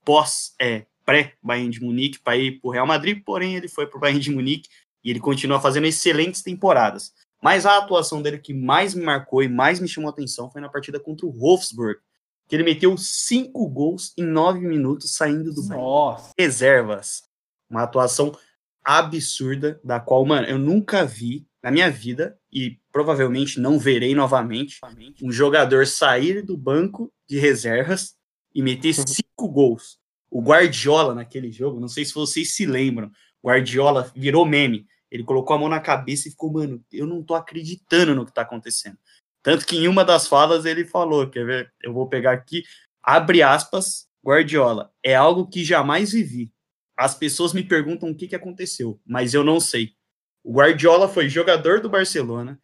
[0.05, 3.87] pós é, pré Bayern de Munique para ir para o Real Madrid, porém ele foi
[3.87, 4.69] para o Bayern de Munique
[5.03, 7.13] e ele continua fazendo excelentes temporadas.
[7.43, 10.61] Mas a atuação dele que mais me marcou e mais me chamou a atenção foi
[10.61, 12.01] na partida contra o Wolfsburg,
[12.49, 16.33] que ele meteu cinco gols em nove minutos saindo do Nossa.
[16.39, 17.25] reservas.
[17.69, 18.37] Uma atuação
[18.83, 24.79] absurda, da qual, mano, eu nunca vi na minha vida e provavelmente não verei novamente
[25.23, 28.17] um jogador sair do banco de reservas
[28.55, 29.99] e meter cinco gols.
[30.31, 33.11] O Guardiola naquele jogo, não sei se vocês se lembram,
[33.43, 34.87] Guardiola virou meme.
[35.11, 38.35] Ele colocou a mão na cabeça e ficou, mano, eu não tô acreditando no que
[38.35, 38.99] tá acontecendo.
[39.43, 41.73] Tanto que em uma das falas ele falou, quer ver?
[41.83, 42.63] Eu vou pegar aqui,
[43.03, 46.53] abre aspas, Guardiola, é algo que jamais vivi.
[46.95, 49.95] As pessoas me perguntam o que, que aconteceu, mas eu não sei.
[50.45, 52.61] O Guardiola foi jogador do Barcelona,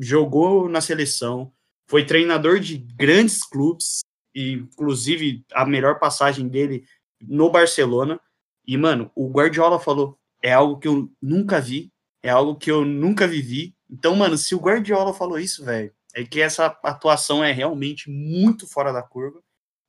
[0.00, 1.52] jogou na seleção,
[1.86, 4.00] foi treinador de grandes clubes,
[4.34, 6.84] e inclusive a melhor passagem dele
[7.20, 8.18] no Barcelona.
[8.66, 12.84] E, mano, o Guardiola falou: é algo que eu nunca vi, é algo que eu
[12.84, 17.52] nunca vivi, então, mano, se o Guardiola falou isso, velho, é que essa atuação é
[17.52, 19.40] realmente muito fora da curva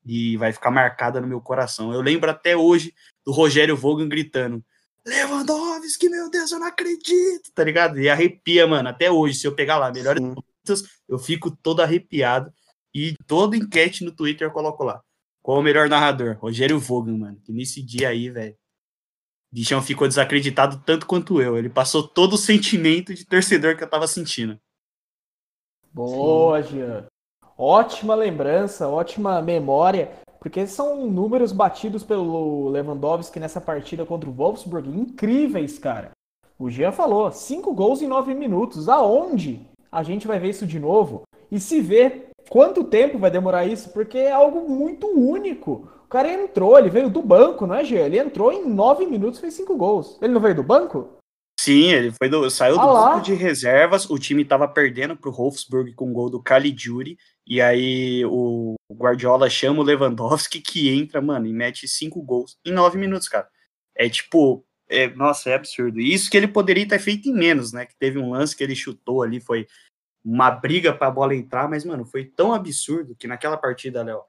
[0.06, 1.92] e vai ficar marcada no meu coração.
[1.92, 2.94] Eu lembro até hoje
[3.26, 4.64] do Rogério Vogan gritando:
[5.06, 8.00] Lewandowski, meu Deus, eu não acredito, tá ligado?
[8.00, 9.38] E arrepia, mano, até hoje.
[9.38, 12.52] Se eu pegar lá, melhores momentos, eu fico todo arrepiado.
[12.94, 15.02] E toda enquete no Twitter eu coloco lá.
[15.44, 16.38] Qual o melhor narrador?
[16.40, 17.40] Rogério Vogan, mano.
[17.44, 18.58] Que nesse dia aí, velho,
[19.52, 21.58] bichão ficou desacreditado tanto quanto eu.
[21.58, 24.60] Ele passou todo o sentimento de torcedor que eu tava sentindo.
[25.94, 27.06] Boa, Jean.
[27.58, 30.12] Ótima lembrança, ótima memória,
[30.46, 36.12] porque são números batidos pelo Lewandowski nessa partida contra o Wolfsburg incríveis, cara.
[36.60, 38.88] O Jean falou, cinco gols em nove minutos.
[38.88, 41.24] Aonde a gente vai ver isso de novo?
[41.52, 43.90] E se ver quanto tempo vai demorar isso?
[43.90, 45.90] Porque é algo muito único.
[46.06, 47.98] O cara entrou, ele veio do banco, não é, Gê?
[47.98, 50.20] Ele entrou em nove minutos e fez cinco gols.
[50.22, 51.10] Ele não veio do banco?
[51.60, 54.08] Sim, ele foi do, saiu ah do banco de reservas.
[54.08, 57.18] O time estava perdendo para o Wolfsburg com o gol do Caligiuri.
[57.48, 62.72] E aí o Guardiola chama o Lewandowski que entra, mano, e mete cinco gols em
[62.72, 63.48] nove minutos, cara.
[63.96, 66.00] É tipo, é, nossa, é absurdo.
[66.00, 67.86] E isso que ele poderia ter feito em menos, né?
[67.86, 69.68] Que teve um lance que ele chutou ali, foi
[70.24, 74.24] uma briga para a bola entrar, mas, mano, foi tão absurdo que naquela partida, Léo,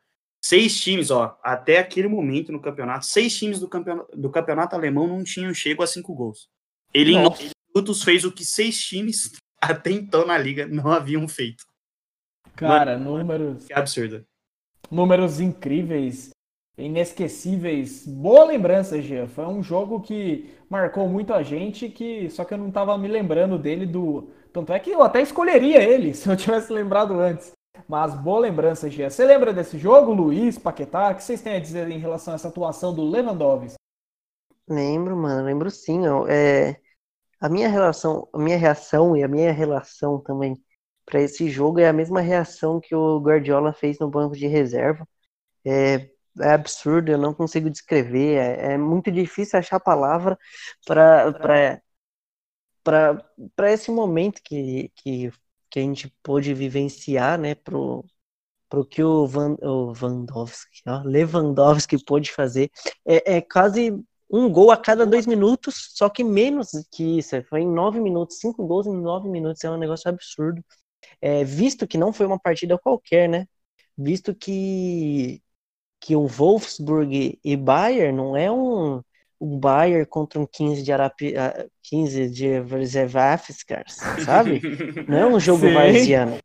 [0.47, 5.05] Seis times, ó, até aquele momento no campeonato, seis times do campeonato, do campeonato alemão
[5.05, 6.49] não tinham chego a cinco gols.
[6.95, 7.43] Ele Nossa.
[7.43, 11.65] em minutos fez o que seis times até então na liga não haviam feito.
[12.57, 13.67] Cara, Mano, números.
[13.67, 14.25] Que absurdo.
[14.91, 16.31] Números incríveis,
[16.79, 18.07] inesquecíveis.
[18.07, 19.29] Boa lembrança, Gia.
[19.29, 23.09] Foi um jogo que marcou muito a gente, que só que eu não tava me
[23.09, 24.31] lembrando dele do.
[24.55, 27.53] Tanto é que eu até escolheria ele se eu tivesse lembrado antes.
[27.87, 29.11] Mas boa lembrança, Gia.
[29.11, 31.11] Você lembra desse jogo, Luiz, Paquetá?
[31.11, 33.75] O que vocês têm a dizer em relação a essa atuação do Lewandowski?
[34.67, 36.01] Lembro, mano, lembro sim.
[36.27, 36.81] É,
[37.39, 40.57] a minha relação, a minha reação e a minha relação também
[41.07, 45.09] para esse jogo é a mesma reação que o Guardiola fez no banco de reserva.
[45.65, 46.11] É,
[46.41, 48.37] é absurdo, eu não consigo descrever.
[48.39, 50.39] É, é muito difícil achar palavra
[50.87, 51.33] para
[53.55, 55.33] para esse momento que, que
[55.71, 58.05] que a gente pôde vivenciar, né, pro,
[58.69, 62.71] pro que o, Van, o Vandowski, ó, Lewandowski pôde fazer.
[63.07, 63.93] É, é quase
[64.31, 67.43] um gol a cada dois minutos, só que menos que isso.
[67.45, 70.65] Foi em nove minutos, cinco gols em nove minutos, é um negócio absurdo.
[71.21, 73.47] É, visto que não foi uma partida qualquer, né?
[73.97, 75.43] Visto que,
[76.01, 79.03] que o Wolfsburg e Bayern não é um,
[79.39, 81.35] o Bayern contra um 15 de Arapi,
[81.83, 84.61] 15 ah, de Verzevafskars, sabe?
[85.09, 85.75] Não é um jogo Sim.
[85.75, 86.39] varziano.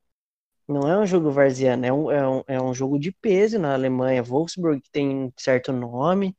[0.68, 3.74] Não é um jogo varziano, é um, é, um, é um jogo de peso na
[3.74, 4.24] Alemanha.
[4.24, 6.36] Wolfsburg tem certo nome.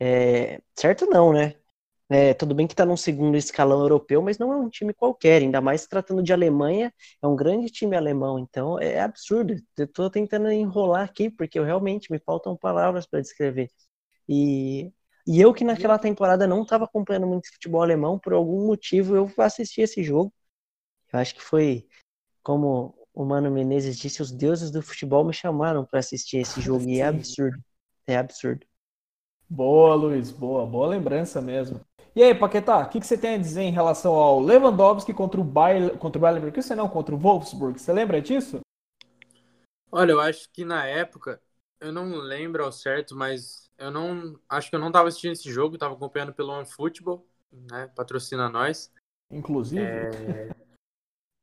[0.00, 1.54] É, certo não, né?
[2.10, 5.40] É, tudo bem que está num segundo escalão europeu, mas não é um time qualquer,
[5.42, 9.54] ainda mais tratando de Alemanha, é um grande time alemão, então é absurdo.
[9.76, 13.70] Eu estou tentando enrolar aqui, porque eu, realmente me faltam palavras para descrever.
[14.28, 14.92] E
[15.26, 19.32] e eu que naquela temporada não estava acompanhando muito futebol alemão, por algum motivo eu
[19.38, 20.32] assisti esse jogo.
[21.10, 21.88] Eu acho que foi,
[22.42, 26.86] como o Mano Menezes disse, os deuses do futebol me chamaram para assistir esse jogo
[26.88, 27.56] e é absurdo.
[28.06, 28.66] É absurdo.
[29.48, 31.80] Boa, Luiz, boa, boa lembrança mesmo.
[32.16, 35.40] E aí, Paquetá, o que, que, você tem a dizer em relação ao Lewandowski contra
[35.40, 37.80] o Bayern, contra o Bayern você não, contra o Wolfsburg?
[37.80, 38.60] Você lembra disso?
[39.90, 41.40] Olha, eu acho que na época
[41.80, 44.38] eu não lembro ao certo, mas eu não.
[44.48, 47.90] Acho que eu não tava assistindo esse jogo, tava acompanhando pelo OneFootball, né?
[47.96, 48.92] Patrocina nós.
[49.28, 49.82] Inclusive.
[49.84, 50.54] É...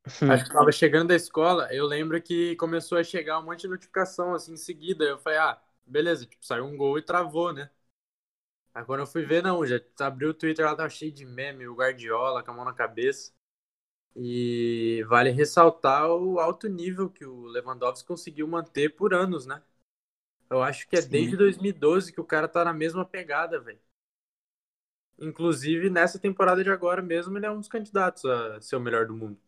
[0.31, 3.67] Acho que tava chegando da escola, eu lembro que começou a chegar um monte de
[3.67, 5.03] notificação assim em seguida.
[5.03, 7.69] Eu falei, ah, beleza, tipo, saiu um gol e travou, né?
[8.73, 11.67] Aí quando eu fui ver, não, já abriu o Twitter lá, tava cheio de meme,
[11.67, 13.33] o Guardiola com a mão na cabeça.
[14.15, 19.61] E vale ressaltar o alto nível que o Lewandowski conseguiu manter por anos, né?
[20.49, 21.09] Eu acho que é Sim.
[21.09, 23.79] desde 2012 que o cara tá na mesma pegada, velho.
[25.17, 29.05] Inclusive, nessa temporada de agora mesmo, ele é um dos candidatos a ser o melhor
[29.05, 29.39] do mundo.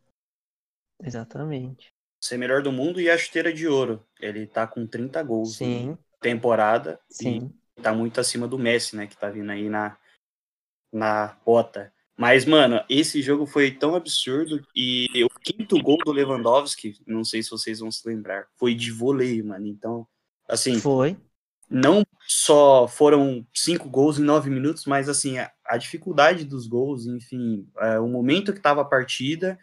[1.02, 1.92] Exatamente.
[2.24, 4.06] Ser melhor do mundo e a chuteira de ouro.
[4.20, 5.98] Ele tá com 30 gols Sim.
[6.22, 7.02] temporada.
[7.10, 7.54] Sim.
[7.82, 9.08] Tá muito acima do Messi, né?
[9.08, 9.98] Que tá vindo aí na,
[10.92, 11.92] na bota.
[12.16, 14.62] Mas, mano, esse jogo foi tão absurdo.
[14.76, 18.92] E o quinto gol do Lewandowski, não sei se vocês vão se lembrar, foi de
[18.92, 19.66] voleio, mano.
[19.66, 20.08] Então,
[20.48, 20.80] assim.
[20.80, 21.18] Foi.
[21.70, 27.08] Não só foram cinco gols em nove minutos, mas, assim, a, a dificuldade dos gols,
[27.08, 29.58] enfim, é, o momento que tava a partida,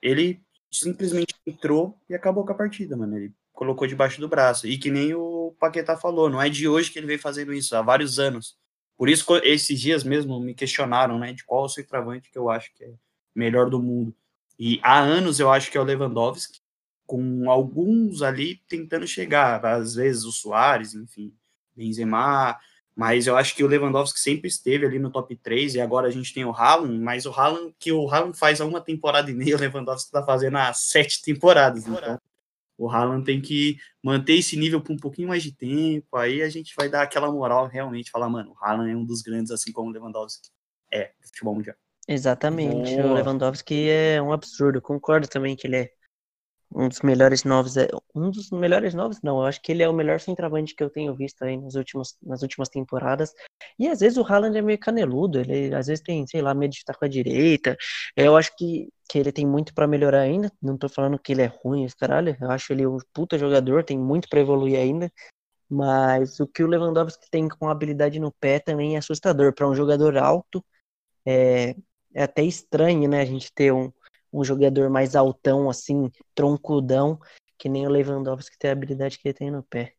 [0.00, 0.40] ele
[0.70, 3.16] simplesmente entrou e acabou com a partida, mano.
[3.16, 4.68] Ele colocou debaixo do braço.
[4.68, 7.74] E que nem o Paquetá falou, não é de hoje que ele vem fazendo isso,
[7.74, 8.54] há vários anos.
[8.96, 12.72] Por isso, esses dias mesmo me questionaram, né, de qual o centroavante que eu acho
[12.74, 12.92] que é
[13.34, 14.14] melhor do mundo.
[14.58, 16.60] E há anos eu acho que é o Lewandowski,
[17.06, 21.32] com alguns ali tentando chegar, às vezes o Soares, enfim,
[21.74, 22.58] Benzema,
[22.94, 26.10] mas eu acho que o Lewandowski sempre esteve ali no top 3 e agora a
[26.10, 29.34] gente tem o Haaland, mas o Haaland que o Haaland faz há uma temporada e
[29.34, 32.18] meia, o Lewandowski está fazendo há sete temporadas, então
[32.78, 36.48] o Haaland tem que manter esse nível por um pouquinho mais de tempo, aí a
[36.48, 39.72] gente vai dar aquela moral realmente, falar, mano, o Haaland é um dos grandes, assim
[39.72, 40.50] como o Lewandowski
[40.92, 41.76] é do futebol mundial.
[42.08, 43.06] Exatamente, Boa.
[43.06, 45.90] o Lewandowski é um absurdo, concordo também que ele é
[46.74, 49.88] um dos melhores novos, é, um dos melhores novos, não, eu acho que ele é
[49.88, 53.32] o melhor centroavante que eu tenho visto aí nas últimas, nas últimas temporadas,
[53.78, 56.72] e às vezes o Haaland é meio caneludo, ele às vezes tem, sei lá, medo
[56.72, 57.76] de estar com a direita,
[58.16, 61.42] eu acho que, que ele tem muito para melhorar ainda, não tô falando que ele
[61.42, 65.10] é ruim, esse caralho, eu acho ele um puta jogador, tem muito para evoluir ainda,
[65.68, 69.74] mas o que o Lewandowski tem com habilidade no pé também é assustador, para um
[69.74, 70.64] jogador alto,
[71.24, 71.74] é,
[72.14, 73.92] é até estranho, né, a gente ter um
[74.32, 77.18] um jogador mais altão, assim, troncudão,
[77.58, 79.92] que nem o Lewandowski tem a habilidade que ele tem no pé.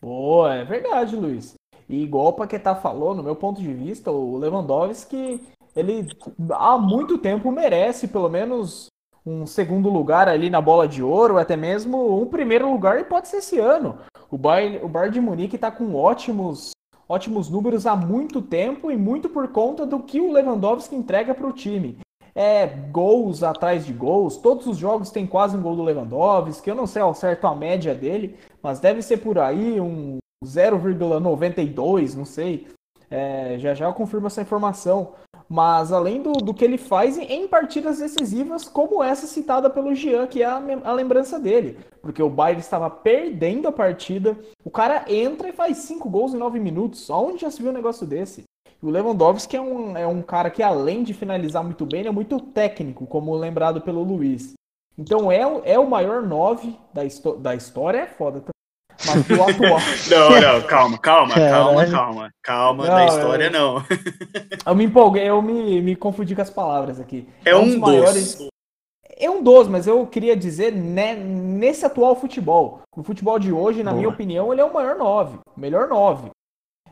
[0.00, 1.54] Boa, é verdade, Luiz.
[1.88, 5.42] E igual o Paquetá falou, no meu ponto de vista, o Lewandowski,
[5.74, 6.08] ele
[6.52, 8.86] há muito tempo merece pelo menos
[9.26, 13.28] um segundo lugar ali na bola de ouro, até mesmo um primeiro lugar, e pode
[13.28, 13.98] ser esse ano.
[14.30, 16.70] O Bayern, o Bayern de Munique está com ótimos,
[17.08, 21.46] ótimos números há muito tempo e muito por conta do que o Lewandowski entrega para
[21.46, 21.98] o time
[22.34, 24.36] é, gols atrás de gols.
[24.36, 26.68] Todos os jogos tem quase um gol do Lewandowski.
[26.68, 32.14] Eu não sei ao certo a média dele, mas deve ser por aí um 0,92,
[32.14, 32.66] não sei.
[33.10, 35.14] É, já já confirmo essa informação.
[35.48, 40.28] Mas além do, do que ele faz em partidas decisivas, como essa citada pelo Jean,
[40.28, 41.76] que é a, a lembrança dele.
[42.00, 46.38] Porque o Bayern estava perdendo a partida, o cara entra e faz cinco gols em
[46.38, 47.10] nove minutos.
[47.10, 48.44] Onde já se viu um negócio desse?
[48.82, 52.40] O Lewandowski é um, é um cara que, além de finalizar muito bem, é muito
[52.40, 54.54] técnico, como lembrado pelo Luiz.
[54.96, 57.02] Então é, é o maior 9 da,
[57.38, 58.40] da história, é foda.
[58.40, 58.50] Tá?
[59.06, 59.78] Mas do atual.
[60.10, 62.30] não, não, calma, calma, calma, calma.
[62.42, 63.50] Calma, não, da história é...
[63.50, 63.82] não.
[64.66, 67.28] eu me empolguei, eu me, me confundi com as palavras aqui.
[67.44, 68.48] É, é um, um dos maiores.
[69.16, 72.80] É um dos, mas eu queria dizer né, nesse atual futebol.
[72.96, 73.98] No futebol de hoje, na Boa.
[73.98, 75.38] minha opinião, ele é o maior 9.
[75.54, 76.30] Melhor 9.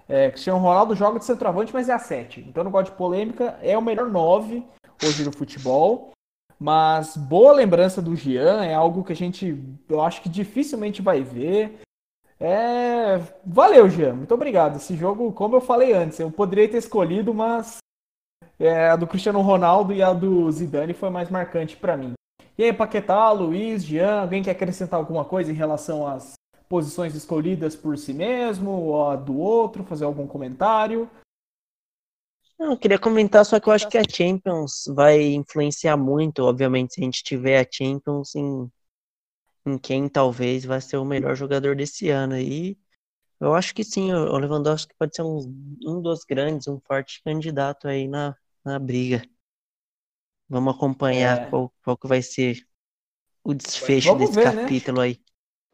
[0.08, 2.40] É, Cristiano Ronaldo joga de centroavante, mas é a 7.
[2.40, 3.58] Então não gosto de polêmica.
[3.62, 4.64] É o melhor 9
[5.04, 6.10] hoje no futebol.
[6.58, 11.22] Mas boa lembrança do Jean, é algo que a gente, eu acho que dificilmente vai
[11.22, 11.80] ver.
[12.40, 13.20] É...
[13.46, 14.76] Valeu, Jean, muito obrigado.
[14.76, 17.78] Esse jogo, como eu falei antes, eu poderia ter escolhido, mas
[18.58, 22.14] é, a do Cristiano Ronaldo e a do Zidane foi mais marcante para mim.
[22.56, 26.32] E aí, Paquetá, Luiz, Jean, alguém quer acrescentar alguma coisa em relação às
[26.68, 31.10] posições escolhidas por si mesmo ou a do outro, fazer algum comentário?
[32.58, 36.94] Não, eu queria comentar, só que eu acho que a Champions vai influenciar muito, obviamente,
[36.94, 38.70] se a gente tiver a Champions em,
[39.64, 42.36] em quem talvez vai ser o melhor jogador desse ano.
[42.36, 42.76] E
[43.40, 45.38] eu acho que sim, o Lewandowski pode ser um,
[45.86, 49.22] um dos grandes, um forte candidato aí na, na briga.
[50.48, 51.46] Vamos acompanhar é.
[51.50, 52.66] qual, qual que vai ser
[53.44, 54.62] o desfecho Vamos desse ver, né?
[54.62, 55.04] capítulo né?
[55.04, 55.20] aí.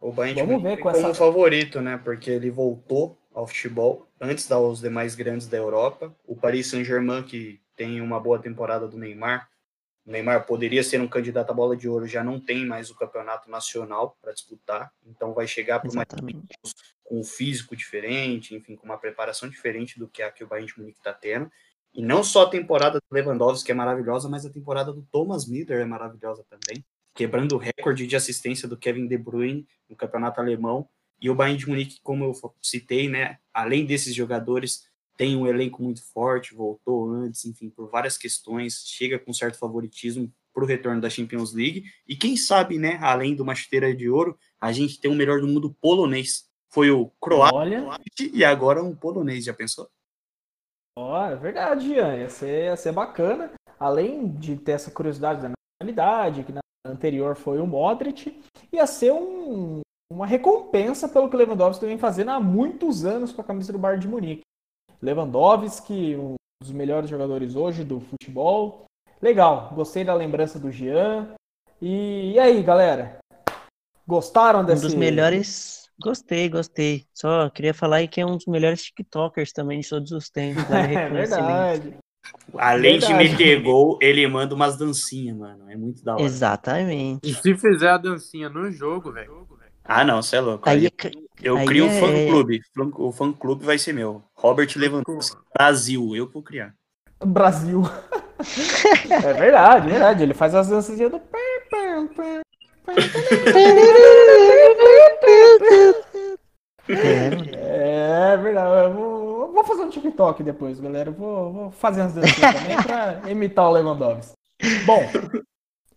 [0.04, 1.14] O Bayern Vamos ver com como essa...
[1.14, 1.96] favorito, né?
[1.96, 6.14] Porque ele voltou ao futebol antes dos demais grandes da Europa.
[6.26, 9.48] O Paris Saint-Germain, que tem uma boa temporada do Neymar,
[10.06, 12.94] o Neymar poderia ser um candidato à bola de ouro, já não tem mais o
[12.94, 18.84] campeonato nacional para disputar, então vai chegar para uma com o físico diferente, enfim, com
[18.84, 21.50] uma preparação diferente do que a que o Bayern de Munique está tendo.
[21.94, 25.80] E não só a temporada do Lewandowski é maravilhosa, mas a temporada do Thomas Müller
[25.80, 26.84] é maravilhosa também,
[27.14, 30.88] quebrando o recorde de assistência do Kevin De Bruyne no campeonato alemão.
[31.20, 34.82] E o Bayern de Munique, como eu citei, né, além desses jogadores,
[35.16, 40.30] tem um elenco muito forte, voltou antes, enfim, por várias questões, chega com certo favoritismo
[40.52, 41.84] para o retorno da Champions League.
[42.06, 45.40] E quem sabe, né, além do uma chuteira de ouro, a gente tem o melhor
[45.40, 46.48] do mundo polonês.
[46.68, 47.84] Foi o croata Olha.
[48.32, 49.88] e agora um polonês, já pensou?
[50.96, 52.16] Ó, é verdade, Ian.
[52.16, 53.52] Ia ser, ia ser bacana.
[53.78, 56.63] Além de ter essa curiosidade da nacionalidade, que na
[56.94, 58.40] anterior foi o Modric,
[58.72, 59.80] ia ser um-
[60.12, 63.78] uma recompensa pelo que o Lewandowski vem fazendo há muitos anos com a camisa do
[63.78, 64.42] Bayern de Munique.
[65.02, 68.84] Lewandowski, um dos melhores jogadores hoje do futebol.
[69.20, 71.34] Legal, gostei da lembrança do Jean.
[71.80, 73.18] E, e aí, galera?
[74.06, 74.82] Gostaram Um desse...
[74.82, 75.84] dos melhores.
[76.00, 77.04] Gostei, gostei.
[77.14, 80.64] Só queria falar aí que é um dos melhores TikTokers também de todos os tempos.
[80.68, 81.46] Vale É reconhecimento.
[81.46, 81.96] verdade.
[82.56, 83.30] Além de Verdade.
[83.30, 85.70] meter gol, ele manda umas dancinhas, mano.
[85.70, 86.22] É muito da hora.
[86.22, 87.28] Exatamente.
[87.28, 89.46] E se fizer a dancinha no jogo, velho.
[89.84, 90.68] Ah, não, você é louco.
[90.68, 90.90] Aí, é
[91.42, 92.60] eu aí crio um é- fã-clube.
[92.96, 94.22] O fã-clube vai ser meu.
[94.34, 96.16] Robert Lewandowski, Brasil.
[96.16, 96.72] Eu vou criar.
[97.22, 97.82] Brasil.
[99.10, 100.22] é verdade, verdade.
[100.22, 101.20] Ele faz as danças do.
[106.88, 108.94] é, É verdade.
[109.64, 111.08] Vou, fazer um TikTok depois, galera.
[111.08, 114.34] Eu vou, vou fazer umas dancinhas também pra imitar o Lewandowski.
[114.84, 115.02] Bom,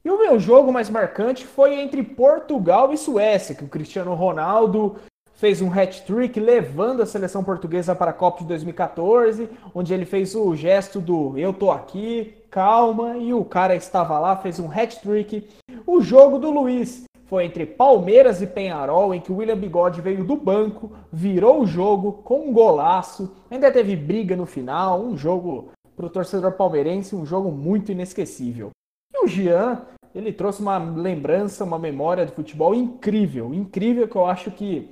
[0.03, 4.95] e o meu jogo mais marcante foi entre Portugal e Suécia, que o Cristiano Ronaldo
[5.35, 10.33] fez um hat-trick levando a seleção portuguesa para a Copa de 2014, onde ele fez
[10.33, 15.47] o gesto do eu tô aqui, calma, e o cara estava lá, fez um hat-trick.
[15.85, 20.23] O jogo do Luiz foi entre Palmeiras e Penharol, em que o William Bigode veio
[20.23, 25.69] do banco, virou o jogo com um golaço, ainda teve briga no final, um jogo
[25.95, 28.69] para o torcedor palmeirense, um jogo muito inesquecível.
[29.13, 29.81] E o Jean,
[30.15, 34.89] ele trouxe uma lembrança, uma memória de futebol incrível, incrível que eu acho que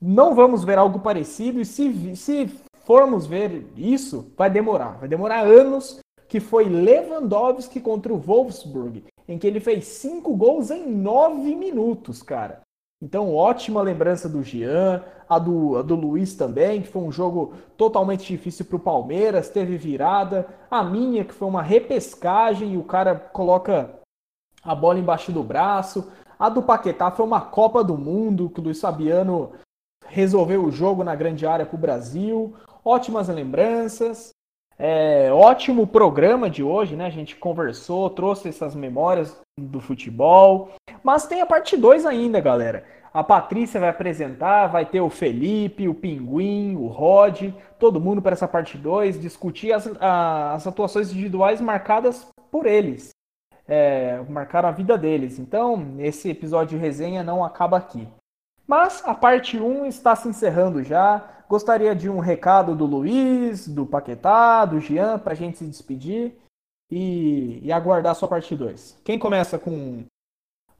[0.00, 2.48] não vamos ver algo parecido e se, se
[2.84, 5.98] formos ver isso, vai demorar, vai demorar anos,
[6.28, 12.22] que foi Lewandowski contra o Wolfsburg, em que ele fez cinco gols em nove minutos,
[12.22, 12.60] cara.
[13.02, 17.52] Então, ótima lembrança do Jean, a do, a do Luiz também, que foi um jogo
[17.76, 20.48] totalmente difícil para o Palmeiras, teve virada.
[20.70, 24.00] A minha, que foi uma repescagem e o cara coloca
[24.62, 26.10] a bola embaixo do braço.
[26.38, 29.52] A do Paquetá foi uma Copa do Mundo, que o Luiz Fabiano
[30.06, 32.54] resolveu o jogo na grande área para o Brasil.
[32.82, 34.35] Ótimas lembranças.
[34.78, 37.06] É, ótimo programa de hoje, né?
[37.06, 40.70] A gente conversou, trouxe essas memórias do futebol.
[41.02, 42.84] Mas tem a parte 2 ainda, galera.
[43.12, 48.32] A Patrícia vai apresentar, vai ter o Felipe, o Pinguim, o Rod, todo mundo para
[48.34, 53.10] essa parte 2, discutir as, a- as atuações individuais marcadas por eles.
[53.66, 55.38] É, marcaram a vida deles.
[55.38, 58.06] Então, esse episódio de resenha não acaba aqui.
[58.66, 61.24] Mas a parte 1 está se encerrando já.
[61.48, 66.36] Gostaria de um recado do Luiz, do Paquetá, do Jean, para a gente se despedir
[66.90, 69.00] e, e aguardar a sua parte 2.
[69.04, 70.04] Quem começa com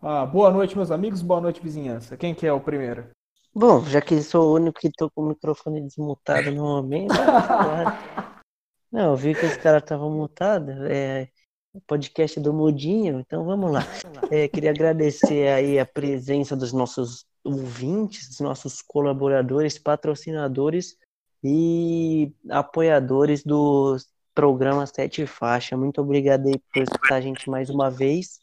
[0.03, 2.17] ah, boa noite, meus amigos, boa noite, vizinhança?
[2.17, 3.09] Quem que é o primeiro?
[3.55, 8.43] Bom, já que sou o único que tô com o microfone desmutado no momento, falar.
[8.91, 11.29] Não, eu vi que os caras estavam mutados, é
[11.73, 13.83] o podcast do Mudinho, então vamos lá.
[14.31, 20.99] É, queria agradecer aí a presença dos nossos ouvintes, nossos colaboradores, patrocinadores
[21.43, 23.97] e apoiadores do
[24.35, 25.77] programa Sete Faixa.
[25.77, 28.41] Muito obrigado aí por escutar a gente mais uma vez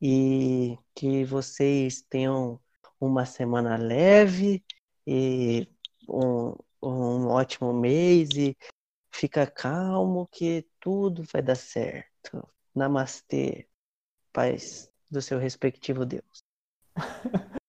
[0.00, 2.58] e que vocês tenham
[2.98, 4.64] uma semana leve
[5.06, 5.68] e
[6.08, 8.56] um, um ótimo mês e
[9.12, 12.48] fica calmo que tudo vai dar certo.
[12.74, 13.68] Namastê,
[14.32, 16.44] paz do seu respectivo Deus.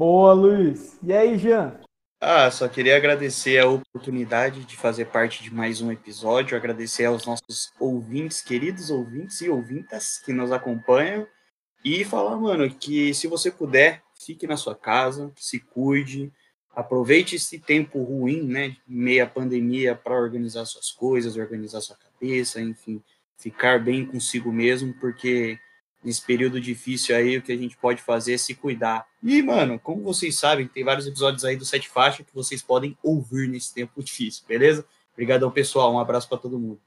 [0.00, 0.98] Boa, Luiz.
[1.02, 1.78] E aí, Jean?
[2.18, 7.26] Ah, só queria agradecer a oportunidade de fazer parte de mais um episódio, agradecer aos
[7.26, 11.26] nossos ouvintes, queridos ouvintes e ouvintas que nos acompanham
[11.84, 16.32] e falar, mano, que se você puder, fique na sua casa, se cuide,
[16.74, 23.02] aproveite esse tempo ruim, né, meia pandemia para organizar suas coisas, organizar sua cabeça, enfim,
[23.36, 25.58] ficar bem consigo mesmo, porque
[26.02, 29.06] nesse período difícil aí, o que a gente pode fazer é se cuidar.
[29.22, 32.96] E, mano, como vocês sabem, tem vários episódios aí do Sete Faixa que vocês podem
[33.02, 34.86] ouvir nesse tempo difícil, beleza?
[35.12, 35.92] Obrigadão, pessoal.
[35.92, 36.80] Um abraço para todo mundo.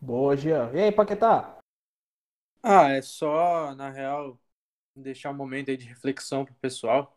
[0.00, 0.70] Boa, Jean.
[0.74, 1.58] E aí, Paquetá?
[2.62, 4.38] Ah, é só, na real,
[4.94, 7.16] deixar um momento aí de reflexão pro pessoal.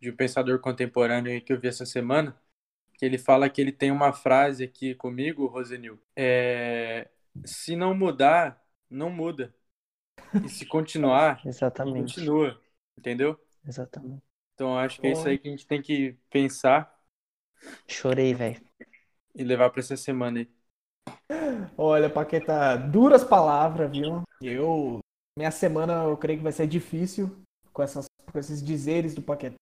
[0.00, 2.36] de um pensador contemporâneo aí que eu vi essa semana,
[2.98, 5.98] que ele fala que ele tem uma frase aqui comigo, Rosenil.
[6.16, 7.08] É,
[7.44, 8.60] se não mudar,
[8.90, 9.54] não muda.
[10.42, 12.14] E se continuar, Exatamente.
[12.14, 12.60] continua.
[12.96, 13.38] Entendeu?
[13.66, 14.22] Exatamente.
[14.54, 16.92] Então acho que é isso aí que a gente tem que pensar
[17.86, 18.60] Chorei, velho.
[19.34, 20.50] e levar para essa semana aí.
[21.76, 24.22] Olha, Paqueta, duras palavras, viu?
[24.40, 25.00] Eu.
[25.36, 29.56] Minha semana eu creio que vai ser difícil com, essas, com esses dizeres do Paqueta.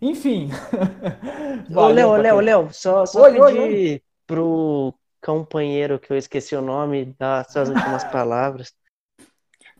[0.00, 0.48] Enfim.
[1.74, 2.16] Ô, Léo.
[2.16, 4.92] Léo, Léo, só, só Oi, oi, pedir pro
[5.22, 8.74] companheiro que eu esqueci o nome dar suas últimas palavras.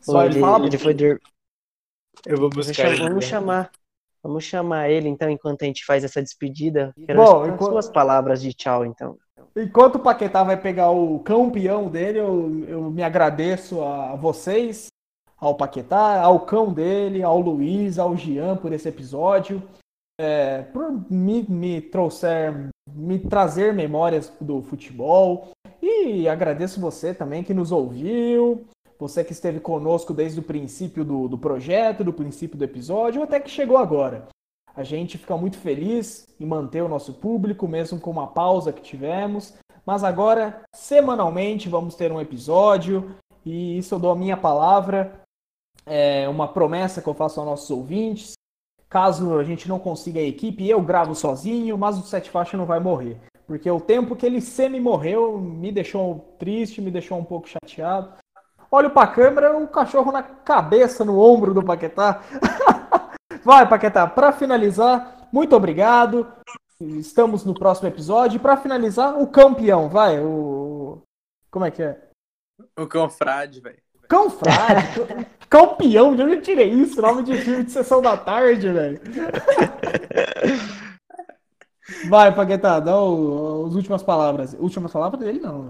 [0.00, 1.20] Só ele ele, fala, ele foi dur...
[2.26, 3.02] Eu vou Vamos, buscar cham- ele.
[3.08, 3.70] vamos chamar.
[4.22, 6.92] Vamos chamar ele então enquanto a gente faz essa despedida.
[7.06, 9.16] Quero Bom, enquanto- suas palavras de tchau, então.
[9.56, 14.86] Enquanto o Paquetá vai pegar o campeão dele, eu, eu me agradeço a vocês,
[15.36, 19.62] ao Paquetá, ao cão dele, ao Luiz, ao Jean por esse episódio,
[20.20, 25.50] é, por me, me trouxer, me trazer memórias do futebol.
[25.80, 28.66] E agradeço você também que nos ouviu,
[28.98, 33.38] você que esteve conosco desde o princípio do, do projeto, do princípio do episódio, até
[33.38, 34.28] que chegou agora.
[34.74, 38.82] A gente fica muito feliz em manter o nosso público, mesmo com uma pausa que
[38.82, 39.54] tivemos.
[39.84, 43.16] Mas agora, semanalmente, vamos ter um episódio.
[43.44, 45.20] E isso eu dou a minha palavra.
[45.86, 48.34] É uma promessa que eu faço aos nossos ouvintes.
[48.88, 52.64] Caso a gente não consiga a equipe, eu gravo sozinho, mas o Sete Faixa não
[52.64, 53.18] vai morrer.
[53.46, 58.12] Porque o tempo que ele semi-morreu me deixou triste, me deixou um pouco chateado.
[58.70, 62.20] Olho pra câmera, o cachorro na cabeça, no ombro do Paquetá.
[63.42, 66.26] Vai, Paquetá, para finalizar, muito obrigado.
[66.80, 68.38] Estamos no próximo episódio.
[68.40, 70.20] Para finalizar, o campeão, vai.
[70.20, 71.02] O.
[71.50, 72.00] Como é que é?
[72.78, 73.78] O confrade, velho.
[74.08, 75.00] Cão frade.
[75.50, 77.00] campeão, de onde eu tirei isso?
[77.00, 79.00] Nome de filme de sessão da tarde, velho.
[82.08, 84.54] Vai, Paquetá, dá o- as últimas palavras.
[84.58, 85.68] Últimas palavras dele, não.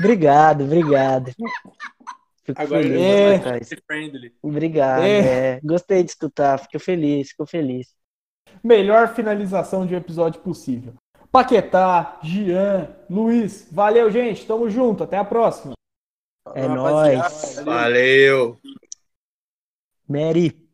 [0.00, 1.30] Obrigado, obrigado.
[2.42, 4.30] Fico Agora feliz, É.
[4.42, 5.02] Obrigado.
[5.02, 5.18] É.
[5.56, 5.60] é.
[5.62, 7.94] Gostei de escutar, fico feliz, fico feliz.
[8.64, 10.94] Melhor finalização de um episódio possível.
[11.30, 13.68] Paquetá, Gian, Luiz.
[13.70, 14.46] Valeu, gente.
[14.46, 15.04] Tamo junto.
[15.04, 15.74] Até a próxima.
[16.54, 17.54] É Rapaziada, nóis.
[17.62, 17.64] valeu.
[17.64, 18.60] Valeu!
[20.08, 20.69] Mary.